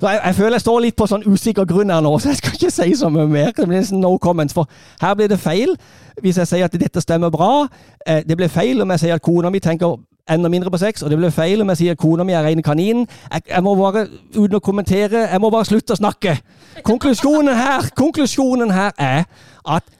[0.00, 2.40] Så jeg, jeg føler jeg står litt på sånn usikker grunn her nå, så jeg
[2.40, 3.52] skal ikke si så mye mer.
[3.56, 4.68] Det blir no comments, for
[5.00, 5.76] her blir det feil
[6.22, 7.66] hvis jeg sier at dette stemmer bra.
[8.06, 9.98] Eh, det blir feil om jeg sier at kona mi tenker
[10.32, 12.44] enda mindre på sex, og det blir feil om jeg sier at kona mi er
[12.44, 13.04] rene kanin.
[13.32, 16.38] Jeg, jeg må bare, uten å kommentere, jeg må bare slutte å snakke.
[16.86, 19.28] Konklusjonen her, konklusjonen her er
[19.76, 19.92] at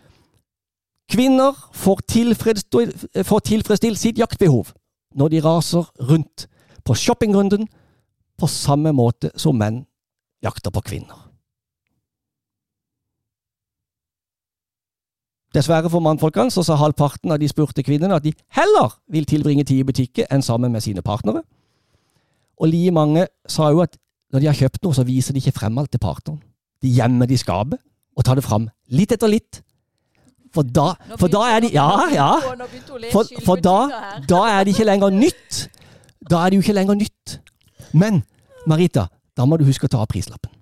[1.13, 4.73] kvinner får tilfredsstilt, får tilfredsstilt sitt jaktbehov
[5.17, 6.47] når de raser rundt
[6.87, 7.67] på shoppingrunden
[8.37, 9.85] på samme måte som menn
[10.45, 11.27] jakter på kvinner.
[15.57, 19.65] Dessverre for mannfolkene så sa halvparten av de spurte kvinnene at de heller vil tilbringe
[19.65, 21.41] tid i butikker enn sammen med sine partnere.
[22.61, 23.97] Og like mange sa jo at
[24.33, 26.43] når de har kjøpt noe, så viser de ikke frem alt til partneren.
[26.83, 27.81] De gjemmer det i skapet
[28.17, 29.63] og tar det fram litt etter litt.
[30.57, 30.87] For da,
[31.21, 32.31] for da er de Ja, ja.
[33.13, 33.77] For, for da,
[34.25, 35.67] da er det ikke lenger nytt.
[36.31, 37.39] Da er det jo ikke lenger nytt.
[37.93, 38.23] Men
[38.67, 40.53] Marita, da må du huske å ta av prislappen.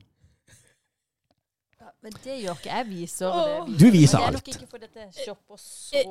[2.05, 2.87] Men det gjør ikke jeg.
[2.91, 3.77] viser det.
[3.81, 6.03] Du viser Men det er nok ikke fordi dette shopper så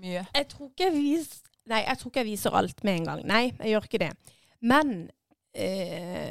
[0.00, 0.22] mye.
[0.22, 3.20] Jeg tror ikke jeg viser Nei, jeg tror ikke jeg viser alt med en gang.
[3.24, 4.10] Nei, jeg gjør ikke det.
[4.60, 4.90] Men
[5.54, 6.30] eh,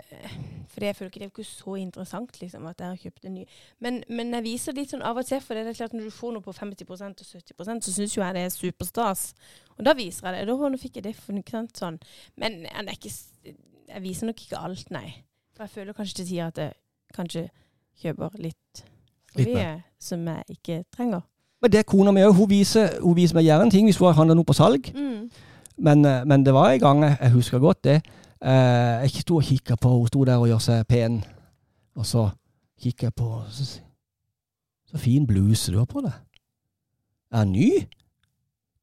[0.73, 3.33] For jeg føler ikke det er ikke så interessant liksom, at jeg har kjøpt en
[3.37, 3.43] ny.
[3.79, 6.15] Men, men jeg viser litt sånn av og til, for det er klart når du
[6.15, 9.25] får noe på 50% og 70% så syns jo jeg det er superstas.
[9.77, 10.47] Og da viser jeg det.
[10.49, 11.15] Da nå fikk jeg det.
[11.19, 11.37] For,
[11.77, 11.99] sånn.
[12.41, 13.13] Men jeg, ikke,
[13.93, 15.07] jeg viser nok ikke alt, nei.
[15.53, 16.73] For jeg føler kanskje til tider at jeg
[17.13, 17.45] kanskje
[18.01, 18.83] kjøper litt
[19.33, 19.69] for mye
[20.01, 21.21] som jeg ikke trenger.
[21.61, 22.33] Men det er kona mi òg.
[22.35, 24.89] Hun, viser- hun viser meg gjerne ting hvis hun handler noe på salg.
[24.93, 25.29] Mm.
[25.77, 28.01] Men, eh, men det var en gang, jeg husker godt det.
[28.43, 31.21] Eh, jeg sto og kikka på Hun sto der og gjør seg pen.
[31.95, 32.27] Og så
[32.83, 33.67] kikker jeg på så,
[34.89, 36.15] så fin bluse du har på deg.
[37.31, 37.69] Er den ny?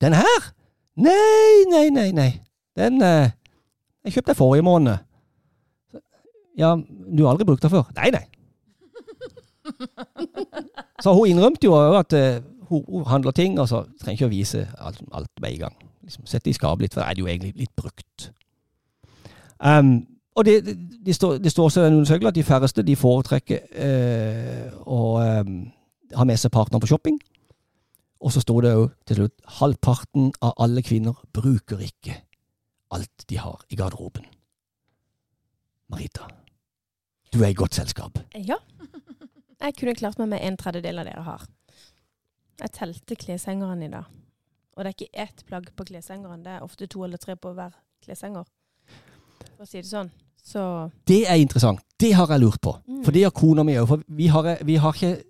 [0.00, 0.48] Den her?
[0.96, 2.30] Nei, nei, nei, nei.
[2.76, 3.30] Den eh,
[4.04, 4.96] Jeg kjøpte den forrige måned.
[6.56, 7.90] Ja, du har aldri brukt den før?
[7.96, 8.24] Nei, nei.
[11.04, 12.40] Så hun innrømte jo at eh,
[12.70, 15.76] hun, hun handler ting, og så trenger ikke å vise alt, alt med en gang.
[16.06, 18.09] Liksom, Sette det i skapet litt, for da er det jo egentlig litt brukt.
[19.60, 22.96] Um, og det, det, det, står, det står også i undersøkelsen at de færreste de
[22.96, 25.50] foretrekker eh, å eh,
[26.16, 27.18] ha med seg partner på shopping.
[28.20, 32.14] Og så står det jo til slutt halvparten av alle kvinner bruker ikke
[32.94, 34.24] alt de har i garderoben.
[35.90, 36.28] Marita,
[37.34, 38.20] du er i godt selskap.
[38.34, 38.60] Ja.
[39.60, 41.42] Jeg kunne klart meg med en tredjedel av dere har.
[42.60, 44.06] Jeg telte kleshengeren i dag.
[44.76, 46.44] Og det er ikke ett plagg på kleshengeren.
[46.44, 48.46] Det er ofte to eller tre på hver kleshenger.
[49.56, 50.10] For å si det sånn.
[50.50, 51.82] Så Det er interessant.
[52.00, 52.74] Det har jeg lurt på.
[52.88, 53.02] Mm.
[53.04, 53.88] For det har kona mi òg.
[53.90, 55.22] For vi har, vi har ikke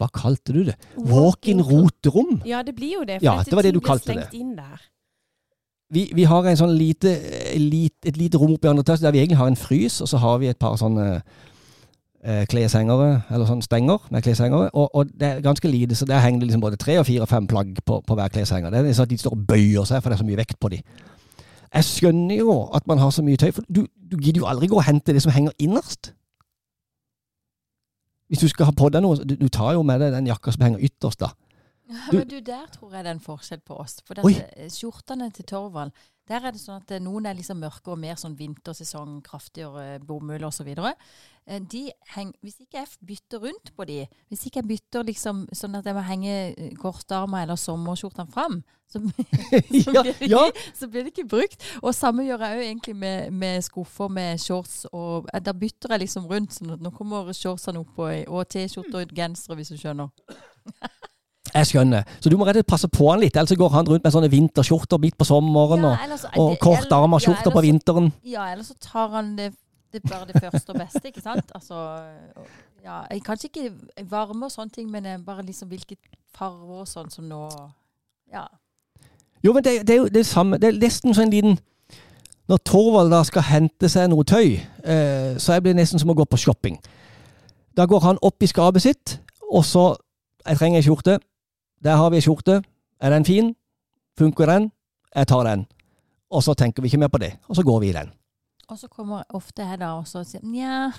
[0.00, 0.76] Hva kalte du det?
[0.96, 2.40] Walk-in roterom?
[2.48, 3.18] Ja, det blir jo det.
[3.20, 4.30] For Ja, det var det du kalte det.
[4.32, 4.80] Inn der.
[5.92, 7.10] Vi, vi har en sånn lite,
[7.58, 10.08] lite, et lite rom oppe i andre etasje der vi egentlig har en frys, og
[10.08, 14.70] så har vi et par sånne eh, kleshengere, eller sånne stenger med kleshengere.
[14.70, 17.26] Og, og det er ganske lite, så der henger det liksom både tre og fire
[17.26, 18.70] og fem plagg på, på hver kleshenger.
[18.70, 20.60] Det er sånn at de står og bøyer seg, for det er så mye vekt
[20.62, 20.80] på de.
[21.74, 24.66] Jeg skjønner jo at man har så mye tøy, for du, du gidder jo aldri
[24.72, 26.12] gå og hente det som henger innerst.
[28.30, 30.52] Hvis du skal ha på deg noe, du, du tar jo med deg den jakka
[30.54, 31.32] som henger ytterst, da.
[32.10, 33.96] Du- Men du, der tror jeg det er en forskjell på oss.
[34.06, 35.90] For dette, skjortene til Torvald,
[36.30, 39.96] der er det sånn at eh, noen er liksom mørke og mer sånn vintersesong, kraftigere
[40.06, 40.68] bomull osv.
[41.70, 45.78] De heng, hvis ikke jeg bytter rundt på de, hvis ikke jeg bytter liksom sånn
[45.78, 48.60] at jeg må henge eh, kortarmer eller sommerskjortene fram,
[48.90, 49.00] så,
[49.84, 50.44] så, blir det ja.
[50.78, 51.66] så blir det ikke brukt.
[51.82, 54.84] Og samme gjør jeg jo egentlig med, med skuffer med shorts.
[54.92, 56.54] og eh, Da bytter jeg liksom rundt.
[56.54, 60.10] sånn at nå kommer shortsene opp og, og T-skjorter og gensere, hvis du skjønner.
[61.50, 62.04] Jeg skjønner.
[62.22, 64.14] Så du må rett og slett passe på han litt, ellers går han rundt med
[64.14, 68.12] sånne vinterskjorter midt på sommeren, og, ellers- og det- skjorter ja, på vinteren.
[68.22, 69.48] Ja, eller så tar han det,
[69.92, 71.50] det er bare det første og beste, ikke sant?
[71.54, 71.76] Altså,
[72.84, 75.96] ja, kanskje ikke varme og sånne ting, men bare liksom hvilke
[76.34, 77.48] farger og sånn som nå
[78.30, 78.46] Ja.
[79.42, 80.58] Jo, men det, det er jo det samme.
[80.60, 81.58] Det er nesten sånn en liten
[82.50, 86.16] Når Torvald da skal hente seg noe tøy, eh, så blir det nesten som å
[86.18, 86.80] gå på shopping.
[87.76, 89.18] Da går han opp i skapet sitt,
[89.50, 89.96] og så
[90.46, 91.18] Jeg trenger ei skjorte.
[91.84, 92.62] Der har vi ei skjorte.
[93.00, 93.54] Er den fin?
[94.18, 94.70] Funker den?
[95.14, 95.66] Jeg tar den.
[96.30, 98.08] Og så tenker vi ikke mer på det, og så går vi i den.
[98.70, 100.92] Og så kommer ofte jeg da også og sier nja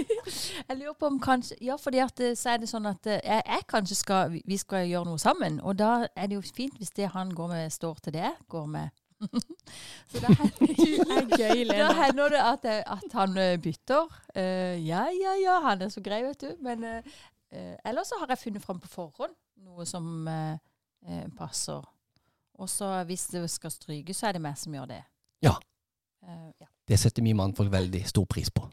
[0.68, 3.18] Jeg lurer på om kanskje Ja, fordi at eh, så er det sånn at eh,
[3.24, 6.76] jeg, jeg kanskje skal vi- skal gjøre noe sammen, og da er det jo fint
[6.78, 8.94] hvis det han går med, står til det går med.
[10.12, 14.06] så da hender, gøy, da hender det at, jeg- at han eh, bytter.
[14.36, 16.52] Uh, ja, ja, ja, han er så grei, vet du.
[16.62, 19.34] Men uh, ellers så har jeg funnet fram på forhånd
[19.66, 20.58] noe som eh,
[21.08, 21.82] eh, passer.
[22.60, 25.02] Og så hvis det skal strykes, så er det meg som gjør det.
[26.22, 26.66] Eh, ja.
[26.88, 28.64] Det setter mye mannfolk veldig stor pris på.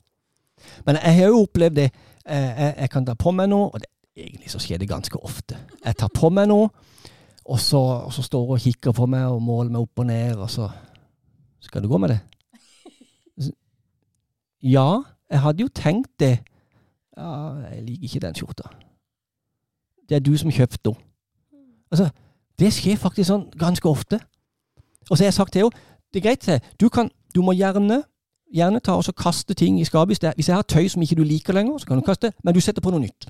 [0.85, 1.89] Men jeg har jo opplevd det.
[2.25, 5.19] Eh, Jeg, jeg kan ta på meg noe, og det, egentlig så skjer det ganske
[5.19, 5.57] ofte.
[5.85, 6.69] Jeg tar på meg noe,
[7.45, 10.05] og så, og så står hun og kikker på meg og måler meg opp og
[10.05, 10.69] ned, og så
[11.63, 12.19] Skal du gå med det?
[14.63, 15.01] Ja,
[15.31, 16.39] jeg hadde jo tenkt det.
[17.17, 18.69] Ja, jeg liker ikke den skjorta.
[20.09, 20.97] Det er du som kjøpte den.
[21.91, 22.09] Altså,
[22.59, 24.19] det skjer faktisk sånn ganske ofte.
[25.09, 25.79] Og så har jeg sagt til henne
[26.13, 26.59] det er greit, det.
[26.77, 28.01] du, kan, du må gjerne,
[28.53, 30.21] gjerne ta og kaste ting i skapet.
[30.37, 32.61] Hvis jeg har tøy som ikke du liker lenger, så kan du kaste, men du
[32.61, 33.29] setter på noe nytt.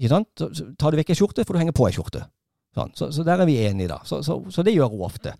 [0.00, 0.30] Ikke sant?
[0.38, 2.24] Så, tar du vekk ei skjorte, får du henge på ei skjorte.
[2.72, 2.94] Sånn.
[2.96, 4.00] Så, så der er vi enige, da.
[4.08, 5.34] Så, så, så det gjør hun ofte.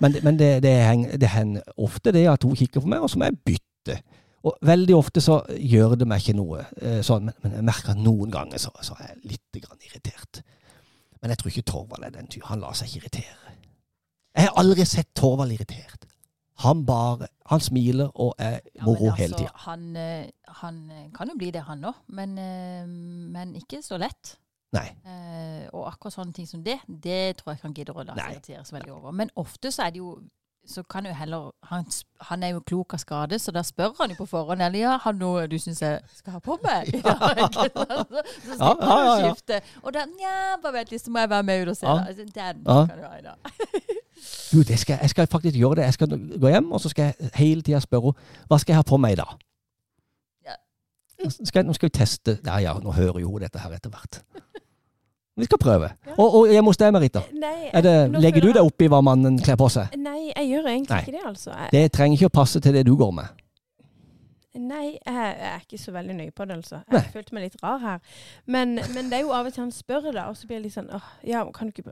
[0.00, 3.12] Men, men det, det, henger, det hender ofte det at hun kikker på meg, og
[3.12, 3.98] så må jeg bytte.
[4.42, 7.92] Og veldig ofte så gjør det meg ikke noe eh, sånn, men, men jeg merker
[7.92, 10.40] at noen ganger så, så er jeg litt irritert.
[11.20, 12.48] Men jeg tror ikke Torvald er den tyren.
[12.48, 13.54] Han lar seg ikke irritere.
[14.32, 16.08] Jeg har aldri sett Torvald irritert.
[16.60, 19.50] Han bare Han smiler og er Ja, moro hele altså, tida.
[19.54, 22.86] Han, eh, han eh, kan jo bli det, han òg, men, eh,
[23.32, 24.36] men ikke så lett.
[24.72, 24.86] Nei.
[25.04, 28.14] Eh, og akkurat sånne ting som det, det tror jeg ikke han gidder å la
[28.16, 29.12] seg irritere så veldig over.
[29.12, 30.14] Men ofte så er det jo
[30.64, 31.84] så kan jo heller han,
[32.20, 34.92] han er jo klok av skade, så da spør han jo på forhånd eller ja,
[35.02, 36.92] har noe du syns jeg skal ha på meg.
[37.02, 39.32] Ja, så, Ja, slipper ja, han å ja, ja.
[39.34, 39.58] skifte.
[39.82, 41.86] Og da nja, bare vent litt, så må jeg være med ut og se.
[41.90, 41.98] Ja.
[42.06, 42.86] Altså, Den Ja.
[42.86, 43.36] kan du ha i dag.
[44.52, 45.88] Du, det skal, jeg skal faktisk gjøre det.
[45.90, 48.78] Jeg skal gå hjem, og så skal jeg hele tida spørre henne hva skal jeg
[48.82, 49.36] ha på meg i dag.
[50.46, 50.56] Ja.
[51.30, 54.22] Skal, nå skal vi teste Ja ja, nå hører jo hun dette her etter hvert.
[55.36, 55.88] Vi skal prøve.
[56.18, 57.22] Og, og hjemme hos deg, Merita.
[57.32, 59.94] Nei, det, legger du deg opp i hva mannen kler på seg?
[59.96, 61.04] Nei, jeg gjør egentlig Nei.
[61.06, 61.54] ikke det, altså.
[61.56, 63.38] Jeg, Det trenger ikke å passe til det du går med.
[64.60, 66.82] Nei, jeg, jeg er ikke så veldig nøye på det, altså.
[66.84, 67.00] Nei.
[67.00, 68.18] Jeg følte meg litt rar her.
[68.44, 70.66] Men, men det er jo av og til han spør, da, og så blir jeg
[70.66, 71.88] litt sånn åh, ja, kan du ikke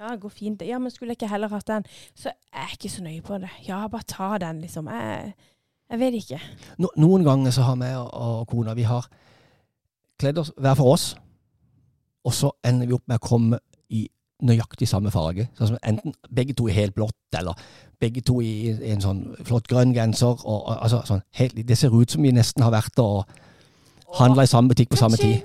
[0.00, 0.62] Ja, det går fint.
[0.66, 1.84] Ja, men skulle jeg ikke heller hatt den?
[2.14, 3.50] Så jeg er ikke så nøye på det.
[3.68, 4.88] Ja, bare ta den, liksom.
[4.90, 5.34] Jeg,
[5.90, 6.40] jeg vet ikke.
[6.78, 9.06] No, noen ganger så har vi og, og kona vi har
[10.22, 11.12] kledd oss hver for oss,
[12.24, 13.58] og så ender vi opp med å komme
[13.90, 14.06] i
[14.42, 15.48] nøyaktig samme farge.
[15.58, 17.58] Sånn som enten begge to i helt blått, eller
[18.02, 20.34] begge to i, i en sånn flott grønn genser.
[20.42, 23.26] Og, og, altså, sånn, helt, det ser ut som vi nesten har vært og
[24.18, 25.42] handla i samme butikk på samme tid.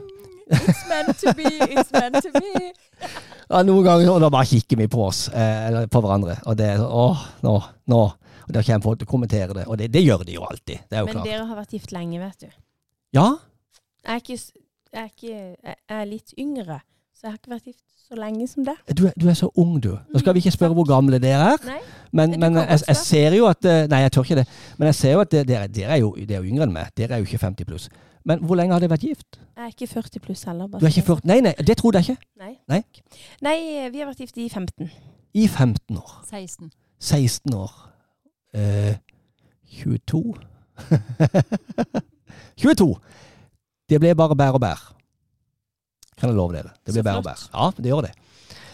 [0.48, 2.72] It's meant to be, it's meant to be.
[3.48, 6.36] Ja, noen ganger og da bare kikker vi på oss, eh, eller på hverandre.
[6.52, 7.54] Og det er sånn Åh, nå,
[7.94, 8.02] nå.
[8.48, 9.66] Og da kommer folk til å kommentere det.
[9.68, 10.84] Og det, det gjør de jo alltid.
[10.88, 11.26] Det er jo Men klart.
[11.30, 12.50] dere har vært gift lenge, vet du.
[13.16, 13.28] Ja,
[14.08, 16.78] Jeg er, ikke, jeg, er ikke, jeg er litt yngre,
[17.18, 18.76] så jeg har ikke vært gift så lenge som det.
[18.98, 19.90] du, er- du er så ung, du.
[20.14, 21.64] Nå skal vi ikke spørre hvor gamle dere er.
[21.68, 21.80] Nei.
[22.16, 24.46] Men, men jeg, jeg ser jo at eh, Nei, jeg tør ikke det.
[24.78, 26.94] Men jeg ser jo at dere, dere, er, jo, dere er jo yngre enn meg.
[26.96, 27.90] Dere er jo ikke 50 pluss.
[28.28, 29.40] Men hvor lenge har dere vært gift?
[29.58, 30.68] Jeg er ikke 40 pluss heller.
[30.72, 32.32] bare Du er ikke 40 Nei, nei, det trodde jeg ikke.
[32.46, 32.54] Nei.
[32.72, 32.82] Nei.
[33.44, 33.58] Nei,
[33.92, 34.92] vi har vært gift i 15.
[35.34, 36.14] I 15 år.
[36.30, 36.72] 16.
[37.00, 37.74] 16 år.
[38.56, 38.96] Eh,
[39.84, 40.24] 22
[42.58, 42.94] 22!
[43.90, 44.82] Det ble bare bær og bær.
[46.18, 46.74] Kan jeg love dere.
[46.86, 47.50] Det blir bedre og bedre.
[47.54, 48.14] Ja, det gjør det.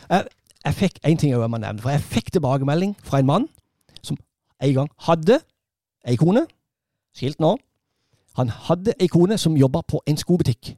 [0.10, 0.28] Jeg,
[0.66, 3.50] jeg fikk en ting jeg må nevne, for jeg fikk tilbakemelding fra en mann
[4.02, 4.18] som
[4.64, 5.40] en gang hadde
[6.08, 6.46] ei kone,
[7.16, 7.56] skilt nå.
[8.40, 10.74] Han hadde ei kone som jobba på en skobutikk.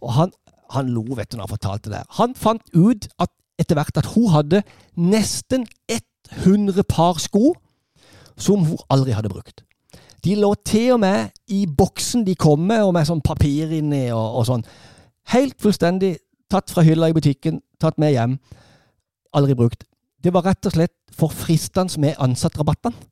[0.00, 0.34] Og han,
[0.74, 2.02] han lo, vet du, når han fortalte det.
[2.18, 4.62] Han fant ut at etter hvert at hun hadde
[4.96, 7.54] nesten 100 par sko
[8.40, 9.64] som hun aldri hadde brukt.
[10.24, 14.08] De lå til og med i boksen de kom med, og med sånn papir inni
[14.12, 14.64] og, og sånn.
[15.30, 16.16] Helt fullstendig
[16.50, 18.38] tatt fra hylla i butikken, tatt med hjem.
[19.36, 19.86] Aldri brukt.
[20.20, 23.08] Det var rett og slett for fristende med ansattrabattene.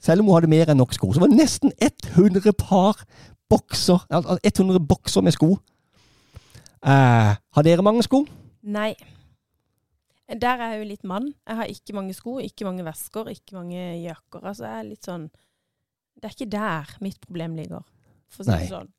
[0.00, 1.10] Selv om hun hadde mer enn nok sko.
[1.12, 3.02] Så det var nesten 100 par
[3.50, 5.52] bokser, altså 100 bokser med sko.
[6.80, 8.24] Eh, har dere mange sko?
[8.62, 8.94] Nei.
[10.30, 11.32] Der er jeg jo litt mann.
[11.46, 14.44] Jeg har ikke mange sko, ikke mange vesker, ikke mange jakker.
[14.44, 15.30] Altså, jeg er litt sånn
[16.20, 17.84] Det er ikke der mitt problem ligger,
[18.28, 18.90] for å si det sånn.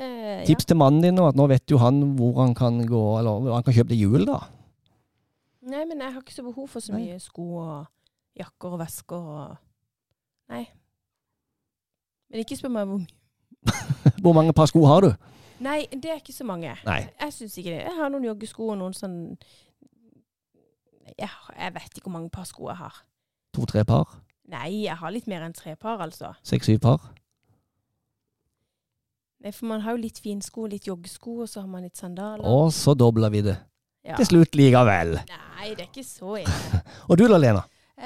[0.00, 3.02] Eh, Tips til mannen din nå, at nå vet jo han hvor han kan gå,
[3.18, 4.38] eller hvor han kan kjøpe det hjul, da.
[5.62, 7.02] Nei, men jeg har ikke så behov for så Nei.
[7.04, 9.58] mye sko og jakker og vesker og
[10.52, 10.64] Nei.
[12.32, 13.18] Men ikke spør meg hvor mye.
[14.22, 15.12] Hvor mange par sko har du?
[15.62, 16.72] Nei, det er ikke så mange.
[16.86, 16.98] Nei.
[17.20, 17.84] Jeg syns ikke det.
[17.84, 19.14] Jeg har noen joggesko og noen sånn
[21.18, 23.02] jeg, jeg vet ikke hvor mange par sko jeg har.
[23.54, 24.16] To-tre par?
[24.50, 26.32] Nei, jeg har litt mer enn tre par, altså.
[26.46, 27.04] Seks-syv par?
[29.42, 32.44] Nei, For man har jo litt finsko, litt joggesko, og så har man litt sandaler.
[32.46, 33.56] Og så dobler vi det
[34.04, 34.16] Ja.
[34.16, 35.16] til slutt likevel.
[35.28, 36.82] Nei, det er ikke så ille.
[37.08, 37.62] Og du da, Lena?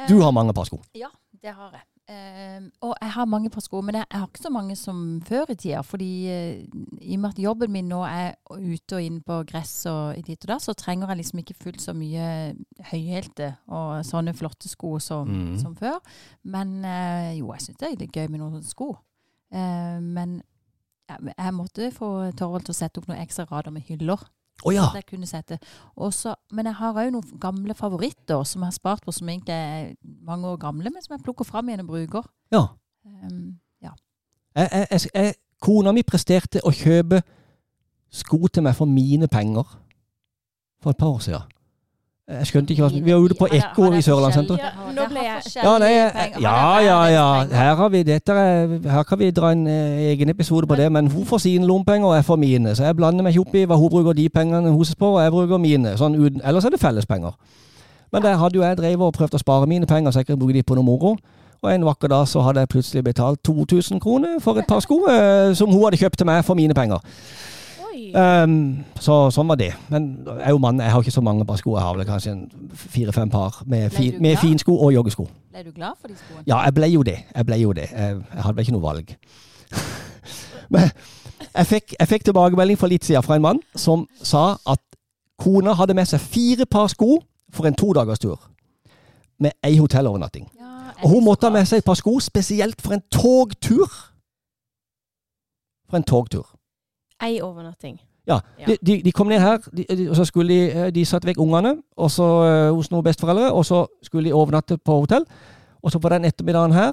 [0.08, 0.80] Du har mange par sko.
[0.94, 1.08] Ja,
[1.42, 1.84] det har jeg.
[2.08, 4.98] Uh, og jeg har mange par sko, men jeg, jeg har ikke så mange som
[5.26, 5.80] før i tida.
[5.82, 9.72] Fordi uh, i og med at jobben min nå er ute og inn på gress
[9.90, 12.28] og dit og da, så trenger jeg liksom ikke fullt så mye
[12.92, 15.58] høyhælte og sånne flotte sko som, Mm.
[15.58, 15.98] som før.
[16.44, 18.92] Men uh, jo, jeg syns det er litt gøy med noen sko.
[19.54, 20.40] Eh, men
[21.08, 22.08] jeg, måtte få
[22.38, 24.22] Torvald til å sette opp noen ekstra rader med hyller.
[24.64, 24.86] Å ja.
[24.96, 25.58] Jeg kunne sette.
[26.00, 29.52] Også, men jeg har òg noen gamle favoritter som jeg har spart på, som egentlig
[29.52, 29.90] er
[30.24, 32.28] mange år gamle, men som jeg plukker fram igjen og bruker.
[32.54, 32.66] ja.
[33.06, 33.92] Um, ja.
[34.56, 37.20] Jeg, jeg, jeg, jeg, kona mi presterte å kjøpe
[38.10, 39.76] sko til meg for mine penger
[40.82, 41.52] for et par år siden.
[42.26, 44.58] Jeg skjønte ikke hva som Vi var ute på Har Ekko i Sørlandssenteret.
[45.44, 46.40] forskjellige Ja, penger.
[46.40, 47.44] ja, ja, ja.
[47.52, 50.88] Her, har vi, dette er, her kan vi dra en eh, egen episode på det,
[50.92, 52.74] men hun får sine lommepenger, og jeg får mine.
[52.74, 55.22] Så jeg blander meg ikke opp i hva hun bruker de pengene hennes på, og
[55.22, 55.94] jeg bruker mine.
[55.96, 57.30] Sånn uten, ellers er det fellespenger.
[58.12, 60.38] Men der hadde jo jeg drevet og prøvd å spare mine penger, så jeg kunne
[60.42, 61.16] bruke de på noe moro.
[61.62, 64.98] Og en vakker dag så hadde jeg plutselig betalt 2000 kroner for et par sko
[65.10, 66.98] eh, som hun hadde kjøpt til meg for mine penger.
[67.96, 69.70] Um, så sånn var det.
[69.92, 71.74] Men jeg er jo mann, jeg har ikke så mange par sko.
[71.76, 72.34] Jeg har vel kanskje
[72.96, 75.26] fire-fem par med, fi, med finsko og joggesko.
[75.52, 76.44] Ble du glad for de skoene?
[76.48, 77.18] Ja, jeg ble jo det.
[77.34, 77.86] Jeg ble jo det.
[77.92, 79.14] Jeg, jeg hadde vel ikke noe valg.
[80.74, 80.90] Men
[81.56, 84.82] jeg fikk, jeg fikk tilbakemelding for litt siden fra en mann som sa at
[85.40, 87.18] kona hadde med seg fire par sko
[87.52, 88.36] for en todagerstur
[89.40, 90.48] med ei hotellovernatting.
[90.56, 93.88] Ja, Og hun måtte ha med seg et par sko spesielt for en togtur.
[95.90, 96.55] For en togtur.
[97.22, 98.00] Ei overnatting.
[98.26, 98.66] Ja, Ja.
[98.66, 101.38] De, de, de kom ned her, de, og så skulle de, eh, de satt vekk
[101.38, 105.24] ungene og så, eh, hos noen besteforeldre, og så skulle de overnatte på hotell.
[105.82, 106.92] Og så på den ettermiddagen her,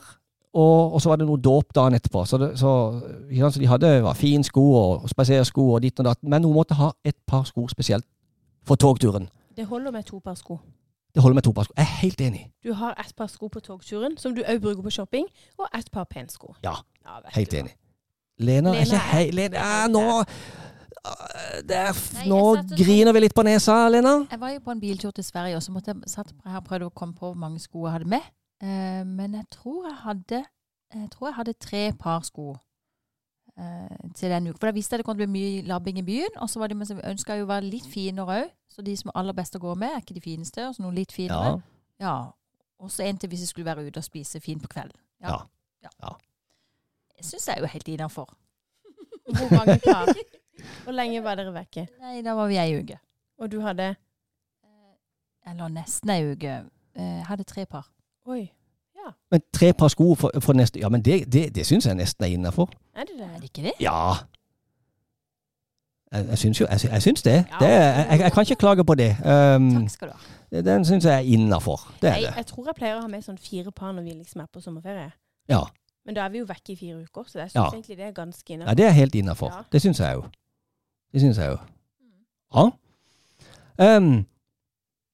[0.54, 2.26] og, og så var det noe dåp dagen etterpå.
[2.30, 3.02] Så, det, så,
[3.32, 6.54] ja, så de hadde var fin sko og, spasersko og ditt og datt, men hun
[6.54, 8.06] måtte ha et par sko spesielt
[8.64, 9.30] for togturen.
[9.58, 10.60] Det holder med to par sko.
[11.16, 11.74] Det holder med to par sko.
[11.78, 12.52] Jeg er helt enig.
[12.64, 15.26] Du har et par sko på togturen, som du òg bruker på shopping,
[15.58, 16.54] og et par pensko.
[16.64, 16.74] Ja,
[17.06, 17.74] ja Helt enig.
[18.40, 19.26] Lena er ikke hei...
[19.36, 20.24] Lena, ja, nå
[21.68, 22.38] det er, Nei, Nå
[22.80, 24.22] griner vi litt på nesa, Lena.
[24.32, 26.68] Jeg var jo på en biltur til Sverige, og så måtte jeg satt her og
[26.70, 28.30] prøvde å komme på hvor mange sko jeg hadde med.
[28.64, 30.44] Uh, men jeg tror jeg hadde
[30.94, 32.52] jeg tror jeg hadde tre par sko
[33.58, 34.58] eh, til den uka.
[34.60, 36.36] For da visste jeg det kom til å bli mye labbing i byen.
[36.42, 38.52] Og så var det, men som ønska jo å være litt finere òg.
[38.70, 40.68] Så de som er aller best å gå med, er ikke de fineste.
[40.68, 41.56] Og så noen litt finere.
[42.02, 42.06] Ja.
[42.06, 42.18] Ja.
[42.84, 44.98] Og så en til hvis jeg skulle være ute og spise fint på kvelden.
[45.24, 45.40] Ja.
[45.84, 45.92] Ja.
[46.04, 46.33] Det
[47.24, 48.30] syns jeg er jo helt innafor.
[49.24, 50.10] Hvor mange par?
[50.84, 51.88] Hvor lenge var dere vekke?
[52.02, 52.98] Nei, da var vi ei uke.
[53.40, 53.96] Og du hadde
[55.48, 56.52] Eller nesten ei uke.
[56.96, 57.88] Eh, Jeg hadde tre par.
[58.26, 58.46] Oi.
[58.96, 59.10] Ja.
[59.32, 62.24] Men tre par sko for, for neste Ja, men det, det, det syns jeg nesten
[62.24, 62.70] er innafor.
[62.96, 63.26] Er det det?
[63.28, 63.44] Er det?
[63.44, 63.74] ikke det?
[63.84, 64.14] Ja.
[66.14, 67.34] Jeg, jeg syns jo Jeg, jeg syns det.
[67.52, 67.58] Ja.
[67.60, 69.10] det jeg, jeg, jeg kan ikke klage på det.
[69.26, 70.62] Um, Takk skal du ha.
[70.62, 71.92] den syns jeg er innafor.
[72.02, 72.36] Det er Jeg, det.
[72.38, 74.62] jeg tror jeg pleier å ha med sånn fire par når vi liksom er på
[74.62, 75.10] sommerferie.
[75.50, 75.64] Ja.
[76.06, 77.70] Men da er vi jo vekke i fire uker, så jeg syns Ja.
[77.72, 78.76] egentlig det er ganske ja, innafor.
[78.76, 79.52] det er helt innafor.
[79.54, 79.62] Ja.
[79.72, 80.24] Det syns jeg jo.
[81.14, 81.58] Det syns jeg jo.
[82.56, 83.98] Ja.
[83.98, 84.26] Um,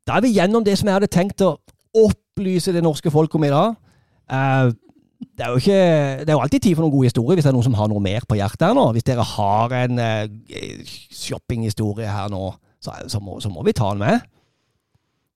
[0.08, 1.58] da er vi gjennom det som jeg hadde tenkt å
[1.96, 3.76] opplyse det norske folk om i dag.
[4.30, 4.72] Uh,
[5.20, 5.80] det er jo ikke
[6.26, 7.88] Det er jo alltid tid for noen gode historier hvis det er noen som har
[7.92, 8.86] noe mer på hjertet her nå.
[8.96, 10.28] Hvis dere har en eh,
[11.16, 14.22] shoppinghistorie her nå, så, så, må, så må vi ta den med.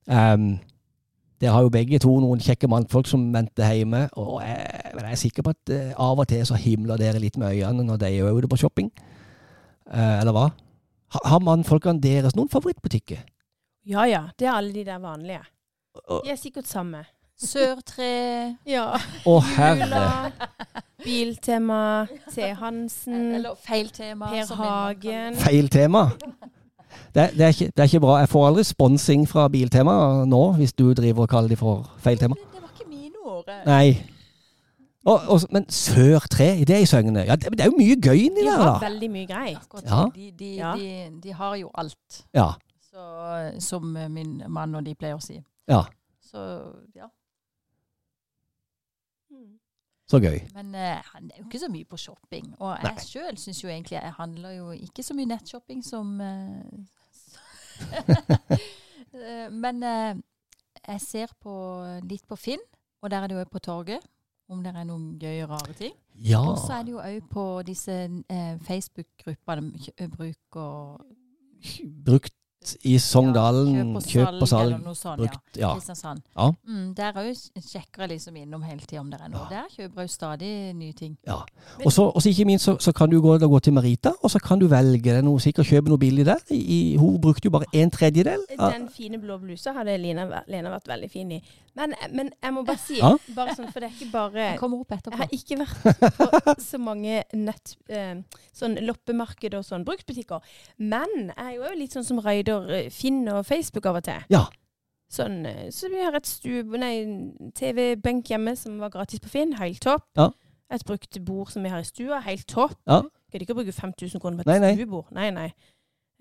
[0.08, 0.60] Um,
[1.44, 5.18] dere har jo begge to noen kjekke mannfolk som venter hjemme, og jeg, men jeg
[5.18, 7.99] er sikker på at eh, av og til så himler dere litt med øynene når
[8.06, 8.88] de er ute på shopping.
[9.91, 10.45] Eh, eller hva?
[11.14, 13.26] Har, har mannfolkene deres noen favorittbutikker?
[13.91, 15.44] Ja ja, det er alle de der vanlige.
[16.24, 17.03] De er sikkert samme.
[17.44, 18.07] Sørtre
[18.76, 18.94] Ja.
[19.28, 19.84] å, herre.
[19.84, 20.32] Jula,
[21.03, 21.82] Biltema,
[22.32, 22.45] T.
[22.61, 24.30] Hansen, Eller feil tema.
[24.32, 25.36] Per Hagen.
[25.44, 26.06] Feil tema.
[27.15, 28.15] Det, det, er ikke, det er ikke bra.
[28.24, 29.95] Jeg får aldri sponsing fra Biltema
[30.26, 32.36] nå, hvis du driver og kaller de for feil tema.
[32.40, 33.53] Det, det var ikke mine ord.
[33.65, 33.88] Nei.
[35.06, 37.26] Og, og, men Sør-tre, det er i Søgne.
[37.28, 39.57] Ja, det, det er jo mye gøy inni De der, har veldig mye greit.
[39.86, 40.06] Ja.
[40.15, 40.76] De, de, Ja.
[40.80, 42.48] de, de har jo alt, Ja.
[42.91, 43.03] så,
[43.60, 45.41] som min mann og de pleier å si.
[45.68, 45.84] ja.
[46.34, 46.40] Så
[46.95, 47.11] ja.
[50.14, 50.35] Så gøy.
[50.53, 52.52] Men uh, han er jo ikke så mye på shopping.
[52.60, 52.91] Og Nei.
[52.91, 56.61] jeg sjøl syns jo egentlig jeg handler jo ikke så mye nettshopping som eh,
[59.64, 60.14] Men uh,
[60.84, 61.56] jeg ser på,
[62.06, 62.61] litt på Finn,
[63.02, 64.06] og der er det jo på torget.
[64.52, 65.94] Om det er noen gøye, rare ting.
[66.22, 66.44] Ja.
[66.44, 67.95] Og så er det jo òg på disse
[68.68, 71.02] Facebook-gruppene Bruk og
[72.06, 72.35] Brukt
[72.84, 73.69] i Sogndalen.
[73.76, 74.72] ja, Kjøp og salg.
[74.72, 75.19] eller noe sånt.
[75.22, 75.73] Brukt, ja.
[75.76, 76.22] Kristiansand.
[76.38, 76.49] Ja.
[76.68, 77.30] Mm, der òg
[77.60, 79.48] sjekker jeg liksom innom hele tida om det er noe.
[79.49, 81.18] Der kjøper jeg jo stadig nye ting.
[81.85, 84.11] Og så og så ikke minst så, så kan du gå, da gå til Marita,
[84.22, 86.41] og så kan du velge deg noe, sikkert kjøpe noe billig der.
[86.49, 88.45] I, i, hun brukte jo bare en tredjedel.
[88.57, 91.41] Den fine blå blusa hadde Lena, Lena vært veldig fin i.
[91.76, 93.10] Men, men jeg må bare si, Ja?
[93.34, 96.12] bare sånn, for det er ikke bare Jeg kommer opp Jeg har ikke vært
[96.45, 98.20] på så mange nett, eh,
[98.54, 100.44] sånn loppemarked og sånn bruktbutikker.
[100.78, 104.22] Men jeg er jo litt sånn som raider eh, Finn og Facebook av og til.
[104.30, 104.44] Ja.
[105.14, 106.94] Sånn, eh, så vi har et stue, nei,
[107.58, 109.54] TV-benk hjemme som var gratis på Finn.
[109.58, 110.06] Helt topp.
[110.18, 110.30] Ja.
[110.74, 112.22] Et brukt bord som vi har i stua.
[112.26, 112.78] Helt topp.
[112.90, 113.02] Ja.
[113.34, 114.74] Gidder ikke å bruke 5000 kroner på et Nei, nei.
[114.78, 115.10] stuebord.
[115.14, 115.50] Nei, nei.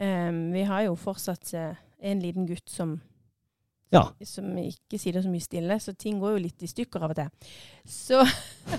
[0.02, 2.96] Um, vi har jo fortsatt uh, en liten gutt som
[3.92, 4.06] Ja.
[4.24, 7.12] som ikke sier det så mye stille, så ting går jo litt i stykker av
[7.12, 7.50] og til.
[7.84, 8.22] Så,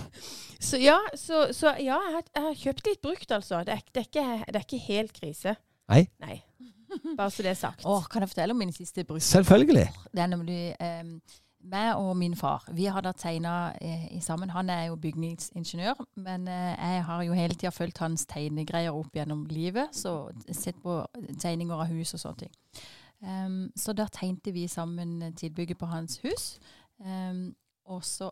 [0.70, 3.62] så ja, så, så ja jeg, har, jeg har kjøpt litt brukt, altså.
[3.66, 5.56] Det er, det er, ikke, det er ikke helt krise.
[5.92, 6.02] Nei.
[6.24, 6.40] Nei.
[7.18, 7.86] Bare så det er sagt.
[7.86, 9.22] Åh, kan jeg fortelle om min siste bruk?
[9.22, 9.88] Selvfølgelig.
[10.12, 11.02] Det er nemlig eh,
[11.70, 12.66] meg og min far.
[12.72, 14.50] Vi har da tegna eh, sammen.
[14.54, 19.14] Han er jo bygningsingeniør, men eh, jeg har jo hele tida fulgt hans tegnegreier opp
[19.16, 19.94] gjennom livet.
[19.96, 21.00] Så sett på
[21.40, 22.54] tegninger av hus og sånne ting.
[23.24, 26.58] Em, så da tegnte vi sammen tilbygget på hans hus.
[27.00, 28.30] Um, og så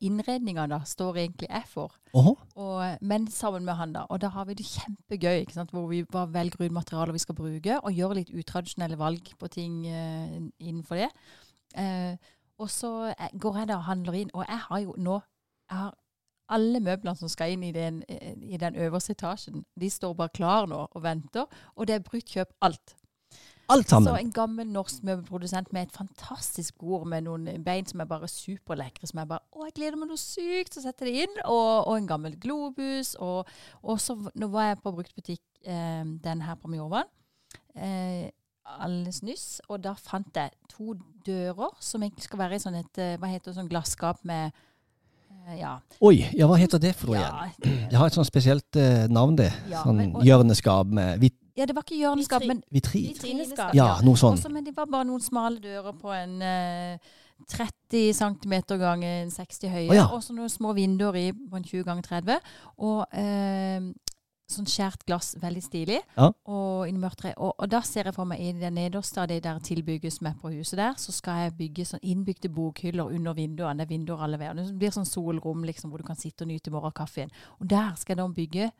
[0.00, 1.92] innredninga da står egentlig jeg for.
[2.56, 4.06] Og, men sammen med han, da.
[4.08, 5.70] Og da har vi det kjempegøy, ikke sant?
[5.70, 9.50] hvor vi bare velger ut materialer vi skal bruke, og gjør litt utradisjonelle valg på
[9.52, 11.10] ting uh, innenfor det.
[11.76, 12.16] Uh,
[12.58, 15.20] og så eh, går jeg da og handler inn, og jeg har jo nå
[15.70, 15.94] jeg har
[16.54, 18.02] alle møblene som skal inn i den,
[18.36, 21.48] i den øverste etasjen, de står bare klar nå og venter.
[21.74, 22.94] Og det er brukt kjøp alt.
[23.72, 28.08] Alt Så en gammel norsk møbelprodusent med et fantastisk bord med noen bein som er
[28.10, 29.06] bare superlekre.
[29.08, 30.74] Som er bare Å, jeg gleder meg noe sykt!
[30.76, 31.40] Så setter jeg det inn.
[31.48, 33.14] Og, og en gammel globus.
[33.24, 33.48] Og,
[33.82, 37.08] og så nå var jeg på bruktbutikk, eh, den her på Mjorvann.
[37.74, 38.28] Eh,
[38.80, 39.60] alles nyss.
[39.68, 40.94] Og da fant jeg to
[41.26, 44.50] dører som egentlig skal være i sånn et eh, Hva heter det, sånn glasskap med
[44.52, 45.78] eh, Ja.
[46.04, 47.40] Oi, ja, hva heter det for noe igjen?
[47.64, 49.50] Ja, Det har et sånn spesielt eh, navn, det.
[49.72, 53.12] Ja, sånn men- og- hjørneskap med vit ja, det var ikke hjørneskap, men vitrin.
[53.12, 53.74] Vitrineskap.
[53.78, 54.38] Ja, noe sånn.
[54.38, 57.12] Også, men det var bare noen smale dører på en eh,
[57.50, 59.90] 30 cm ganger 60 høye.
[59.90, 60.06] Oh, ja.
[60.10, 62.50] Og så noen små vinduer i på en 20 ganger 30.
[62.82, 63.86] Og eh,
[64.50, 66.00] sånn skjært glass, veldig stilig.
[66.16, 66.28] Ja.
[66.50, 67.34] Og, i mørkt tre.
[67.38, 70.28] Og, og da ser jeg for meg i det nederste av det der tilbygget som
[70.30, 73.78] er på huset der, så skal jeg bygge sånn innbygde bokhyller under vinduene.
[73.80, 74.58] Det er vinduer alle veier.
[74.58, 77.32] Det blir sånn solrom liksom, hvor du kan sitte og nyte morgenkaffen.
[77.60, 78.72] Og der skal jeg da bygge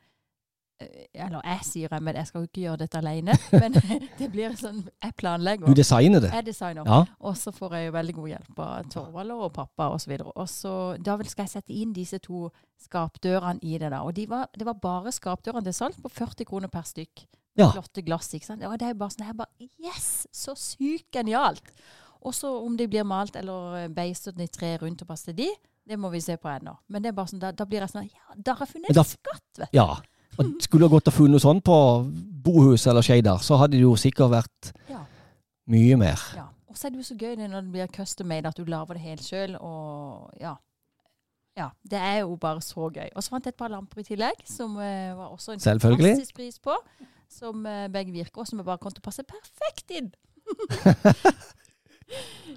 [1.14, 3.36] eller jeg sier det, men jeg skal jo ikke gjøre dette alene.
[3.62, 3.76] Men
[4.20, 5.66] det blir sånn Jeg planlegger.
[5.66, 6.30] Du designer det?
[6.34, 6.84] Jeg designer.
[6.88, 7.00] Ja.
[7.20, 10.14] Og så får jeg jo veldig god hjelp av Torvald og pappa osv.
[10.34, 12.48] Og så da vel skal jeg sette inn disse to
[12.84, 13.90] skapdørene i det.
[13.90, 14.02] da.
[14.04, 17.26] Og de var, det var bare skapdørene til salg på 40 kroner per stykk.
[17.58, 17.68] Ja.
[17.70, 18.32] Flotte glass.
[18.34, 18.64] ikke sant?
[18.66, 20.26] Og det er jo bare sånn jeg bare, Yes!
[20.34, 21.62] Så sykt genialt!
[22.24, 25.48] Og så om de blir malt eller beistet i tre rundt og passer til de,
[25.84, 26.72] det må vi se på ennå.
[26.88, 28.96] Men det er bare sånn, da, da blir jeg sånn Ja, da har jeg funnet
[28.96, 29.76] da- skatt, vet du.
[29.76, 29.88] Ja.
[30.38, 31.76] Og skulle ha gått og funnet noe sånt på
[32.44, 35.04] Bohus eller Skeidar, så hadde det jo sikkert vært Ja.
[35.70, 36.20] mye mer.
[36.36, 36.48] Ja.
[36.68, 38.64] Og så er det jo så gøy det når det blir custom made, at du
[38.64, 39.56] lager det helt sjøl.
[39.60, 40.56] Og ja.
[41.56, 41.68] ja.
[41.86, 43.08] Det er jo bare så gøy.
[43.14, 46.34] Og så fant jeg et par lamper i tillegg, som uh, var også en fantastisk
[46.34, 46.74] pris på.
[47.30, 50.10] Som uh, begge virker, og som jeg bare kom til å passe perfekt inn.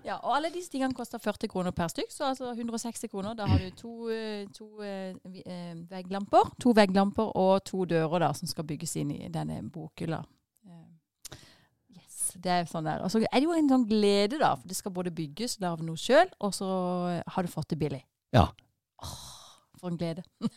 [0.04, 3.36] ja, og alle disse tingene koster 40 kroner per stykk, så altså 160 kroner.
[3.38, 5.16] Da har du to, eh, to eh,
[5.46, 10.24] eh, vegglamper, to vegglamper og to dører da, som skal bygges inn i denne bokhylla.
[10.68, 10.84] Eh,
[11.98, 13.02] Yes, det er sånn der.
[13.06, 14.54] Og så er det jo en sånn glede, da.
[14.60, 16.68] For det skal både bygges, lage noe sjøl, og så
[17.26, 18.04] har du fått det billig.
[18.36, 18.50] Ja.
[19.04, 19.16] Åh,
[19.80, 20.24] for en glede.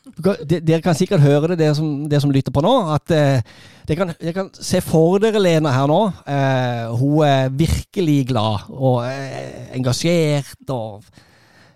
[0.00, 2.72] Dere kan sikkert høre det, dere som, dere som lytter på nå.
[2.94, 3.42] At eh,
[3.88, 6.00] dere, kan, dere kan se for dere Lena her nå.
[6.24, 11.04] Eh, hun er virkelig glad og eh, engasjert og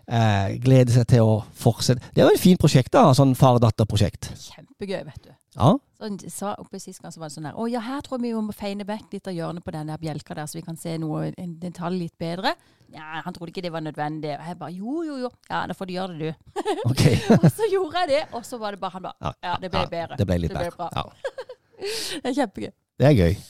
[0.09, 2.15] eh, gleder seg til å fortsette.
[2.15, 3.11] Det er jo et fint prosjekt, da.
[3.17, 4.33] Sånn far-datter-prosjekt.
[4.49, 5.35] Kjempegøy, vet du.
[5.59, 5.75] Ja.
[6.05, 8.19] Så han sa oppe sist gang så var det sånn der Å ja, her tror
[8.19, 10.65] jeg vi må feine vekk litt av hjørnet på den der bjelka der, så vi
[10.67, 12.53] kan se noe, en detalj litt bedre.
[12.93, 14.35] Ja, han trodde ikke det var nødvendig.
[14.37, 15.31] Og jeg bare jo, jo, jo.
[15.49, 16.59] Ja, da får du gjøre det, du.
[16.91, 17.05] Ok.
[17.39, 19.87] og så gjorde jeg det, og så var det bare han bare Ja, det ble
[19.87, 20.21] ja, bedre.
[20.21, 20.91] Det ble litt Det ble bedre.
[20.93, 21.49] Ja.
[22.25, 22.71] Det er kjempegøy.
[23.01, 23.41] Det er gøy.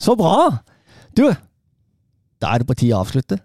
[0.00, 0.36] Så bra!
[1.16, 3.40] Du, da er det på tide å avslutte.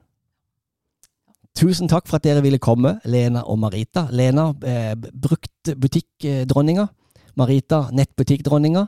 [1.58, 4.10] Tusen takk for at dere ville komme, Lena og Marita.
[4.12, 6.90] Lena, eh, brukt butikkdronninga.
[7.38, 8.88] Marita, nettbutikkdronninga.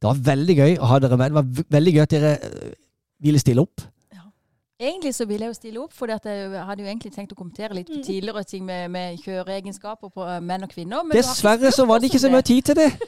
[0.00, 1.30] Det var veldig gøy å ha dere med.
[1.32, 2.72] Det var veldig gøy at dere eh,
[3.24, 3.84] ville stille opp.
[4.84, 7.76] Egentlig så ville jeg jo stille opp, for jeg hadde jo egentlig tenkt å kommentere
[7.78, 8.02] litt på Mm.
[8.02, 11.06] tidligere ting med, med kjøreegenskaper på eh, menn og kvinner.
[11.14, 12.90] Dessverre så var det ikke så mye tid til det.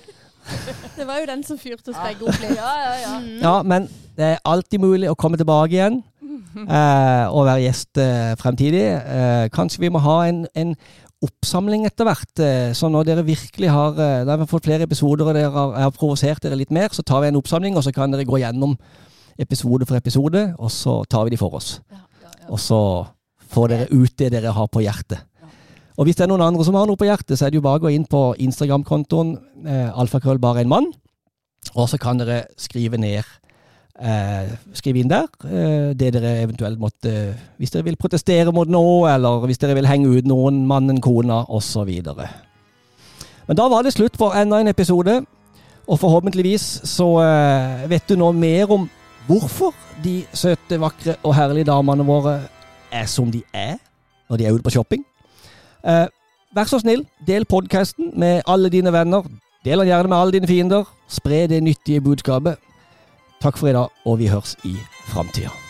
[0.96, 2.38] Det var jo den som fyrte oss begge opp.
[2.54, 3.14] Ja, ja, ja.
[3.18, 3.40] Mm.
[3.42, 5.96] Ja, men det er alltid mulig å komme tilbake igjen
[6.70, 8.84] eh, og være gjest eh, fremtidig.
[8.94, 10.76] Eh, kanskje vi må ha en, en
[11.24, 12.32] oppsamling etter hvert.
[12.42, 15.94] Eh, så når dere virkelig har eh, har fått flere episoder og dere har, har
[15.96, 18.76] provosert dere litt mer, så tar vi en oppsamling, og så kan dere gå gjennom
[19.40, 21.78] episode for episode, og så tar vi de for oss.
[21.92, 22.50] Ja, ja, ja.
[22.52, 22.80] Og så
[23.52, 25.24] får dere ut det dere har på hjertet.
[25.96, 27.64] Og hvis det er noen andre som har noe på hjertet, så er det jo
[27.64, 30.90] bare å gå inn på Instagram-kontoen eh, alfakrøll bare en mann,
[31.74, 33.24] og så kan dere skrive ned
[34.00, 37.12] eh, skriv inn der eh, det dere eventuelt måtte
[37.56, 41.44] Hvis dere vil protestere mot noe, eller hvis dere vil henge ut noen, mannen, kona,
[41.48, 41.90] osv.
[43.46, 45.20] Men da var det slutt for enda en episode,
[45.86, 48.88] og forhåpentligvis så eh, vet du nå mer om
[49.26, 49.74] hvorfor
[50.04, 52.40] de søte, vakre og herlige damene våre
[52.92, 53.76] er som de er
[54.28, 55.04] når de er ute på shopping.
[55.86, 56.06] Eh,
[56.54, 59.26] vær så snill, del podkasten med alle dine venner.
[59.64, 60.86] Del den gjerne med alle dine fiender.
[61.08, 62.58] Spre det nyttige budskapet.
[63.46, 64.74] Takk for i dag, og vi høres i
[65.06, 65.65] framtida.